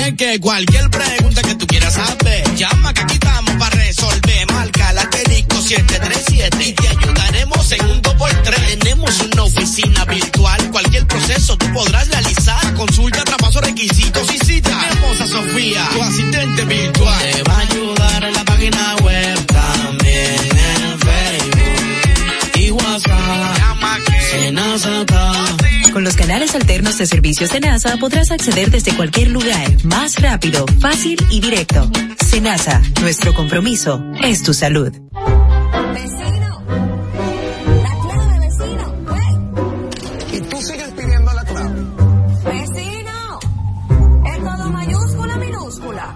Es 0.05 0.13
que 0.13 0.39
cualquier 0.39 0.87
pregunta 0.91 1.41
que 1.41 1.55
tú 1.55 1.65
quieras 1.65 1.95
saber, 1.95 2.43
llama 2.55 2.93
que 2.93 3.01
aquí 3.01 3.15
estamos 3.15 3.55
para 3.55 3.75
resolver. 3.75 4.51
Marca 4.53 4.93
la 4.93 5.01
asterisco 5.01 5.59
737 5.59 6.63
y 6.63 6.73
te 6.73 6.87
ayudaremos 6.89 7.71
en 7.71 7.85
un 7.85 8.01
2 8.03 8.13
por 8.13 8.29
3 8.29 8.79
Tenemos 8.79 9.19
una 9.19 9.43
oficina 9.45 10.05
virtual, 10.05 10.69
cualquier 10.69 11.07
proceso 11.07 11.57
tú 11.57 11.65
podrás 11.73 12.07
realizar. 12.09 12.71
Consulta, 12.75 13.23
traspaso, 13.23 13.61
requisitos 13.61 14.31
y 14.31 14.37
cita. 14.37 14.77
Tenemos 14.89 15.21
a 15.21 15.27
Sofía, 15.27 15.89
tu 15.91 16.03
asistente 16.03 16.65
virtual 16.65 17.32
de 26.97 27.07
servicios 27.07 27.49
Senasa 27.49 27.97
podrás 27.97 28.29
acceder 28.29 28.69
desde 28.69 28.95
cualquier 28.95 29.31
lugar, 29.31 29.67
más 29.83 30.21
rápido, 30.21 30.65
fácil 30.79 31.17
y 31.29 31.39
directo. 31.39 31.89
Senasa, 32.23 32.81
nuestro 33.01 33.33
compromiso 33.33 34.03
es 34.21 34.43
tu 34.43 34.53
salud. 34.53 34.91
Vecino. 35.93 36.63
La 37.81 37.95
clave, 38.01 38.39
vecino. 38.39 38.95
Y 40.33 40.39
tú 40.41 40.61
sigues 40.61 40.89
pidiendo 40.91 41.33
la 41.33 41.43
clave. 41.45 41.81
Vecino. 42.45 43.39
Es 44.25 44.37
todo 44.39 44.69
mayúscula, 44.69 45.35
minúscula. 45.37 46.15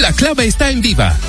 La 0.00 0.12
clave 0.12 0.46
está 0.46 0.70
en 0.70 0.82
Viva. 0.82 1.16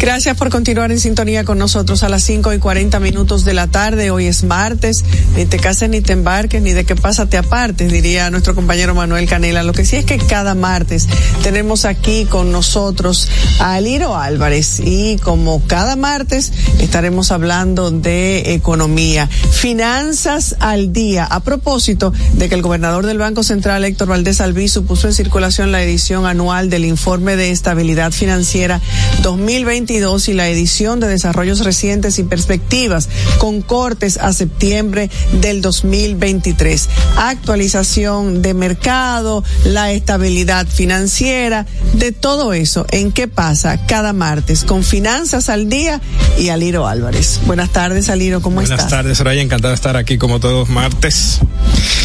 Gracias 0.00 0.34
por 0.34 0.48
continuar 0.48 0.90
en 0.92 0.98
sintonía 0.98 1.44
con 1.44 1.58
nosotros 1.58 2.02
a 2.02 2.08
las 2.08 2.22
5 2.22 2.54
y 2.54 2.58
40 2.58 2.98
minutos 3.00 3.44
de 3.44 3.52
la 3.52 3.66
tarde. 3.66 4.10
Hoy 4.10 4.28
es 4.28 4.44
martes. 4.44 5.04
Ni 5.36 5.44
te 5.44 5.58
cases 5.58 5.90
ni 5.90 6.00
te 6.00 6.14
embarques, 6.14 6.62
ni 6.62 6.72
de 6.72 6.84
qué 6.84 6.96
pasa 6.96 7.26
te 7.26 7.36
apartes, 7.36 7.92
diría 7.92 8.30
nuestro 8.30 8.54
compañero 8.54 8.94
Manuel 8.94 9.28
Canela. 9.28 9.62
Lo 9.62 9.74
que 9.74 9.84
sí 9.84 9.96
es 9.96 10.06
que 10.06 10.16
cada 10.16 10.54
martes 10.54 11.06
tenemos 11.42 11.84
aquí 11.84 12.24
con 12.24 12.50
nosotros 12.50 13.28
a 13.58 13.74
Aliro 13.74 14.16
Álvarez 14.16 14.80
y 14.82 15.18
como 15.18 15.62
cada 15.66 15.96
martes 15.96 16.50
estaremos 16.78 17.30
hablando 17.30 17.90
de 17.90 18.54
economía, 18.54 19.26
finanzas 19.26 20.56
al 20.60 20.94
día. 20.94 21.26
A 21.26 21.40
propósito 21.40 22.10
de 22.32 22.48
que 22.48 22.54
el 22.54 22.62
gobernador 22.62 23.04
del 23.04 23.18
Banco 23.18 23.42
Central, 23.42 23.84
Héctor 23.84 24.08
Valdés 24.08 24.40
Albizu, 24.40 24.86
puso 24.86 25.08
en 25.08 25.12
circulación 25.12 25.72
la 25.72 25.82
edición 25.82 26.24
anual 26.24 26.70
del 26.70 26.86
informe 26.86 27.36
de 27.36 27.50
estabilidad 27.50 28.12
financiera 28.12 28.80
2020 29.22 29.89
y 29.90 30.34
la 30.34 30.48
edición 30.48 31.00
de 31.00 31.08
desarrollos 31.08 31.64
recientes 31.64 32.20
y 32.20 32.22
perspectivas 32.22 33.08
con 33.38 33.60
cortes 33.60 34.18
a 34.18 34.32
septiembre 34.32 35.10
del 35.40 35.62
2023. 35.62 36.88
Actualización 37.16 38.40
de 38.40 38.54
mercado, 38.54 39.42
la 39.64 39.90
estabilidad 39.90 40.68
financiera, 40.68 41.66
de 41.94 42.12
todo 42.12 42.52
eso, 42.52 42.86
en 42.92 43.10
qué 43.10 43.26
pasa 43.26 43.84
cada 43.86 44.12
martes 44.12 44.62
con 44.62 44.84
Finanzas 44.84 45.48
al 45.48 45.68
Día 45.68 46.00
y 46.38 46.50
Aliro 46.50 46.86
Álvarez. 46.86 47.40
Buenas 47.46 47.70
tardes, 47.70 48.10
Aliro, 48.10 48.40
¿cómo 48.42 48.56
Buenas 48.56 48.70
estás? 48.70 48.90
tardes, 48.90 49.18
Raya, 49.18 49.42
encantado 49.42 49.70
de 49.70 49.74
estar 49.74 49.96
aquí 49.96 50.18
como 50.18 50.38
todos 50.38 50.68
martes. 50.68 51.40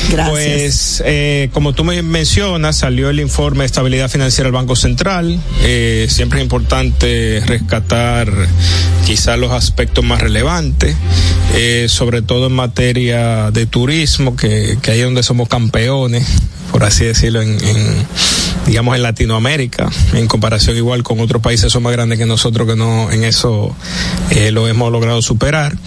Gracias. 0.09 0.31
Pues, 0.31 1.03
eh, 1.05 1.49
como 1.53 1.73
tú 1.73 1.83
me 1.83 2.01
mencionas, 2.01 2.77
salió 2.77 3.11
el 3.11 3.19
informe 3.19 3.59
de 3.59 3.65
estabilidad 3.67 4.09
financiera 4.09 4.47
del 4.47 4.53
Banco 4.53 4.75
Central. 4.75 5.39
Eh, 5.61 6.07
siempre 6.09 6.39
es 6.39 6.43
importante 6.43 7.43
rescatar 7.45 7.74
quizá 9.05 9.37
los 9.37 9.51
aspectos 9.51 10.03
más 10.03 10.21
relevantes, 10.21 10.95
eh, 11.53 11.87
sobre 11.89 12.21
todo 12.21 12.47
en 12.47 12.53
materia 12.53 13.51
de 13.51 13.65
turismo, 13.65 14.35
que, 14.35 14.77
que 14.81 14.91
ahí 14.91 14.99
es 14.99 15.05
donde 15.05 15.23
somos 15.23 15.47
campeones, 15.47 16.25
por 16.75 16.83
así 16.83 17.05
decirlo, 17.05 17.41
en, 17.41 17.51
en 17.65 18.05
digamos 18.65 18.97
en 18.97 19.03
Latinoamérica, 19.03 19.89
en 20.13 20.27
comparación 20.27 20.75
igual 20.75 21.03
con 21.03 21.21
otros 21.21 21.41
países 21.41 21.71
son 21.71 21.83
más 21.83 21.93
grandes 21.93 22.19
que 22.19 22.25
nosotros 22.25 22.67
que 22.67 22.75
no 22.75 23.09
en 23.11 23.23
eso 23.23 23.73
eh, 24.31 24.51
lo 24.51 24.67
hemos 24.67 24.91
logrado 24.91 25.21
superar 25.21 25.77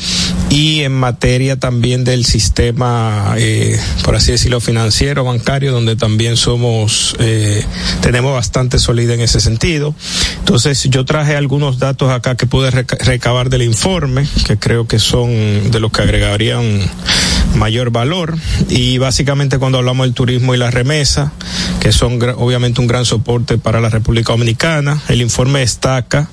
y 0.48 0.80
en 0.84 0.92
materia 0.92 1.58
también 1.58 2.04
del 2.04 2.24
sistema, 2.24 3.34
eh, 3.36 3.78
por 4.02 4.16
así 4.16 4.32
decirlo, 4.32 4.60
financiero, 4.62 5.22
bancario, 5.24 5.72
donde 5.72 5.94
también 5.94 6.38
somos, 6.38 7.14
eh, 7.18 7.62
tenemos 8.00 8.32
bastante 8.32 8.78
solidez 8.78 9.16
en 9.16 9.20
ese 9.20 9.40
sentido. 9.40 9.94
Entonces 10.38 10.84
yo 10.88 11.04
traje 11.04 11.36
algunos 11.36 11.78
datos 11.78 12.10
acá 12.10 12.34
que 12.34 12.46
pude 12.46 12.70
reca- 12.70 12.96
recabar 13.04 13.50
del 13.50 13.60
informe, 13.60 14.26
que 14.46 14.56
creo 14.56 14.86
que 14.86 14.98
son 14.98 15.70
de 15.70 15.80
los 15.80 15.92
que 15.92 16.00
agregarían 16.00 16.80
mayor 17.56 17.90
valor 17.90 18.36
y 18.68 18.98
básicamente 18.98 19.58
cuando 19.58 19.78
hablamos 19.78 20.06
del 20.06 20.14
turismo 20.14 20.54
y 20.54 20.58
la 20.58 20.70
remesa, 20.70 21.32
que 21.80 21.92
son 21.92 22.18
obviamente 22.36 22.80
un 22.80 22.86
gran 22.86 23.04
soporte 23.04 23.58
para 23.58 23.80
la 23.80 23.88
República 23.88 24.32
Dominicana, 24.32 25.00
el 25.08 25.20
informe 25.20 25.60
destaca 25.60 26.28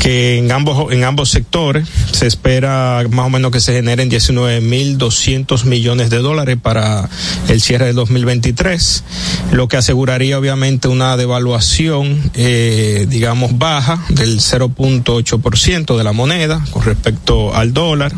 que 0.00 0.38
en 0.38 0.52
ambos 0.52 0.92
en 0.92 1.04
ambos 1.04 1.30
sectores 1.30 1.88
se 2.12 2.26
espera 2.26 3.04
más 3.10 3.26
o 3.26 3.30
menos 3.30 3.50
que 3.50 3.60
se 3.60 3.72
generen 3.72 4.10
19.200 4.10 5.64
millones 5.64 6.10
de 6.10 6.18
dólares 6.18 6.58
para 6.60 7.08
el 7.48 7.60
cierre 7.60 7.86
del 7.86 7.96
2023, 7.96 9.04
lo 9.52 9.68
que 9.68 9.76
aseguraría 9.76 10.38
obviamente 10.38 10.88
una 10.88 11.16
devaluación 11.16 12.30
eh, 12.34 13.06
digamos 13.08 13.58
baja 13.58 14.04
del 14.08 14.38
0.8% 14.38 15.96
de 15.96 16.04
la 16.04 16.12
moneda 16.12 16.64
con 16.70 16.82
respecto 16.84 17.54
al 17.54 17.72
dólar. 17.72 18.12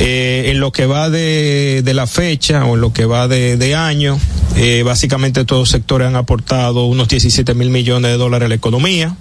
Eh, 0.00 0.50
en 0.50 0.60
lo 0.60 0.72
que 0.72 0.86
va 0.86 1.10
de, 1.10 1.82
de 1.84 1.94
la 1.94 2.06
fecha 2.06 2.64
o 2.64 2.74
en 2.74 2.80
lo 2.80 2.92
que 2.92 3.04
va 3.04 3.28
de, 3.28 3.56
de 3.56 3.74
año, 3.74 4.18
eh, 4.56 4.82
básicamente 4.84 5.44
todos 5.44 5.62
los 5.62 5.68
sectores 5.70 6.08
han 6.08 6.16
aportado 6.16 6.86
unos 6.86 7.08
17 7.08 7.54
mil 7.54 7.70
millones 7.70 8.10
de 8.10 8.16
dólares 8.16 8.46
a 8.46 8.48
la 8.48 8.54
economía. 8.54 9.16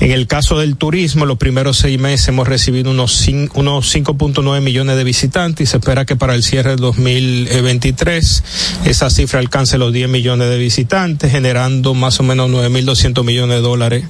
En 0.00 0.12
el 0.12 0.26
caso 0.28 0.58
del 0.58 0.76
turismo, 0.76 1.26
los 1.26 1.38
primeros 1.38 1.78
seis 1.78 1.98
meses 1.98 2.28
hemos 2.28 2.46
recibido 2.46 2.90
unos, 2.92 3.26
cin- 3.26 3.50
unos 3.54 3.92
5.9 3.94 4.60
millones 4.60 4.96
de 4.96 5.02
visitantes 5.04 5.68
y 5.68 5.70
se 5.70 5.78
espera 5.78 6.04
que 6.04 6.14
para 6.14 6.34
el 6.34 6.42
cierre 6.44 6.70
del 6.70 6.78
2023 6.80 8.42
esa 8.84 9.10
cifra 9.10 9.40
alcance 9.40 9.76
los 9.78 9.92
10 9.92 10.08
millones 10.08 10.48
de 10.50 10.58
visitantes, 10.58 11.32
generando 11.32 11.94
más 11.94 12.20
o 12.20 12.22
menos 12.22 12.48
9.200 12.50 13.24
millones 13.24 13.56
de 13.56 13.62
dólares 13.62 14.04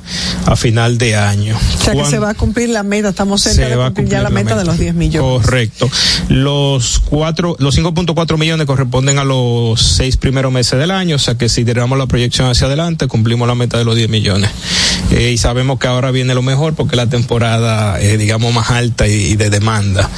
a 0.47 0.57
final 0.57 0.99
de 0.99 1.16
año. 1.16 1.57
O 1.57 1.82
sea 1.84 1.95
que 1.95 2.05
se 2.05 2.18
va 2.18 2.30
a 2.30 2.34
cumplir 2.34 2.68
la 2.68 2.82
meta, 2.82 3.09
estamos 3.11 3.41
cerca 3.43 3.64
se 3.64 3.70
de 3.70 3.76
va 3.76 3.86
a 3.86 3.89
cumplir 3.89 4.09
ya 4.09 4.18
cumplir 4.18 4.34
la 4.34 4.43
meta 4.45 4.57
de 4.59 4.64
los 4.64 4.78
10 4.78 4.95
millones. 4.95 5.20
Correcto. 5.43 5.91
Los 6.28 6.99
cuatro, 7.01 7.57
los 7.59 7.78
5.4 7.78 8.36
millones 8.39 8.66
corresponden 8.66 9.18
a 9.18 9.24
los 9.24 9.80
seis 9.80 10.16
primeros 10.16 10.53
meses 10.53 10.78
del 10.78 10.91
año, 10.91 11.16
o 11.16 11.18
sea 11.18 11.36
que 11.36 11.49
si 11.49 11.64
tiramos 11.64 11.99
la 11.99 12.07
proyección 12.07 12.49
hacia 12.51 12.66
adelante, 12.66 13.07
cumplimos 13.07 13.49
la 13.49 13.55
meta 13.55 13.78
de 13.78 13.84
los 13.84 13.97
10 13.97 14.09
millones. 14.11 14.51
Eh, 15.12 15.30
y 15.32 15.39
sabemos 15.39 15.78
que 15.79 15.87
ahora 15.89 16.11
viene 16.11 16.35
lo 16.35 16.43
mejor 16.43 16.74
porque 16.74 16.97
la 16.97 17.07
temporada, 17.07 17.99
digamos, 17.99 18.53
más 18.53 18.70
alta 18.70 19.07
y, 19.07 19.12
y 19.12 19.37
de 19.37 19.51
demanda. 19.51 20.09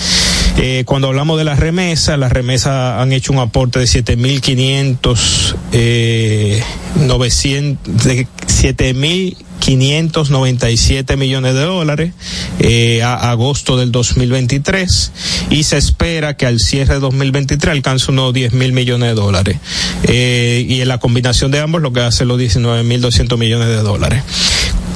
Eh, 0.57 0.85
cuando 0.85 1.09
hablamos 1.09 1.39
de 1.39 1.45
las 1.45 1.59
remesas, 1.59 2.19
las 2.19 2.33
remesas 2.33 3.01
han 3.01 3.13
hecho 3.13 3.33
un 3.33 3.39
aporte 3.39 3.79
de 3.79 3.87
7.500, 3.87 5.57
eh, 5.73 6.63
900, 6.97 8.05
de 8.05 8.27
7.000 8.47 9.37
597 9.61 11.17
millones 11.17 11.55
de 11.55 11.61
dólares 11.61 12.13
eh, 12.59 13.03
a 13.03 13.31
agosto 13.31 13.77
del 13.77 13.93
2023 13.93 15.13
y 15.51 15.63
se 15.63 15.77
espera 15.77 16.37
que 16.37 16.47
al 16.47 16.59
cierre 16.59 16.95
de 16.95 17.01
2023 17.01 17.73
alcance 17.73 18.11
unos 18.11 18.35
10 18.35 18.55
mil 18.55 18.73
millones 18.73 19.11
de 19.11 19.15
dólares 19.15 19.59
eh, 20.05 20.67
y 20.69 20.81
en 20.81 20.89
la 20.89 20.99
combinación 20.99 21.51
de 21.51 21.61
ambos 21.61 21.83
lo 21.83 21.93
que 21.93 22.01
hace 22.01 22.25
los 22.25 22.39
19 22.39 22.83
mil 22.83 23.01
200 23.01 23.39
millones 23.39 23.69
de 23.69 23.77
dólares. 23.77 24.23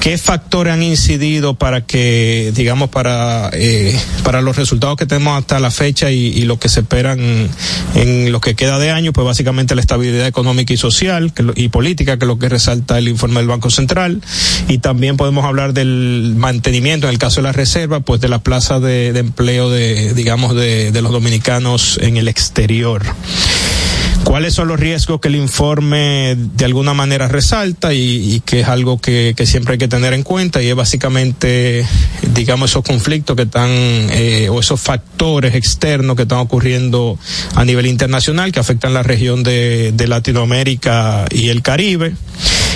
¿Qué 0.04 0.18
factores 0.18 0.74
han 0.74 0.82
incidido 0.82 1.54
para 1.54 1.80
que, 1.80 2.52
digamos, 2.54 2.90
para, 2.90 3.48
eh, 3.54 3.98
para 4.22 4.42
los 4.42 4.54
resultados 4.54 4.98
que 4.98 5.06
tenemos 5.06 5.38
hasta 5.38 5.58
la 5.60 5.70
fecha 5.70 6.10
y, 6.10 6.42
lo 6.42 6.58
que 6.58 6.68
se 6.68 6.80
esperan 6.80 7.48
en 7.94 8.30
lo 8.30 8.38
que 8.38 8.54
queda 8.54 8.78
de 8.78 8.90
año? 8.90 9.14
Pues 9.14 9.24
básicamente 9.24 9.74
la 9.74 9.80
estabilidad 9.80 10.26
económica 10.26 10.74
y 10.74 10.76
social 10.76 11.32
y 11.54 11.68
política, 11.68 12.18
que 12.18 12.26
es 12.26 12.28
lo 12.28 12.38
que 12.38 12.50
resalta 12.50 12.98
el 12.98 13.08
informe 13.08 13.36
del 13.36 13.46
Banco 13.46 13.70
Central. 13.70 14.20
Y 14.68 14.78
también 14.78 15.16
podemos 15.16 15.44
hablar 15.44 15.74
del 15.74 16.34
mantenimiento, 16.36 17.06
en 17.06 17.12
el 17.12 17.18
caso 17.18 17.36
de 17.36 17.44
la 17.44 17.52
reserva, 17.52 18.00
pues 18.00 18.20
de 18.20 18.28
la 18.28 18.38
plaza 18.40 18.80
de, 18.80 19.08
empleo 19.08 19.70
de, 19.70 20.14
digamos, 20.14 20.54
de, 20.54 20.92
los 21.02 21.12
dominicanos 21.12 21.98
en 22.02 22.16
el 22.16 22.28
exterior. 22.28 23.02
¿Cuáles 24.24 24.54
son 24.54 24.68
los 24.68 24.80
riesgos 24.80 25.20
que 25.20 25.28
el 25.28 25.36
informe 25.36 26.34
de 26.36 26.64
alguna 26.64 26.94
manera 26.94 27.28
resalta 27.28 27.92
y, 27.92 28.34
y 28.34 28.40
que 28.40 28.60
es 28.60 28.68
algo 28.68 28.98
que, 28.98 29.34
siempre 29.44 29.74
hay 29.74 29.78
que 29.78 29.86
tener 29.86 30.14
en 30.14 30.22
cuenta? 30.22 30.62
Y 30.62 30.68
es 30.68 30.74
básicamente, 30.74 31.86
digamos, 32.32 32.70
esos 32.70 32.82
conflictos 32.82 33.36
que 33.36 33.42
están, 33.42 33.68
eh, 33.70 34.48
o 34.50 34.60
esos 34.60 34.80
factores 34.80 35.54
externos 35.54 36.16
que 36.16 36.22
están 36.22 36.38
ocurriendo 36.38 37.18
a 37.54 37.64
nivel 37.66 37.86
internacional 37.86 38.50
que 38.50 38.60
afectan 38.60 38.94
la 38.94 39.02
región 39.02 39.42
de 39.42 40.06
Latinoamérica 40.08 41.26
y 41.30 41.50
el 41.50 41.60
Caribe. 41.60 42.14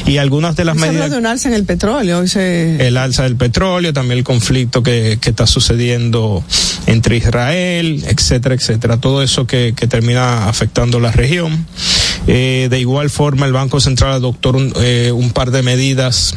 Y 0.08 0.16
algunas 0.16 0.56
de 0.56 0.64
las 0.64 0.76
Se 0.76 0.80
medidas 0.80 1.04
habla 1.04 1.14
de 1.14 1.20
un 1.20 1.26
alza 1.26 1.48
en 1.48 1.54
el 1.54 1.64
petróleo. 1.64 2.26
Se... 2.26 2.86
el 2.86 2.96
alza 2.96 3.24
del 3.24 3.36
petróleo, 3.36 3.92
también 3.92 4.18
el 4.18 4.24
conflicto 4.24 4.82
que, 4.82 5.18
que 5.20 5.30
está 5.30 5.46
sucediendo 5.46 6.42
entre 6.86 7.18
Israel, 7.18 8.02
etcétera, 8.06 8.54
etcétera. 8.54 8.96
Todo 8.96 9.22
eso 9.22 9.46
que, 9.46 9.74
que 9.76 9.86
termina 9.86 10.48
afectando 10.48 10.98
la 10.98 11.12
región. 11.12 11.66
Eh, 12.26 12.68
de 12.70 12.80
igual 12.80 13.10
forma, 13.10 13.46
el 13.46 13.52
Banco 13.52 13.80
Central 13.80 14.12
adoptó 14.12 14.50
un, 14.50 14.72
eh, 14.80 15.12
un 15.12 15.30
par 15.30 15.50
de 15.50 15.62
medidas 15.62 16.34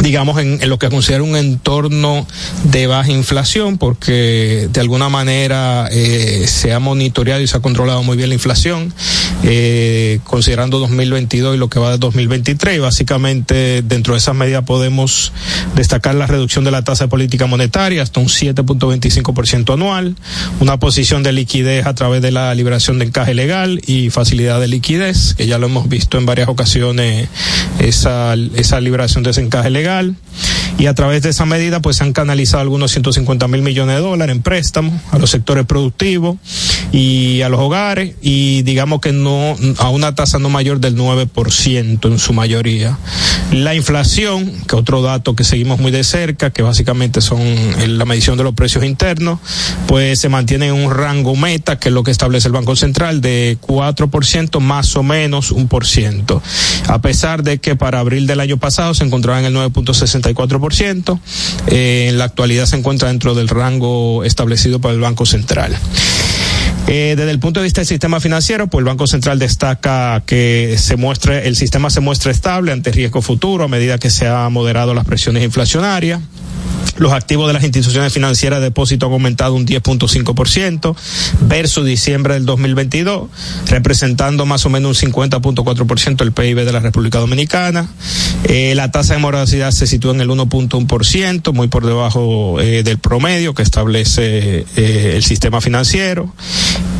digamos, 0.00 0.40
en, 0.40 0.68
lo 0.68 0.78
que 0.78 0.88
considera 0.88 1.22
un 1.22 1.36
entorno 1.36 2.26
de 2.64 2.86
baja 2.86 3.10
inflación, 3.10 3.78
porque 3.78 4.68
de 4.72 4.80
alguna 4.80 5.08
manera 5.08 5.88
eh, 5.90 6.44
se 6.46 6.72
ha 6.72 6.78
monitoreado 6.78 7.40
y 7.42 7.46
se 7.46 7.56
ha 7.56 7.60
controlado 7.60 8.02
muy 8.02 8.16
bien 8.16 8.30
la 8.30 8.34
inflación, 8.34 8.92
eh, 9.42 10.20
considerando 10.24 10.78
2022 10.78 11.56
y 11.56 11.58
lo 11.58 11.68
que 11.68 11.78
va 11.78 11.92
de 11.92 11.98
2023. 11.98 12.76
Y 12.76 12.78
básicamente, 12.78 13.82
dentro 13.82 14.14
de 14.14 14.18
esas 14.18 14.34
medidas 14.34 14.64
podemos 14.64 15.32
destacar 15.74 16.14
la 16.14 16.26
reducción 16.26 16.64
de 16.64 16.70
la 16.70 16.82
tasa 16.82 17.04
de 17.04 17.08
política 17.08 17.46
monetaria 17.46 18.02
hasta 18.02 18.20
un 18.20 18.26
7.25% 18.26 19.74
anual, 19.74 20.16
una 20.60 20.78
posición 20.78 21.22
de 21.22 21.32
liquidez 21.32 21.86
a 21.86 21.94
través 21.94 22.22
de 22.22 22.30
la 22.30 22.54
liberación 22.54 22.98
de 22.98 23.06
encaje 23.06 23.34
legal 23.34 23.80
y 23.86 24.10
facilidad 24.10 24.60
de 24.60 24.68
liquidez, 24.68 25.34
que 25.34 25.46
ya 25.46 25.58
lo 25.58 25.66
hemos 25.66 25.88
visto 25.88 26.16
en 26.18 26.26
varias 26.26 26.48
ocasiones, 26.48 27.28
esa, 27.78 28.34
esa 28.54 28.80
liberación 28.80 29.22
de 29.24 29.30
ese 29.30 29.40
encaje 29.40 29.70
legal 29.70 29.89
y 30.80 30.86
a 30.86 30.94
través 30.94 31.22
de 31.22 31.28
esa 31.28 31.44
medida 31.44 31.80
pues 31.80 31.96
se 31.96 32.04
han 32.04 32.14
canalizado 32.14 32.62
algunos 32.62 32.90
150 32.92 33.48
mil 33.48 33.60
millones 33.60 33.96
de 33.96 34.00
dólares 34.00 34.34
en 34.34 34.42
préstamos 34.42 34.94
a 35.10 35.18
los 35.18 35.30
sectores 35.30 35.66
productivos 35.66 36.38
y 36.90 37.42
a 37.42 37.50
los 37.50 37.60
hogares 37.60 38.14
y 38.22 38.62
digamos 38.62 39.00
que 39.00 39.12
no 39.12 39.56
a 39.78 39.90
una 39.90 40.14
tasa 40.14 40.38
no 40.38 40.48
mayor 40.48 40.80
del 40.80 40.96
9% 40.96 42.10
en 42.10 42.18
su 42.18 42.32
mayoría. 42.32 42.98
La 43.52 43.74
inflación, 43.74 44.50
que 44.66 44.76
otro 44.76 45.02
dato 45.02 45.34
que 45.34 45.44
seguimos 45.44 45.80
muy 45.80 45.90
de 45.90 46.04
cerca, 46.04 46.50
que 46.50 46.62
básicamente 46.62 47.20
son 47.20 47.40
la 47.98 48.04
medición 48.04 48.38
de 48.38 48.44
los 48.44 48.54
precios 48.54 48.84
internos, 48.84 49.40
pues 49.86 50.20
se 50.20 50.28
mantiene 50.28 50.68
en 50.68 50.74
un 50.74 50.90
rango 50.90 51.36
meta, 51.36 51.78
que 51.78 51.88
es 51.88 51.94
lo 51.94 52.04
que 52.04 52.10
establece 52.10 52.48
el 52.48 52.52
Banco 52.52 52.76
Central, 52.76 53.20
de 53.20 53.58
4% 53.60 54.60
más 54.60 54.96
o 54.96 55.02
menos 55.02 55.50
un 55.50 55.68
por 55.68 55.86
ciento. 55.86 56.42
A 56.86 57.00
pesar 57.00 57.42
de 57.42 57.58
que 57.58 57.76
para 57.76 57.98
abril 57.98 58.26
del 58.26 58.40
año 58.40 58.56
pasado 58.56 58.94
se 58.94 59.04
encontraba 59.04 59.40
en 59.40 59.46
el 59.46 59.52
9.64%, 59.84 61.20
eh, 61.68 62.06
en 62.08 62.18
la 62.18 62.24
actualidad 62.24 62.66
se 62.66 62.76
encuentra 62.76 63.08
dentro 63.08 63.34
del 63.34 63.48
rango 63.48 64.24
establecido 64.24 64.80
por 64.80 64.92
el 64.92 65.00
Banco 65.00 65.26
Central. 65.26 65.76
Eh, 66.86 67.14
desde 67.16 67.30
el 67.30 67.38
punto 67.38 67.60
de 67.60 67.64
vista 67.64 67.80
del 67.80 67.88
sistema 67.88 68.20
financiero, 68.20 68.66
pues 68.66 68.80
el 68.80 68.86
Banco 68.86 69.06
Central 69.06 69.38
destaca 69.38 70.22
que 70.26 70.76
se 70.78 70.96
muestre, 70.96 71.46
el 71.46 71.56
sistema 71.56 71.90
se 71.90 72.00
muestra 72.00 72.32
estable 72.32 72.72
ante 72.72 72.90
riesgo 72.90 73.22
futuro 73.22 73.64
a 73.64 73.68
medida 73.68 73.98
que 73.98 74.10
se 74.10 74.26
han 74.26 74.52
moderado 74.52 74.94
las 74.94 75.04
presiones 75.04 75.44
inflacionarias. 75.44 76.20
Los 77.00 77.12
activos 77.12 77.46
de 77.46 77.54
las 77.54 77.64
instituciones 77.64 78.12
financieras 78.12 78.58
de 78.58 78.66
depósito 78.66 79.06
han 79.06 79.12
aumentado 79.12 79.54
un 79.54 79.66
10.5% 79.66 80.94
versus 81.48 81.86
diciembre 81.86 82.34
del 82.34 82.44
2022, 82.44 83.30
representando 83.68 84.44
más 84.44 84.66
o 84.66 84.70
menos 84.70 85.02
un 85.02 85.10
50.4% 85.10 86.16
del 86.16 86.32
PIB 86.32 86.64
de 86.64 86.72
la 86.72 86.80
República 86.80 87.18
Dominicana. 87.18 87.88
Eh, 88.44 88.74
la 88.74 88.90
tasa 88.90 89.14
de 89.14 89.20
morosidad 89.20 89.70
se 89.70 89.86
sitúa 89.86 90.12
en 90.12 90.20
el 90.20 90.28
1.1%, 90.28 91.54
muy 91.54 91.68
por 91.68 91.86
debajo 91.86 92.60
eh, 92.60 92.82
del 92.82 92.98
promedio 92.98 93.54
que 93.54 93.62
establece 93.62 94.66
el 94.76 95.22
sistema 95.22 95.62
financiero. 95.62 96.34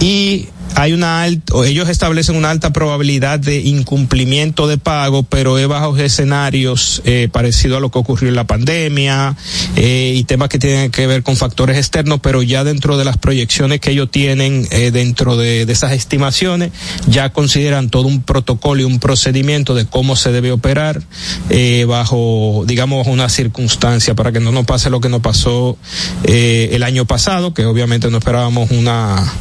Y 0.00 0.48
hay 0.74 0.92
una 0.92 1.22
alta, 1.22 1.54
ellos 1.66 1.88
establecen 1.88 2.36
una 2.36 2.50
alta 2.50 2.72
probabilidad 2.72 3.38
de 3.38 3.60
incumplimiento 3.60 4.66
de 4.66 4.78
pago, 4.78 5.22
pero 5.22 5.58
es 5.58 5.66
bajo 5.68 5.96
escenarios 5.96 7.02
eh, 7.04 7.28
parecido 7.30 7.76
a 7.76 7.80
lo 7.80 7.90
que 7.90 7.98
ocurrió 7.98 8.28
en 8.28 8.34
la 8.34 8.46
pandemia 8.46 9.36
eh, 9.76 10.14
y 10.16 10.24
temas 10.24 10.48
que 10.48 10.58
tienen 10.58 10.90
que 10.90 11.06
ver 11.06 11.22
con 11.22 11.36
factores 11.36 11.76
externos, 11.76 12.20
pero 12.22 12.42
ya 12.42 12.64
dentro 12.64 12.96
de 12.96 13.04
las 13.04 13.16
proyecciones 13.16 13.80
que 13.80 13.90
ellos 13.90 14.10
tienen 14.10 14.66
eh, 14.70 14.90
dentro 14.90 15.36
de, 15.36 15.62
esas 15.62 15.92
estimaciones, 15.92 16.72
ya 17.06 17.30
consideran 17.30 17.90
todo 17.90 18.08
un 18.08 18.22
protocolo 18.22 18.82
y 18.82 18.84
un 18.84 18.98
procedimiento 18.98 19.74
de 19.74 19.86
cómo 19.86 20.16
se 20.16 20.32
debe 20.32 20.50
operar 20.50 21.02
eh, 21.48 21.84
bajo, 21.86 22.64
digamos, 22.66 23.06
una 23.06 23.28
circunstancia 23.28 24.14
para 24.14 24.32
que 24.32 24.40
no 24.40 24.50
nos 24.50 24.66
pase 24.66 24.90
lo 24.90 25.00
que 25.00 25.08
nos 25.08 25.20
pasó 25.20 25.76
el 26.24 26.82
año 26.82 27.04
pasado, 27.04 27.54
que 27.54 27.66
obviamente 27.66 28.10
no 28.10 28.18
esperábamos 28.18 28.70
una, 28.70 29.32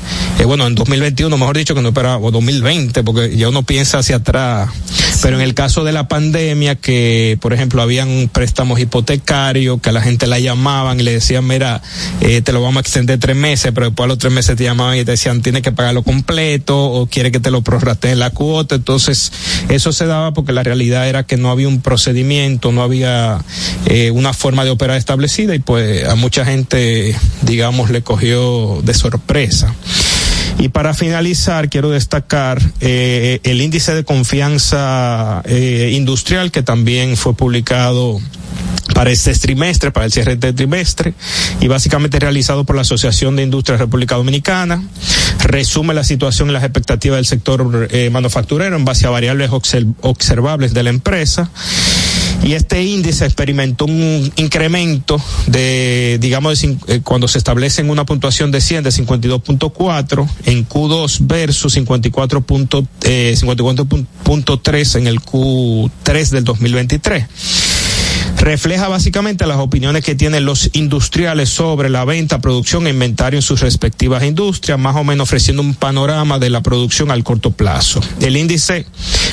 bueno, 0.45 0.67
en 0.67 0.75
2021 1.19 1.37
mejor 1.37 1.57
dicho, 1.57 1.75
que 1.75 1.81
no 1.81 1.89
esperaba, 1.89 2.17
o 2.17 2.31
2020, 2.31 3.03
porque 3.03 3.35
ya 3.35 3.49
uno 3.49 3.63
piensa 3.63 3.99
hacia 3.99 4.17
atrás. 4.17 4.69
Pero 5.21 5.35
en 5.35 5.41
el 5.41 5.53
caso 5.53 5.83
de 5.83 5.91
la 5.91 6.07
pandemia, 6.07 6.75
que 6.75 7.37
por 7.41 7.51
ejemplo 7.51 7.81
habían 7.81 8.29
préstamos 8.31 8.79
hipotecarios, 8.79 9.81
que 9.81 9.89
a 9.89 9.91
la 9.91 10.01
gente 10.01 10.27
la 10.27 10.39
llamaban 10.39 10.99
y 10.99 11.03
le 11.03 11.11
decían, 11.11 11.45
mira, 11.45 11.81
eh, 12.21 12.41
te 12.41 12.53
lo 12.53 12.61
vamos 12.61 12.77
a 12.77 12.79
extender 12.81 13.19
tres 13.19 13.35
meses, 13.35 13.71
pero 13.73 13.87
después 13.87 14.05
a 14.05 14.07
los 14.07 14.17
tres 14.17 14.31
meses 14.31 14.55
te 14.55 14.63
llamaban 14.63 14.97
y 14.97 15.03
te 15.03 15.11
decían, 15.11 15.41
tienes 15.41 15.61
que 15.61 15.73
pagarlo 15.73 16.03
completo, 16.03 16.79
o 16.79 17.07
quiere 17.07 17.31
que 17.31 17.39
te 17.39 17.51
lo 17.51 17.61
prorrate 17.61 18.11
en 18.11 18.19
la 18.19 18.29
cuota. 18.29 18.75
Entonces, 18.75 19.31
eso 19.67 19.91
se 19.91 20.05
daba 20.05 20.33
porque 20.33 20.53
la 20.53 20.63
realidad 20.63 21.09
era 21.09 21.23
que 21.23 21.35
no 21.35 21.51
había 21.51 21.67
un 21.67 21.81
procedimiento, 21.81 22.71
no 22.71 22.81
había 22.81 23.39
eh, 23.87 24.11
una 24.11 24.31
forma 24.31 24.63
de 24.63 24.71
operar 24.71 24.97
establecida 24.97 25.53
y 25.53 25.59
pues 25.59 26.07
a 26.07 26.15
mucha 26.15 26.45
gente, 26.45 27.13
digamos, 27.41 27.89
le 27.89 28.03
cogió 28.03 28.79
de 28.83 28.93
sorpresa. 28.93 29.75
Y 30.57 30.69
para 30.69 30.93
finalizar, 30.93 31.69
quiero 31.69 31.89
destacar 31.89 32.61
eh, 32.81 33.39
el 33.43 33.61
índice 33.61 33.93
de 33.93 34.03
confianza 34.03 35.41
eh, 35.45 35.91
industrial 35.93 36.51
que 36.51 36.63
también 36.63 37.15
fue 37.15 37.33
publicado 37.33 38.19
para 38.93 39.11
este 39.11 39.33
trimestre, 39.33 39.91
para 39.91 40.05
el 40.05 40.11
cierre 40.11 40.35
de 40.35 40.51
trimestre, 40.51 41.13
y 41.61 41.67
básicamente 41.67 42.19
realizado 42.19 42.65
por 42.65 42.75
la 42.75 42.81
Asociación 42.81 43.35
de 43.35 43.43
Industria 43.43 43.77
República 43.77 44.15
Dominicana. 44.15 44.83
Resume 45.43 45.93
la 45.93 46.03
situación 46.03 46.49
y 46.49 46.53
las 46.53 46.63
expectativas 46.63 47.17
del 47.17 47.25
sector 47.25 47.87
eh, 47.91 48.09
manufacturero 48.09 48.75
en 48.75 48.85
base 48.85 49.07
a 49.07 49.09
variables 49.09 49.51
observables 49.51 50.73
de 50.73 50.83
la 50.83 50.89
empresa 50.89 51.49
y 52.43 52.53
este 52.53 52.83
índice 52.83 53.25
experimentó 53.25 53.85
un 53.85 54.31
incremento 54.37 55.21
de, 55.47 56.17
digamos, 56.19 56.61
de, 56.61 56.77
eh, 56.87 57.01
cuando 57.03 57.27
se 57.27 57.37
establece 57.37 57.81
en 57.81 57.89
una 57.89 58.05
puntuación 58.05 58.51
de 58.51 58.61
100 58.61 58.83
de 58.83 58.89
52.4 58.91 60.27
en 60.45 60.67
Q2 60.67 61.17
versus 61.21 61.75
54.3 61.77 62.87
eh, 63.03 63.35
54 63.35 63.85
en 64.95 65.07
el 65.07 65.19
Q3 65.19 66.29
del 66.29 66.43
2023 66.43 67.25
refleja 68.37 68.87
básicamente 68.87 69.45
las 69.45 69.57
opiniones 69.57 70.03
que 70.03 70.15
tienen 70.15 70.45
los 70.45 70.69
industriales 70.73 71.49
sobre 71.49 71.89
la 71.89 72.05
venta, 72.05 72.39
producción 72.39 72.87
e 72.87 72.91
inventario 72.91 73.37
en 73.37 73.41
sus 73.41 73.61
respectivas 73.61 74.23
industrias, 74.23 74.79
más 74.79 74.95
o 74.95 75.03
menos 75.03 75.23
ofreciendo 75.23 75.61
un 75.61 75.75
panorama 75.75 76.39
de 76.39 76.49
la 76.49 76.61
producción 76.61 77.11
al 77.11 77.23
corto 77.23 77.51
plazo. 77.51 78.01
El 78.21 78.37
índice 78.37 78.85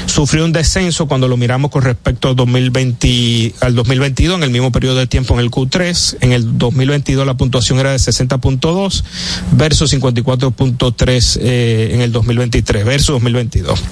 sufrió 0.06 0.44
un 0.44 0.52
descenso 0.52 1.06
cuando 1.06 1.28
lo 1.28 1.36
miramos 1.36 1.70
con 1.70 1.82
respecto 1.82 2.28
al 2.28 2.36
2020, 2.36 3.54
al 3.60 3.74
2022, 3.74 4.36
en 4.36 4.42
el 4.42 4.50
mismo 4.50 4.72
periodo 4.72 4.96
de 4.96 5.06
tiempo 5.06 5.34
en 5.34 5.40
el 5.40 5.50
Q3. 5.50 6.18
En 6.20 6.32
el 6.32 6.58
2022 6.58 7.26
la 7.26 7.36
puntuación 7.36 7.78
era 7.78 7.92
de 7.92 7.98
60.2 7.98 9.04
versus 9.52 9.92
54.3 9.92 11.38
eh, 11.40 11.90
en 11.92 12.00
el 12.00 12.12
2023, 12.12 12.84
versus 12.84 13.14
2022. 13.14 13.82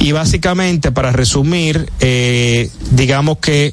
Y 0.00 0.12
básicamente, 0.12 0.92
para 0.92 1.12
resumir, 1.12 1.90
eh, 2.00 2.70
digamos 2.92 3.38
que 3.38 3.72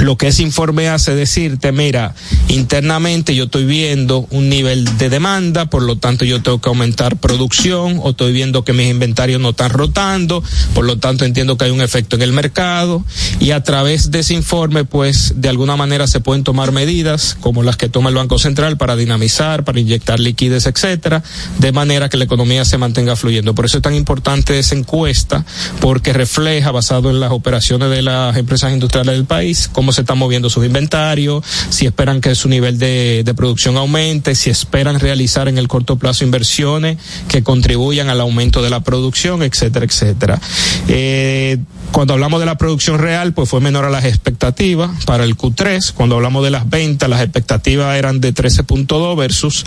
lo 0.00 0.16
que 0.16 0.28
ese 0.28 0.42
informe 0.42 0.88
hace 0.88 1.14
decirte, 1.14 1.72
mira, 1.72 2.14
internamente 2.48 3.34
yo 3.34 3.44
estoy 3.44 3.64
viendo 3.64 4.26
un 4.30 4.48
nivel 4.48 4.84
de 4.98 5.10
demanda, 5.10 5.66
por 5.66 5.82
lo 5.82 5.96
tanto 5.96 6.24
yo 6.24 6.42
tengo 6.42 6.60
que 6.60 6.68
aumentar 6.68 7.16
producción, 7.16 8.00
o 8.02 8.10
estoy 8.10 8.32
viendo 8.32 8.64
que 8.64 8.72
mis 8.72 8.88
inventarios 8.88 9.40
no 9.40 9.50
están 9.50 9.70
rotando, 9.70 10.42
por 10.74 10.84
lo 10.84 10.98
tanto 10.98 11.24
entiendo 11.24 11.56
que 11.56 11.66
hay 11.66 11.70
un 11.70 11.82
efecto 11.82 12.16
en 12.16 12.22
el 12.22 12.32
mercado, 12.32 13.04
y 13.40 13.50
a 13.50 13.62
través 13.62 14.10
de 14.10 14.20
ese 14.20 14.34
informe, 14.34 14.84
pues, 14.84 15.34
de 15.36 15.48
alguna 15.48 15.76
manera 15.76 16.06
se 16.06 16.20
pueden 16.20 16.44
tomar 16.44 16.72
medidas, 16.72 17.36
como 17.40 17.62
las 17.62 17.76
que 17.76 17.88
toma 17.88 18.08
el 18.08 18.16
Banco 18.16 18.38
Central, 18.38 18.78
para 18.78 18.96
dinamizar, 18.96 19.64
para 19.64 19.80
inyectar 19.80 20.18
liquidez, 20.18 20.66
etcétera, 20.66 21.22
de 21.58 21.72
manera 21.72 22.08
que 22.08 22.16
la 22.16 22.24
economía 22.24 22.64
se 22.64 22.78
mantenga 22.78 23.16
fluyendo. 23.16 23.54
Por 23.54 23.66
eso 23.66 23.78
es 23.78 23.82
tan 23.82 23.94
importante 23.94 24.58
esa 24.58 24.74
encuesta, 24.74 25.44
porque 25.80 26.12
refleja, 26.12 26.70
basado 26.70 27.10
en 27.10 27.20
las 27.20 27.32
operaciones 27.32 27.90
de 27.90 28.02
las 28.02 28.36
empresas 28.36 28.72
industriales 28.72 29.14
del 29.14 29.26
país, 29.26 29.68
cómo 29.72 29.89
se 29.92 30.02
están 30.02 30.18
moviendo 30.18 30.50
sus 30.50 30.64
inventarios, 30.64 31.44
si 31.70 31.86
esperan 31.86 32.20
que 32.20 32.34
su 32.34 32.48
nivel 32.48 32.78
de, 32.78 33.22
de 33.24 33.34
producción 33.34 33.76
aumente, 33.76 34.34
si 34.34 34.50
esperan 34.50 35.00
realizar 35.00 35.48
en 35.48 35.58
el 35.58 35.68
corto 35.68 35.96
plazo 35.96 36.24
inversiones 36.24 36.98
que 37.28 37.42
contribuyan 37.42 38.08
al 38.08 38.20
aumento 38.20 38.62
de 38.62 38.70
la 38.70 38.80
producción, 38.80 39.42
etcétera, 39.42 39.86
etcétera. 39.86 40.40
Eh, 40.88 41.58
cuando 41.92 42.14
hablamos 42.14 42.38
de 42.40 42.46
la 42.46 42.56
producción 42.56 42.98
real, 42.98 43.32
pues 43.32 43.48
fue 43.48 43.60
menor 43.60 43.84
a 43.84 43.90
las 43.90 44.04
expectativas 44.04 45.04
para 45.04 45.24
el 45.24 45.36
Q3. 45.36 45.92
Cuando 45.92 46.16
hablamos 46.16 46.44
de 46.44 46.50
las 46.50 46.68
ventas, 46.68 47.08
las 47.08 47.20
expectativas 47.20 47.96
eran 47.96 48.20
de 48.20 48.32
13.2 48.32 49.16
versus 49.16 49.64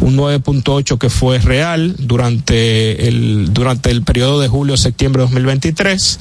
un 0.00 0.16
9.8 0.16 0.98
que 0.98 1.10
fue 1.10 1.38
real 1.38 1.94
durante 1.98 3.08
el, 3.08 3.52
durante 3.52 3.90
el 3.90 4.02
periodo 4.02 4.40
de 4.40 4.48
julio-septiembre 4.48 5.20
de 5.20 5.24
2023. 5.26 6.20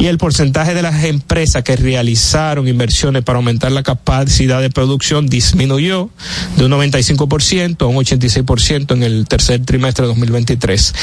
Y 0.00 0.06
el 0.06 0.18
porcentaje 0.18 0.74
de 0.74 0.82
las 0.82 1.04
empresas 1.04 1.62
que 1.62 1.76
realizaron 1.76 2.66
inversiones 2.66 2.95
para 3.24 3.36
aumentar 3.36 3.72
la 3.72 3.82
capacidad 3.82 4.60
de 4.60 4.70
producción 4.70 5.26
disminuyó 5.26 6.08
de 6.56 6.64
un 6.64 6.72
95% 6.72 7.82
a 7.82 7.86
un 7.86 7.96
86% 7.96 8.94
en 8.94 9.02
el 9.02 9.26
tercer 9.28 9.64
trimestre 9.64 10.04
de 10.04 10.08
2023. 10.08 10.94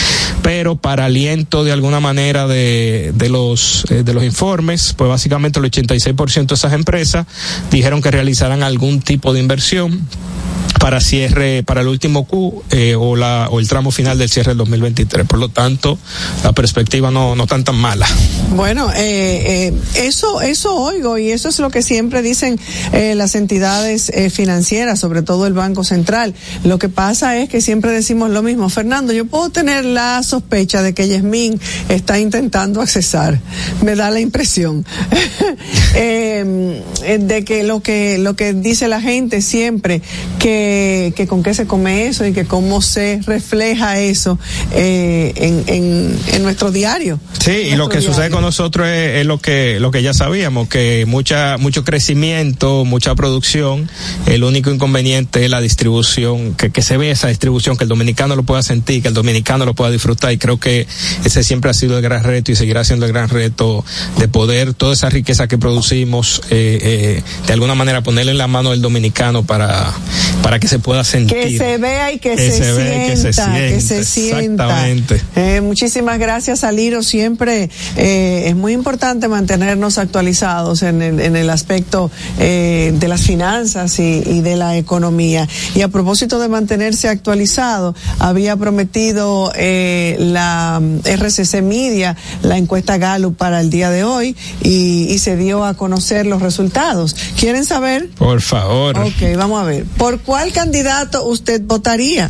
Pero 0.41 0.75
para 0.75 1.05
aliento 1.05 1.63
de 1.63 1.71
alguna 1.71 1.99
manera 1.99 2.47
de, 2.47 3.13
de 3.15 3.29
los 3.29 3.85
eh, 3.89 4.03
de 4.03 4.13
los 4.13 4.23
informes, 4.23 4.93
pues 4.97 5.09
básicamente 5.09 5.59
el 5.59 5.65
86% 5.65 6.47
de 6.47 6.55
esas 6.55 6.73
empresas 6.73 7.27
dijeron 7.69 8.01
que 8.01 8.11
realizarán 8.11 8.63
algún 8.63 9.01
tipo 9.01 9.33
de 9.33 9.39
inversión 9.39 10.07
para 10.83 10.99
cierre, 10.99 11.63
para 11.63 11.79
el 11.79 11.87
último 11.87 12.25
Q 12.25 12.61
eh, 12.69 12.95
o, 12.95 13.15
la, 13.15 13.47
o 13.49 13.61
el 13.61 13.69
tramo 13.69 13.89
final 13.89 14.17
del 14.17 14.29
cierre 14.29 14.49
del 14.49 14.57
2023. 14.57 15.25
Por 15.25 15.39
lo 15.39 15.47
tanto, 15.47 15.97
la 16.43 16.51
perspectiva 16.51 17.09
no, 17.09 17.37
no 17.37 17.47
tan 17.47 17.63
tan 17.63 17.77
mala. 17.77 18.05
Bueno, 18.49 18.91
eh, 18.91 19.69
eh, 19.69 19.73
eso, 19.95 20.41
eso 20.41 20.75
oigo 20.75 21.17
y 21.17 21.31
eso 21.31 21.47
es 21.47 21.59
lo 21.59 21.69
que 21.69 21.81
siempre 21.83 22.21
dicen 22.21 22.59
eh, 22.91 23.15
las 23.15 23.35
entidades 23.35 24.09
eh, 24.09 24.29
financieras, 24.29 24.99
sobre 24.99 25.21
todo 25.21 25.47
el 25.47 25.53
Banco 25.53 25.83
Central. 25.83 26.33
Lo 26.63 26.79
que 26.79 26.89
pasa 26.89 27.37
es 27.37 27.49
que 27.49 27.61
siempre 27.61 27.91
decimos 27.91 28.29
lo 28.29 28.41
mismo. 28.41 28.69
Fernando, 28.69 29.13
yo 29.13 29.25
puedo 29.25 29.49
tener 29.49 29.85
la 29.85 30.23
sospecha 30.23 30.81
de 30.81 30.93
que 30.93 31.07
Yasmín 31.07 31.59
está 31.89 32.19
intentando 32.19 32.81
accesar. 32.81 33.39
Me 33.83 33.95
da 33.95 34.09
la 34.09 34.19
impresión 34.19 34.85
eh, 35.95 36.81
de 37.19 37.45
que 37.45 37.63
lo 37.63 37.81
que 37.81 38.17
lo 38.17 38.35
que 38.35 38.53
dice 38.53 38.87
la 38.87 39.01
gente 39.01 39.41
siempre 39.41 40.01
que, 40.39 41.13
que 41.15 41.27
con 41.27 41.43
qué 41.43 41.53
se 41.53 41.67
come 41.67 42.07
eso 42.07 42.25
y 42.25 42.33
que 42.33 42.45
cómo 42.45 42.81
se 42.81 43.19
refleja 43.25 43.99
eso 43.99 44.39
eh, 44.71 45.33
en, 45.35 45.63
en, 45.67 46.19
en 46.33 46.43
nuestro 46.43 46.71
diario. 46.71 47.19
Sí, 47.39 47.51
y 47.51 47.75
lo 47.75 47.89
que 47.89 48.01
sucede 48.01 48.29
con 48.29 48.41
nosotros 48.41 48.87
es, 48.87 49.19
es, 49.19 49.25
lo 49.25 49.39
que 49.39 49.79
lo 49.79 49.91
que 49.91 50.01
ya 50.01 50.13
sabíamos, 50.13 50.67
que 50.67 51.05
mucha 51.07 51.57
mucho 51.73 51.83
crecimiento, 51.83 52.85
mucha 52.85 53.15
producción, 53.15 53.89
el 54.27 54.43
único 54.43 54.69
inconveniente 54.69 55.43
es 55.43 55.49
la 55.49 55.59
distribución, 55.59 56.53
que, 56.53 56.69
que 56.69 56.83
se 56.83 56.97
ve 56.97 57.09
esa 57.09 57.29
distribución, 57.29 57.77
que 57.77 57.85
el 57.85 57.89
dominicano 57.89 58.35
lo 58.35 58.43
pueda 58.43 58.61
sentir, 58.61 59.01
que 59.01 59.07
el 59.07 59.15
dominicano 59.15 59.65
lo 59.65 59.73
pueda 59.73 59.89
disfrutar, 59.89 60.31
y 60.31 60.37
creo 60.37 60.59
que 60.59 60.85
ese 61.25 61.43
siempre 61.43 61.71
ha 61.71 61.73
sido 61.73 61.97
el 61.97 62.03
gran 62.03 62.23
reto 62.23 62.51
y 62.51 62.55
seguirá 62.55 62.83
siendo 62.83 63.07
el 63.07 63.11
gran 63.11 63.27
reto 63.27 63.83
de 64.19 64.27
poder 64.27 64.75
toda 64.75 64.93
esa 64.93 65.09
riqueza 65.09 65.47
que 65.47 65.57
producimos, 65.57 66.43
eh, 66.51 66.77
eh, 66.79 67.23
de 67.47 67.53
alguna 67.53 67.73
manera 67.73 68.03
ponerle 68.03 68.33
en 68.33 68.37
la 68.37 68.45
mano 68.45 68.69
del 68.69 68.83
dominicano 68.83 69.41
para, 69.43 69.91
para 70.43 70.59
que 70.59 70.67
se 70.67 70.77
pueda 70.77 71.03
sentir. 71.03 71.39
Que 71.39 71.57
se 71.57 71.79
vea 71.79 72.11
y 72.11 72.19
que, 72.19 72.35
que 72.35 72.51
se, 72.51 72.51
se, 72.51 72.75
sienta, 72.75 73.07
que 73.07 73.17
se 73.17 73.33
sienta. 73.33 73.57
Que 73.57 73.81
se 73.81 74.03
sienta. 74.05 74.63
Exactamente. 74.65 75.21
Eh, 75.35 75.61
muchísimas 75.61 76.19
gracias, 76.19 76.63
Aliro. 76.63 77.01
Siempre 77.01 77.71
eh, 77.97 78.43
es 78.45 78.55
muy 78.55 78.73
importante 78.73 79.27
mantenernos 79.27 79.97
actualizados 79.97 80.83
en 80.83 81.01
el, 81.01 81.19
en 81.19 81.35
el 81.35 81.49
aspecto 81.53 82.11
eh, 82.39 82.93
de 82.95 83.07
las 83.07 83.21
finanzas 83.21 83.99
y, 83.99 84.23
y, 84.25 84.41
de 84.41 84.55
la 84.55 84.77
economía. 84.77 85.47
Y 85.75 85.81
a 85.81 85.87
propósito 85.87 86.39
de 86.39 86.49
mantenerse 86.49 87.09
actualizado, 87.09 87.95
había 88.19 88.55
prometido 88.57 89.51
eh, 89.55 90.17
la 90.19 90.81
RCC 91.03 91.61
Media 91.61 92.15
la 92.41 92.57
encuesta 92.57 92.97
Gallup 92.97 93.37
para 93.37 93.61
el 93.61 93.69
día 93.69 93.89
de 93.89 94.03
hoy 94.03 94.35
y, 94.61 95.07
y 95.09 95.19
se 95.19 95.35
dio 95.37 95.65
a 95.65 95.75
conocer 95.75 96.25
los 96.25 96.41
resultados. 96.41 97.15
¿Quieren 97.39 97.65
saber? 97.65 98.09
Por 98.17 98.41
favor. 98.41 98.97
Ok, 98.99 99.37
vamos 99.37 99.61
a 99.61 99.65
ver. 99.65 99.85
¿Por 99.97 100.19
cuál 100.19 100.51
candidato 100.51 101.25
usted 101.25 101.61
votaría? 101.61 102.29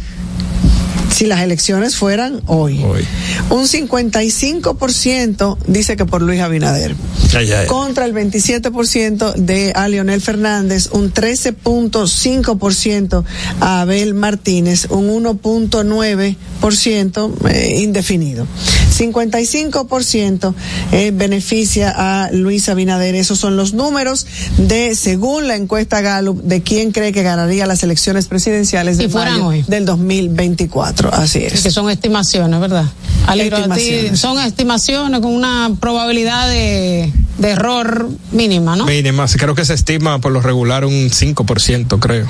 Si 1.13 1.27
las 1.27 1.41
elecciones 1.41 1.95
fueran 1.95 2.41
hoy. 2.47 2.83
hoy. 2.83 3.05
Un 3.49 3.67
55% 3.67 5.57
dice 5.67 5.95
que 5.95 6.05
por 6.05 6.21
Luis 6.23 6.41
Abinader. 6.41 6.95
Ay, 7.35 7.51
ay. 7.51 7.67
Contra 7.67 8.05
el 8.05 8.13
27% 8.13 9.33
de 9.35 9.71
a 9.75 9.87
Leonel 9.87 10.21
Fernández, 10.21 10.89
un 10.91 11.13
13.5% 11.13 13.23
a 13.59 13.81
Abel 13.81 14.13
Martínez, 14.15 14.87
un 14.89 15.09
1.9% 15.23 17.49
eh, 17.49 17.81
indefinido. 17.81 18.47
55% 18.93 20.53
eh, 20.91 21.11
beneficia 21.13 21.93
a 21.95 22.31
Luis 22.31 22.69
Abinader. 22.69 23.15
Esos 23.15 23.39
son 23.39 23.57
los 23.57 23.73
números 23.73 24.27
de, 24.57 24.95
según 24.95 25.47
la 25.47 25.55
encuesta 25.55 26.01
Gallup, 26.01 26.41
de 26.43 26.61
quién 26.61 26.91
cree 26.91 27.11
que 27.11 27.23
ganaría 27.23 27.65
las 27.65 27.83
elecciones 27.83 28.27
presidenciales 28.27 28.97
de 28.97 29.07
mayo 29.07 29.47
hoy. 29.47 29.65
del 29.67 29.85
2024. 29.85 31.02
Así 31.09 31.39
es. 31.43 31.61
Que 31.61 31.71
son 31.71 31.89
estimaciones, 31.89 32.59
¿verdad? 32.59 32.85
Alegro, 33.27 33.57
a 33.57 33.63
ti, 33.63 33.81
Estimaciones. 33.81 34.19
son 34.19 34.39
estimaciones 34.39 35.19
con 35.21 35.33
una 35.33 35.71
probabilidad 35.79 36.49
de, 36.49 37.11
de 37.37 37.49
error 37.49 38.09
mínima, 38.31 38.75
¿no? 38.75 38.85
Mínima, 38.85 39.25
creo 39.27 39.55
que 39.55 39.65
se 39.65 39.73
estima 39.73 40.19
por 40.19 40.31
lo 40.31 40.41
regular 40.41 40.85
un 40.85 41.09
5%, 41.09 41.99
creo. 41.99 42.27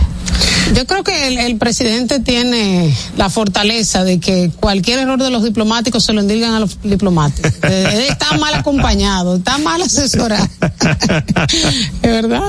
Yo 0.75 0.85
creo 0.85 1.03
que 1.03 1.27
el, 1.27 1.37
el 1.39 1.57
presidente 1.57 2.19
tiene 2.19 2.93
la 3.17 3.29
fortaleza 3.29 4.03
de 4.03 4.19
que 4.19 4.49
cualquier 4.59 4.99
error 4.99 5.21
de 5.21 5.29
los 5.29 5.43
diplomáticos 5.43 6.03
se 6.05 6.13
lo 6.13 6.21
endilgan 6.21 6.53
a 6.53 6.59
los 6.59 6.77
diplomáticos. 6.83 7.51
Eh, 7.73 8.07
está 8.09 8.37
mal 8.37 8.53
acompañado, 8.53 9.37
está 9.37 9.57
mal 9.57 9.81
asesorado. 9.81 10.47
Es 12.01 12.11
verdad. 12.11 12.43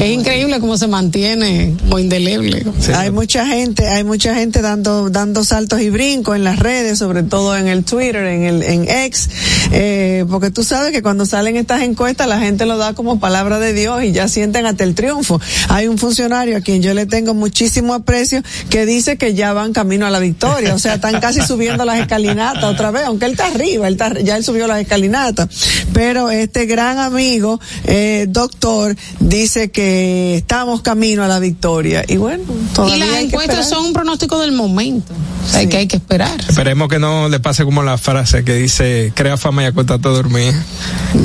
Es 0.00 0.10
increíble 0.10 0.60
cómo 0.60 0.76
se 0.76 0.86
mantiene 0.86 1.74
como 1.82 1.98
indeleble. 1.98 2.64
hay 2.94 3.10
mucha 3.10 3.46
gente, 3.46 3.86
hay 3.88 4.04
mucha 4.04 4.34
gente 4.34 4.62
dando 4.62 5.10
dando 5.14 5.44
saltos 5.44 5.80
y 5.80 5.88
brincos 5.88 6.36
en 6.36 6.44
las 6.44 6.58
redes, 6.58 6.98
sobre 6.98 7.22
todo 7.22 7.56
en 7.56 7.68
el 7.68 7.84
Twitter, 7.84 8.26
en 8.26 8.42
el 8.42 8.62
en 8.62 8.86
X, 8.86 9.30
eh, 9.72 10.26
porque 10.28 10.50
tú 10.50 10.62
sabes 10.64 10.92
que 10.92 11.02
cuando 11.02 11.24
salen 11.24 11.56
estas 11.56 11.82
encuestas 11.82 12.28
la 12.28 12.38
gente 12.38 12.66
lo 12.66 12.76
da 12.76 12.92
como 12.92 13.18
palabra 13.18 13.58
de 13.58 13.72
Dios 13.72 14.02
y 14.04 14.12
ya 14.12 14.28
sienten 14.28 14.66
hasta 14.66 14.84
el 14.84 14.94
triunfo. 14.94 15.40
Hay 15.68 15.86
un 15.86 15.96
funcionario 15.96 16.58
a 16.58 16.60
quien 16.60 16.82
yo 16.82 16.92
le 16.92 17.06
tengo 17.06 17.32
muchísimo 17.32 17.94
aprecio 17.94 18.42
que 18.68 18.84
dice 18.84 19.16
que 19.16 19.34
ya 19.34 19.54
van 19.54 19.72
camino 19.72 20.04
a 20.04 20.10
la 20.10 20.18
victoria, 20.18 20.74
o 20.74 20.78
sea, 20.78 20.94
están 20.96 21.20
casi 21.20 21.40
subiendo 21.40 21.84
las 21.84 22.00
escalinatas 22.00 22.64
otra 22.64 22.90
vez, 22.90 23.04
aunque 23.06 23.26
él 23.26 23.32
está 23.32 23.46
arriba, 23.46 23.88
él 23.88 23.94
está, 23.94 24.20
ya 24.20 24.36
él 24.36 24.44
subió 24.44 24.66
las 24.66 24.80
escalinatas, 24.80 25.48
pero 25.92 26.30
este 26.30 26.66
gran 26.66 26.98
amigo, 26.98 27.60
eh, 27.84 28.26
doctor, 28.28 28.96
dice 29.20 29.70
que 29.70 30.36
estamos 30.36 30.82
camino 30.82 31.22
a 31.22 31.28
la 31.28 31.38
victoria 31.38 32.04
y 32.06 32.16
bueno, 32.16 32.42
todavía 32.74 32.96
Y 32.96 32.98
las 32.98 33.08
hay 33.10 33.24
encuestas 33.26 33.68
son 33.68 33.86
un 33.86 33.92
pronóstico 33.92 34.40
del 34.40 34.52
momento. 34.52 35.03
O 35.12 35.50
sea, 35.50 35.60
Sí. 35.60 35.68
que 35.68 35.76
hay 35.76 35.86
que 35.86 35.96
esperar. 35.96 36.40
Esperemos 36.48 36.88
que 36.88 36.98
no 36.98 37.28
le 37.28 37.38
pase 37.40 37.64
como 37.64 37.82
la 37.82 37.98
frase 37.98 38.44
que 38.44 38.54
dice, 38.54 39.12
crea 39.14 39.36
fama 39.36 39.62
y 39.62 39.66
acuéstate 39.66 40.08
a 40.08 40.10
dormir. 40.10 40.54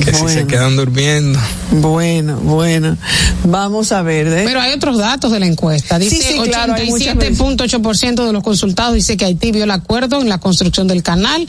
Que 0.04 0.14
si 0.14 0.28
se 0.28 0.46
quedan 0.46 0.76
durmiendo. 0.76 1.40
Bueno, 1.72 2.38
bueno, 2.38 2.98
vamos 3.44 3.92
a 3.92 4.02
ver, 4.02 4.28
¿eh? 4.28 4.44
Pero 4.46 4.60
hay 4.62 4.74
otros 4.74 4.98
datos 4.98 5.32
de 5.32 5.40
la 5.40 5.46
encuesta. 5.48 5.98
Dice 6.00 6.18
Sí, 6.18 6.22
sí, 6.22 6.40
claro, 6.50 6.74
hay 6.74 6.90
muchas 6.90 7.16
87.8% 7.16 8.26
de 8.26 8.34
los 8.34 8.44
consultados 8.44 8.96
dice 8.96 9.18
que 9.18 9.26
Haití 9.26 9.52
vio 9.52 9.64
el 9.64 9.72
acuerdo 9.72 10.22
en 10.22 10.30
la 10.30 10.38
construcción 10.38 10.88
del 10.88 11.04
canal. 11.04 11.48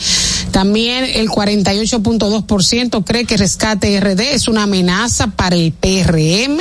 También 0.51 1.05
el 1.05 1.29
48.2% 1.29 3.05
cree 3.05 3.25
que 3.25 3.37
Rescate 3.37 4.01
RD 4.01 4.21
es 4.35 4.49
una 4.49 4.65
amenaza 4.65 5.29
para 5.29 5.57
el 5.57 5.73
PRM. 5.73 6.61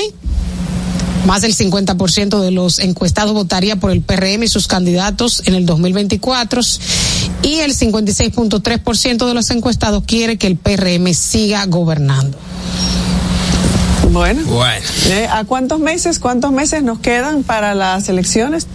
Más 1.26 1.42
del 1.42 1.56
50% 1.56 2.40
de 2.40 2.52
los 2.52 2.80
encuestados 2.80 3.34
votaría 3.34 3.76
por 3.76 3.92
el 3.92 4.02
PRM 4.02 4.44
y 4.44 4.48
sus 4.48 4.68
candidatos 4.68 5.44
en 5.46 5.56
el 5.56 5.66
2024 5.66 6.62
y 7.44 7.60
el 7.60 7.76
56.3% 7.76 9.28
de 9.28 9.34
los 9.34 9.50
encuestados 9.52 10.04
quiere 10.06 10.38
que 10.38 10.48
el 10.48 10.58
PRM 10.58 11.14
siga 11.14 11.66
gobernando. 11.66 12.38
Bueno. 14.12 14.42
Bueno. 14.46 14.86
Eh, 15.06 15.28
¿A 15.32 15.44
cuántos 15.44 15.80
meses, 15.80 16.20
cuántos 16.20 16.52
meses 16.52 16.84
nos 16.84 17.00
quedan 17.00 17.44
para 17.44 17.76
las 17.76 18.10
elecciones? 18.10 18.68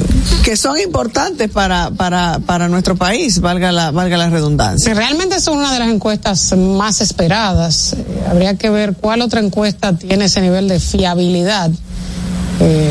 que 0.45 0.57
son 0.57 0.79
importantes 0.79 1.51
para, 1.51 1.91
para, 1.91 2.39
para 2.41 2.69
nuestro 2.69 2.97
país, 2.97 3.41
valga 3.41 3.73
la, 3.73 3.91
valga 3.91 4.17
la 4.17 4.31
redundancia. 4.31 4.95
Realmente 4.95 5.37
es 5.37 5.47
una 5.49 5.73
de 5.73 5.79
las 5.79 5.89
encuestas 5.89 6.57
más 6.57 7.01
esperadas. 7.01 7.97
Habría 8.31 8.57
que 8.57 8.71
ver 8.71 8.95
cuál 8.95 9.23
otra 9.23 9.41
encuesta 9.41 9.93
tiene 9.97 10.27
ese 10.27 10.41
nivel 10.41 10.69
de 10.69 10.81
fiabilidad. 10.81 11.71
eh, 12.61 12.91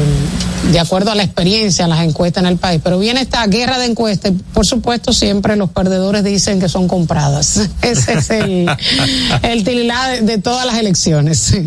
de 0.72 0.80
acuerdo 0.80 1.11
a 1.11 1.16
la 1.16 1.24
experiencia 1.24 1.84
en 1.84 1.89
las 1.89 2.03
encuestas 2.03 2.43
en 2.43 2.49
el 2.49 2.57
país. 2.57 2.82
Pero 2.84 2.99
viene 2.99 3.22
esta 3.22 3.45
guerra 3.47 3.78
de 3.80 3.86
encuestas 3.86 4.34
por 4.53 4.66
supuesto 4.66 5.13
siempre 5.13 5.55
los 5.55 5.70
perdedores 5.70 6.24
dicen 6.24 6.59
que 6.59 6.70
son 6.70 6.88
compradas. 6.88 7.70
Ese 7.82 8.13
es 8.13 8.30
el, 8.30 8.70
el 9.41 9.63
tililá 9.63 10.09
de, 10.09 10.22
de 10.22 10.38
todas 10.38 10.66
las 10.66 10.78
elecciones. 10.78 11.55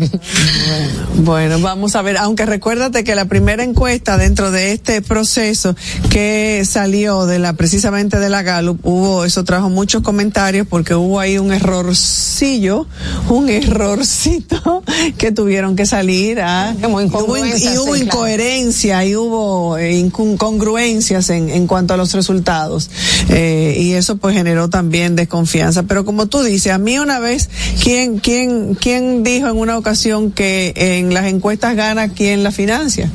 Bueno, 1.21 1.59
vamos 1.59 1.95
a 1.95 2.01
ver, 2.01 2.17
aunque 2.17 2.45
recuérdate 2.45 3.03
que 3.03 3.13
la 3.13 3.25
primera 3.25 3.61
encuesta 3.63 4.17
dentro 4.17 4.51
de 4.51 4.71
este 4.71 5.01
proceso 5.01 5.75
que 6.09 6.63
salió 6.65 7.25
de 7.25 7.39
la 7.39 7.53
precisamente 7.53 8.19
de 8.19 8.29
la 8.29 8.41
Gallup, 8.41 8.79
hubo, 8.83 9.25
eso 9.25 9.43
trajo 9.43 9.69
muchos 9.69 10.01
comentarios 10.01 10.65
porque 10.67 10.95
hubo 10.95 11.19
ahí 11.19 11.37
un 11.37 11.51
errorcillo, 11.51 12.87
un 13.27 13.49
errorcito 13.49 14.83
que 15.17 15.31
tuvieron 15.33 15.75
que 15.75 15.85
salir 15.85 16.39
a 16.39 16.73
Como 16.81 17.01
y 17.01 17.05
hubo, 17.05 17.37
y 17.37 17.77
hubo 17.77 18.71
sí, 18.71 18.88
incoherencia 18.89 19.05
y 19.05 19.15
hubo 19.15 19.77
eh, 19.77 19.93
incongruencias 19.93 21.29
en, 21.29 21.49
en 21.49 21.67
cuanto 21.67 21.93
a 21.93 21.97
los 21.97 22.13
resultados 22.13 22.89
eh, 23.29 23.75
y 23.79 23.93
eso 23.93 24.17
pues 24.17 24.35
generó 24.35 24.69
también 24.69 25.15
desconfianza. 25.15 25.83
Pero 25.83 26.05
como 26.05 26.27
tú 26.27 26.43
dices, 26.43 26.71
a 26.71 26.77
mí 26.77 26.97
una 26.99 27.19
vez, 27.19 27.49
¿quién, 27.83 28.19
quién, 28.19 28.75
quién 28.75 29.23
dijo 29.23 29.47
en 29.47 29.57
una 29.57 29.77
ocasión 29.77 30.31
que 30.31 30.73
en 30.75 31.13
las 31.13 31.25
encuestas 31.25 31.75
gana 31.75 32.09
quien 32.09 32.43
la 32.43 32.51
financia? 32.51 33.09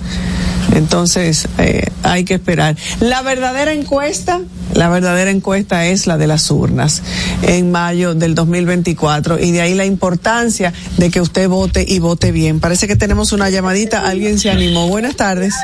Entonces, 0.72 1.46
eh, 1.58 1.88
hay 2.02 2.24
que 2.24 2.34
esperar. 2.34 2.76
La 3.00 3.22
verdadera 3.22 3.72
encuesta, 3.72 4.40
la 4.74 4.88
verdadera 4.88 5.30
encuesta 5.30 5.86
es 5.86 6.06
la 6.06 6.16
de 6.18 6.26
las 6.26 6.50
urnas 6.50 7.02
en 7.42 7.70
mayo 7.70 8.14
del 8.14 8.34
2024 8.34 9.38
y 9.38 9.50
de 9.52 9.60
ahí 9.60 9.74
la 9.74 9.84
importancia 9.84 10.72
de 10.96 11.10
que 11.10 11.20
usted 11.20 11.48
vote 11.48 11.84
y 11.86 11.98
vote 12.00 12.32
bien. 12.32 12.60
Parece 12.60 12.86
que 12.88 12.96
tenemos 12.96 13.32
una 13.32 13.50
llamadita, 13.50 14.06
alguien 14.08 14.38
se 14.38 14.50
animó. 14.50 14.88
Buenas 14.88 15.16
tardes. 15.16 15.54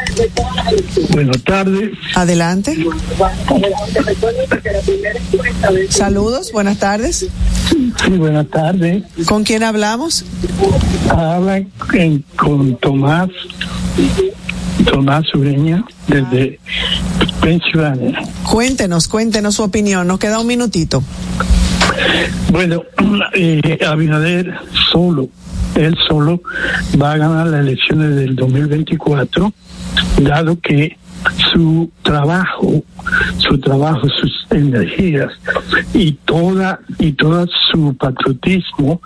Buenas 1.10 1.42
tardes. 1.42 1.90
Adelante. 2.14 2.76
Saludos, 5.88 6.52
buenas 6.52 6.78
tardes. 6.78 7.26
Sí, 8.04 8.10
buenas 8.16 8.48
tardes. 8.48 9.02
¿Con 9.26 9.44
quién 9.44 9.62
hablamos? 9.62 10.24
Habla 11.08 11.58
en- 11.94 12.24
con 12.36 12.76
Tomás, 12.78 13.28
Tomás 14.84 15.24
Ureña, 15.34 15.84
desde 16.08 16.58
Pensilvania. 17.40 18.20
Cuéntenos, 18.44 19.08
cuéntenos 19.08 19.54
su 19.54 19.62
opinión. 19.62 20.06
Nos 20.06 20.18
queda 20.18 20.38
un 20.38 20.46
minutito. 20.46 21.02
Bueno, 22.50 22.82
eh, 23.34 23.78
Abinader 23.86 24.52
solo, 24.92 25.28
él 25.74 25.96
solo 26.08 26.42
va 27.00 27.12
a 27.12 27.16
ganar 27.16 27.46
las 27.48 27.60
elecciones 27.60 28.16
del 28.16 28.36
2024, 28.36 29.52
dado 30.22 30.60
que 30.60 30.96
su 31.52 31.90
trabajo, 32.02 32.82
su 33.38 33.58
trabajo, 33.58 34.08
sus 34.08 34.46
energías 34.50 35.30
y 35.92 36.12
toda 36.12 36.80
y 36.98 37.12
todo 37.12 37.46
su 37.70 37.94
patriotismo 37.96 39.00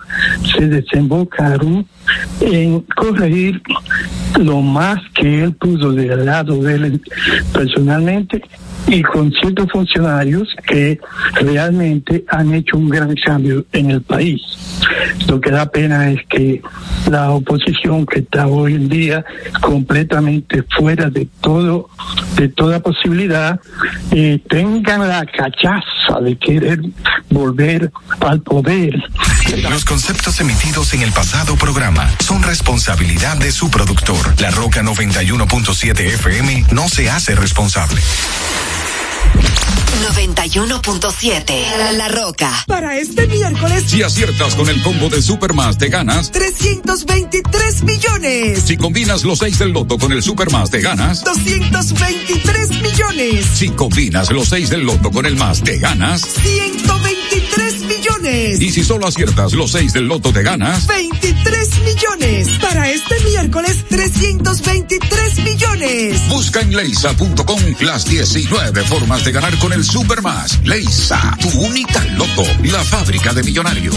se 0.55 0.68
desembocaron 0.68 1.87
en 2.40 2.80
corregir 2.96 3.62
lo 4.38 4.61
más 4.61 4.98
que 5.14 5.44
él 5.44 5.55
pudo 5.55 5.92
del 5.92 6.24
lado 6.24 6.57
de 6.62 6.74
él 6.74 7.02
personalmente 7.52 8.42
y 8.86 9.02
con 9.02 9.32
ciertos 9.32 9.70
funcionarios 9.70 10.48
que 10.66 10.98
realmente 11.40 12.24
han 12.28 12.52
hecho 12.52 12.76
un 12.76 12.88
gran 12.88 13.14
cambio 13.14 13.64
en 13.72 13.90
el 13.90 14.02
país. 14.02 14.40
Lo 15.26 15.40
que 15.40 15.50
da 15.50 15.70
pena 15.70 16.11
es 16.11 16.20
que 16.28 16.61
la 17.11 17.30
oposición 17.30 18.05
que 18.07 18.20
está 18.20 18.46
hoy 18.46 18.74
en 18.74 18.88
día 18.88 19.24
completamente 19.61 20.64
fuera 20.76 21.09
de 21.09 21.28
todo, 21.40 21.88
de 22.36 22.48
toda 22.48 22.80
posibilidad, 22.80 23.59
eh, 24.11 24.40
tengan 24.48 25.09
la 25.09 25.24
cachaza 25.26 26.20
de 26.20 26.36
querer 26.36 26.80
volver 27.30 27.90
al 28.20 28.40
poder. 28.42 29.02
Los 29.70 29.84
conceptos 29.84 30.40
emitidos 30.40 30.92
en 30.94 31.02
el 31.02 31.12
pasado 31.12 31.57
programa 31.57 31.93
son 32.20 32.42
responsabilidad 32.42 33.36
de 33.36 33.53
su 33.53 33.70
productor. 33.70 34.40
La 34.40 34.51
Roca 34.51 34.82
91.7 34.82 36.01
FM 36.01 36.66
no 36.70 36.88
se 36.88 37.11
hace 37.11 37.34
responsable. 37.34 38.01
91.7 40.03 41.92
La 41.97 42.09
Roca. 42.09 42.51
Para 42.66 42.99
este 42.99 43.26
miércoles, 43.26 43.84
Si 43.86 44.03
aciertas 44.03 44.55
con 44.55 44.68
el 44.68 44.82
combo 44.82 45.09
de 45.09 45.22
Supermas, 45.22 45.78
te 45.78 45.88
ganas. 45.88 46.30
323 46.32 47.82
millones. 47.84 48.62
Si 48.64 48.76
combinas 48.76 49.24
los 49.24 49.38
6 49.38 49.59
del 49.59 49.70
loto 49.70 49.99
con 49.99 50.12
el 50.12 50.22
Supermas, 50.22 50.70
te 50.70 50.80
ganas. 50.80 51.24
223 51.24 52.70
millones. 52.82 53.47
Si 53.55 53.70
combinas 53.70 54.30
los 54.30 54.49
6 54.49 54.70
del 54.70 54.84
loto 54.84 55.11
con 55.11 55.26
el 55.26 55.36
más, 55.36 55.62
te 55.62 55.78
ganas. 55.78 56.22
123 56.22 57.03
millones. 57.85 58.61
Y 58.61 58.70
si 58.70 58.85
solo 58.85 59.07
aciertas 59.07 59.53
los 59.53 59.72
6 59.72 59.93
del 59.93 60.07
loto, 60.07 60.32
te 60.32 60.43
ganas. 60.43 60.87
23 60.87 61.68
millones. 61.85 62.49
Para 62.61 62.91
este 62.91 63.20
miércoles, 63.20 63.85
323 63.89 65.39
millones. 65.45 66.28
Busca 66.28 66.61
en 66.61 66.76
leisa.com 66.76 67.61
las 67.80 68.05
19 68.07 68.82
formas 68.85 69.24
de 69.24 69.32
ganar 69.32 69.59
con 69.59 69.72
el 69.72 69.85
Supermas. 69.85 70.61
Leisa, 70.64 71.37
tu 71.41 71.49
única 71.61 72.05
loto, 72.16 72.45
la 72.62 72.82
fábrica 72.85 73.32
de 73.32 73.43
millonarios. 73.43 73.97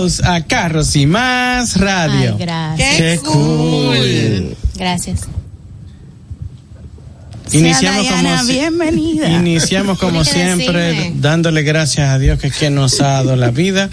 Bienvenidos 0.00 0.24
a 0.24 0.46
Carros 0.46 0.96
y 0.96 1.06
Más 1.06 1.78
Radio. 1.78 2.36
Ay, 2.38 2.44
gracias. 2.44 2.96
Qué 2.96 3.20
cool. 3.22 4.56
Gracias. 4.76 5.28
Iniciamos 7.52 8.06
como, 8.06 8.44
bienvenida. 8.44 9.28
iniciamos 9.28 9.98
como 9.98 10.24
siempre 10.24 10.80
decirme. 10.80 11.12
dándole 11.16 11.62
gracias 11.62 12.08
a 12.08 12.18
Dios 12.18 12.38
que 12.38 12.46
es 12.46 12.56
quien 12.56 12.76
nos 12.76 13.00
ha 13.00 13.08
dado 13.08 13.34
la 13.34 13.50
vida, 13.50 13.90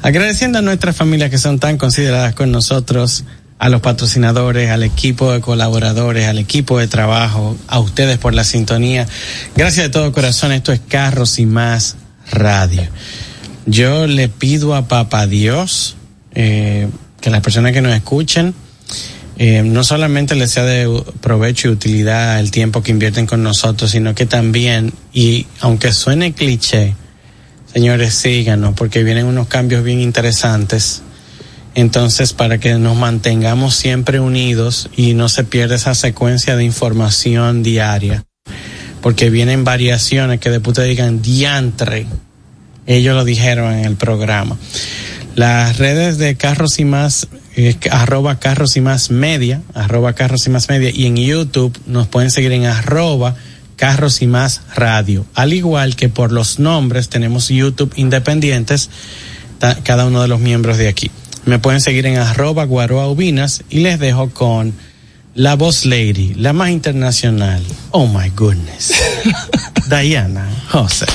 agradeciendo 0.00 0.60
a 0.60 0.62
nuestras 0.62 0.96
familias 0.96 1.30
que 1.30 1.38
son 1.38 1.58
tan 1.58 1.76
consideradas 1.76 2.34
con 2.34 2.52
nosotros, 2.52 3.24
a 3.58 3.68
los 3.68 3.80
patrocinadores, 3.80 4.70
al 4.70 4.84
equipo 4.84 5.32
de 5.32 5.40
colaboradores, 5.40 6.28
al 6.28 6.38
equipo 6.38 6.78
de 6.78 6.86
trabajo, 6.86 7.56
a 7.66 7.80
ustedes 7.80 8.16
por 8.18 8.32
la 8.32 8.44
sintonía. 8.44 9.08
Gracias 9.56 9.86
de 9.86 9.90
todo 9.90 10.12
corazón, 10.12 10.52
esto 10.52 10.72
es 10.72 10.80
Carros 10.80 11.38
y 11.40 11.46
Más 11.46 11.96
Radio. 12.30 12.88
Yo 13.70 14.08
le 14.08 14.28
pido 14.28 14.74
a 14.74 14.88
Papá 14.88 15.28
Dios 15.28 15.94
eh, 16.34 16.88
que 17.20 17.30
las 17.30 17.40
personas 17.40 17.72
que 17.72 17.80
nos 17.80 17.94
escuchen 17.94 18.52
eh, 19.38 19.62
no 19.62 19.84
solamente 19.84 20.34
les 20.34 20.50
sea 20.50 20.64
de 20.64 21.04
provecho 21.20 21.68
y 21.68 21.70
utilidad 21.70 22.40
el 22.40 22.50
tiempo 22.50 22.82
que 22.82 22.90
invierten 22.90 23.26
con 23.26 23.44
nosotros, 23.44 23.92
sino 23.92 24.12
que 24.12 24.26
también, 24.26 24.92
y 25.12 25.46
aunque 25.60 25.92
suene 25.92 26.32
cliché, 26.32 26.96
señores, 27.72 28.12
síganos, 28.12 28.74
porque 28.74 29.04
vienen 29.04 29.26
unos 29.26 29.46
cambios 29.46 29.84
bien 29.84 30.00
interesantes. 30.00 31.02
Entonces, 31.76 32.32
para 32.32 32.58
que 32.58 32.74
nos 32.74 32.96
mantengamos 32.96 33.76
siempre 33.76 34.18
unidos 34.18 34.90
y 34.96 35.14
no 35.14 35.28
se 35.28 35.44
pierda 35.44 35.76
esa 35.76 35.94
secuencia 35.94 36.56
de 36.56 36.64
información 36.64 37.62
diaria, 37.62 38.24
porque 39.00 39.30
vienen 39.30 39.62
variaciones 39.62 40.40
que 40.40 40.50
después 40.50 40.74
te 40.74 40.82
digan 40.82 41.22
diantre, 41.22 42.08
ellos 42.86 43.14
lo 43.14 43.24
dijeron 43.24 43.72
en 43.72 43.84
el 43.84 43.96
programa. 43.96 44.56
Las 45.34 45.78
redes 45.78 46.18
de 46.18 46.34
Carros 46.36 46.78
y 46.80 46.84
Más, 46.84 47.28
eh, 47.56 47.76
arroba 47.90 48.38
Carros 48.40 48.76
y 48.76 48.80
Más 48.80 49.10
Media, 49.10 49.62
arroba 49.74 50.12
Carros 50.14 50.46
y 50.46 50.50
Más 50.50 50.68
Media, 50.68 50.90
y 50.92 51.06
en 51.06 51.16
YouTube 51.16 51.76
nos 51.86 52.08
pueden 52.08 52.30
seguir 52.30 52.52
en 52.52 52.66
arroba 52.66 53.36
Carros 53.76 54.22
y 54.22 54.26
Más 54.26 54.60
Radio. 54.74 55.24
Al 55.34 55.52
igual 55.52 55.96
que 55.96 56.08
por 56.08 56.32
los 56.32 56.58
nombres 56.58 57.08
tenemos 57.08 57.48
YouTube 57.48 57.92
independientes, 57.96 58.90
ta- 59.58 59.76
cada 59.82 60.06
uno 60.06 60.20
de 60.22 60.28
los 60.28 60.40
miembros 60.40 60.76
de 60.78 60.88
aquí. 60.88 61.10
Me 61.46 61.58
pueden 61.58 61.80
seguir 61.80 62.04
en 62.06 62.18
arroba 62.18 62.64
Guaroa 62.64 63.08
Ubinas 63.08 63.62
y 63.70 63.78
les 63.80 63.98
dejo 63.98 64.30
con 64.30 64.74
la 65.34 65.54
voz 65.54 65.86
lady, 65.86 66.34
la 66.34 66.52
más 66.52 66.70
internacional. 66.70 67.62
Oh 67.92 68.06
my 68.06 68.28
goodness. 68.36 68.92
Diana 69.88 70.46
José. 70.70 71.06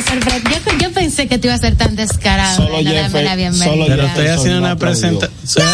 Me 0.00 0.06
sorprendió. 0.06 0.50
Yo, 0.50 0.78
yo 0.78 0.92
pensé 0.92 1.28
que 1.28 1.38
tú 1.38 1.48
ibas 1.48 1.60
a 1.60 1.66
ser 1.66 1.76
tan 1.76 1.96
descarado. 1.96 2.56
Solo 2.56 2.78
de 2.78 2.84
no 2.84 3.20
la 3.20 3.36
bienvenida. 3.36 3.64
solo 3.64 3.86
Pero 3.86 4.06
estoy 4.06 4.26
haciendo 4.26 4.58
una 4.58 4.76
presentación. 4.76 5.66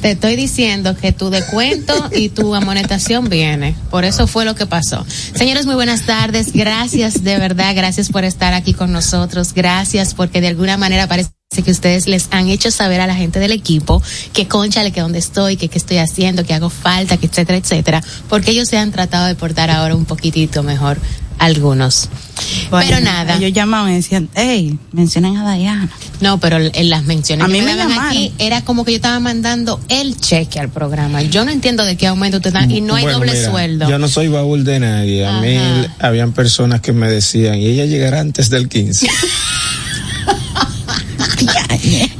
Te 0.00 0.12
estoy 0.12 0.36
diciendo 0.36 0.96
que 0.96 1.10
tu 1.10 1.28
descuento 1.28 1.92
y 2.12 2.28
tu 2.28 2.54
amonestación 2.54 3.28
viene. 3.28 3.74
Por 3.90 4.04
eso 4.04 4.28
fue 4.28 4.44
lo 4.44 4.54
que 4.54 4.64
pasó. 4.64 5.04
Señores, 5.34 5.66
muy 5.66 5.74
buenas 5.74 6.06
tardes. 6.06 6.52
Gracias, 6.52 7.24
de 7.24 7.36
verdad, 7.36 7.74
gracias 7.74 8.08
por 8.08 8.22
estar 8.22 8.54
aquí 8.54 8.74
con 8.74 8.92
nosotros. 8.92 9.52
Gracias 9.54 10.14
porque 10.14 10.40
de 10.40 10.48
alguna 10.48 10.76
manera 10.76 11.08
parece 11.08 11.30
que 11.64 11.70
ustedes 11.70 12.06
les 12.06 12.28
han 12.30 12.48
hecho 12.48 12.70
saber 12.70 13.00
a 13.00 13.06
la 13.06 13.14
gente 13.14 13.40
del 13.40 13.52
equipo 13.52 14.02
que 14.32 14.46
conchale, 14.46 14.92
que 14.92 15.00
dónde 15.00 15.18
estoy, 15.18 15.56
que 15.56 15.68
qué 15.68 15.78
estoy 15.78 15.96
haciendo, 15.96 16.44
que 16.44 16.54
hago 16.54 16.70
falta, 16.70 17.16
que 17.16 17.26
etcétera, 17.26 17.58
etcétera. 17.58 18.02
Porque 18.28 18.50
ellos 18.50 18.68
se 18.68 18.78
han 18.78 18.92
tratado 18.92 19.26
de 19.26 19.34
portar 19.34 19.70
ahora 19.70 19.94
un 19.96 20.04
poquitito 20.04 20.62
mejor 20.62 20.98
algunos. 21.38 22.08
pero 22.70 23.00
nada. 23.00 23.36
Ellos 23.36 23.52
llamaban 23.52 23.92
y 23.92 23.96
decían, 23.96 24.28
hey, 24.34 24.78
mencionen 24.92 25.36
a 25.38 25.44
Dayana. 25.44 25.88
No, 26.20 26.38
pero 26.38 26.58
en 26.58 26.90
las 26.90 27.04
menciones 27.04 27.44
A 27.44 27.46
que 27.46 27.52
mí 27.52 27.62
me 27.62 27.74
me 27.74 27.94
aquí 27.98 28.32
era 28.38 28.62
como 28.62 28.84
que 28.84 28.92
yo 28.92 28.96
estaba 28.96 29.18
mandando 29.18 29.80
el 29.88 30.20
cheque 30.20 30.60
al 30.60 30.68
programa. 30.68 31.22
Yo 31.22 31.44
no 31.44 31.50
entiendo 31.50 31.84
de 31.84 31.96
qué 31.96 32.08
aumento 32.08 32.40
te 32.40 32.50
dan 32.50 32.70
y 32.70 32.80
no 32.82 32.94
hay 32.94 33.04
Bueno, 33.04 33.18
doble 33.20 33.32
mira, 33.32 33.50
sueldo. 33.50 33.88
Yo 33.88 33.98
no 33.98 34.08
soy 34.08 34.28
baúl 34.28 34.64
de 34.64 34.80
nadie. 34.80 35.26
A 35.26 35.40
mí 35.40 35.56
Ajá. 35.56 35.94
habían 36.00 36.32
personas 36.32 36.80
que 36.82 36.92
me 36.92 37.08
decían, 37.08 37.54
y 37.58 37.66
ella 37.66 37.86
llegará 37.86 38.20
antes 38.20 38.50
del 38.50 38.68
15. 38.68 39.08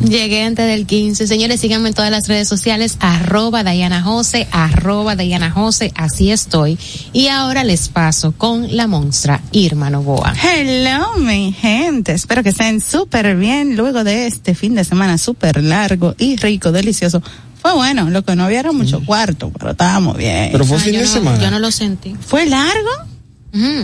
Llegué 0.04 0.44
antes 0.44 0.66
del 0.66 0.86
15. 0.86 1.26
Señores, 1.26 1.60
síganme 1.60 1.88
en 1.88 1.94
todas 1.94 2.10
las 2.10 2.28
redes 2.28 2.48
sociales, 2.48 2.96
arroba 3.00 3.62
Dayana 3.62 4.02
Jose, 4.02 4.46
arroba 4.52 5.16
Dayana 5.16 5.50
Jose, 5.50 5.92
así 5.96 6.30
estoy. 6.30 6.78
Y 7.12 7.28
ahora 7.28 7.64
les 7.64 7.88
paso 7.88 8.32
con 8.32 8.76
la 8.76 8.86
monstrua 8.86 9.40
Irma 9.52 9.90
Novoa. 9.90 10.34
Hello, 10.42 11.14
mi 11.18 11.52
gente. 11.52 12.12
Espero 12.12 12.42
que 12.42 12.50
estén 12.50 12.80
súper 12.80 13.36
bien 13.36 13.76
luego 13.76 14.04
de 14.04 14.26
este 14.26 14.54
fin 14.54 14.74
de 14.74 14.84
semana 14.84 15.18
súper 15.18 15.62
largo 15.62 16.14
y 16.18 16.36
rico, 16.36 16.72
delicioso. 16.72 17.22
Fue 17.60 17.74
bueno, 17.74 18.08
lo 18.10 18.24
que 18.24 18.36
no 18.36 18.44
había 18.44 18.60
era 18.60 18.72
mucho 18.72 19.04
cuarto, 19.04 19.50
pero 19.58 19.72
estábamos 19.72 20.16
bien. 20.16 20.50
Pero 20.52 20.64
fue 20.64 20.76
Ah, 20.76 20.80
fin 20.80 20.92
de 20.92 21.02
no- 21.02 21.06
semana. 21.08 21.42
Yo 21.42 21.50
no 21.50 21.58
lo 21.58 21.70
sentí. 21.72 22.14
¿Fue 22.20 22.46
largo? 22.46 22.90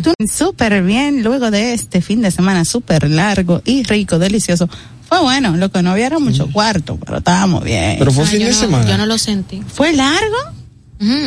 Tú- 0.03 0.13
Súper 0.33 0.83
bien 0.85 1.23
luego 1.25 1.51
de 1.51 1.73
este 1.75 2.01
fin 2.01 2.21
de 2.23 2.31
semana 2.31 2.65
súper 2.65 3.11
largo 3.11 3.63
y 3.65 3.83
rico, 3.83 4.19
delicioso. 4.19 4.69
Fue 5.15 5.23
bueno, 5.23 5.57
lo 5.57 5.71
que 5.71 5.81
no 5.81 5.93
había 5.93 6.07
era 6.07 6.19
mucho 6.19 6.51
cuarto, 6.51 6.99
pero 7.05 7.19
estábamos 7.19 7.63
bien. 7.63 7.95
Pero 8.01 8.11
fue 8.11 8.25
Ah, 8.25 8.27
fin 8.27 8.41
yo 8.41 8.47
de 8.47 8.53
no- 8.53 8.59
semana. 8.59 8.91
Yo 8.91 8.99
no 8.99 9.07
lo 9.07 9.17
sentí. 9.17 9.63
¿Fue 9.73 9.93
largo? 9.93 10.37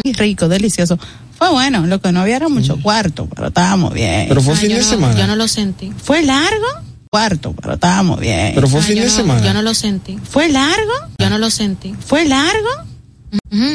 Y 0.04 0.12
rico, 0.14 0.50
delicioso. 0.50 1.00
Fue 1.38 1.50
bueno, 1.52 1.86
lo 1.88 2.02
que 2.02 2.12
no 2.12 2.20
había 2.22 2.36
era 2.36 2.50
mucho 2.50 2.82
cuarto, 2.82 3.30
pero 3.34 3.48
estábamos 3.48 3.94
bien. 3.94 4.26
Pero 4.28 4.42
fue 4.42 4.56
Ah, 4.56 4.58
fin 4.58 4.70
de 4.70 4.80
no- 4.80 4.84
semana. 4.84 5.18
Yo 5.18 5.26
no 5.28 5.38
lo 5.38 5.48
sentí. 5.48 5.94
¿Fue 6.04 6.22
largo? 6.24 6.66
Cuarto, 7.10 7.54
pero 7.62 7.76
estábamos 7.76 8.20
bien. 8.20 8.52
Pero 8.56 8.68
fue 8.68 8.82
Ah, 8.82 8.84
fin 8.84 8.96
de 8.96 9.06
no- 9.06 9.10
semana. 9.12 9.42
Yo 9.46 9.54
no 9.54 9.62
lo 9.62 9.74
sentí. 9.74 10.18
¿Fue 10.30 10.50
largo? 10.50 10.94
Yo 11.18 11.30
no 11.30 11.38
lo 11.38 11.50
sentí. 11.50 11.96
¿Fue 12.06 12.26
largo? 12.26 12.70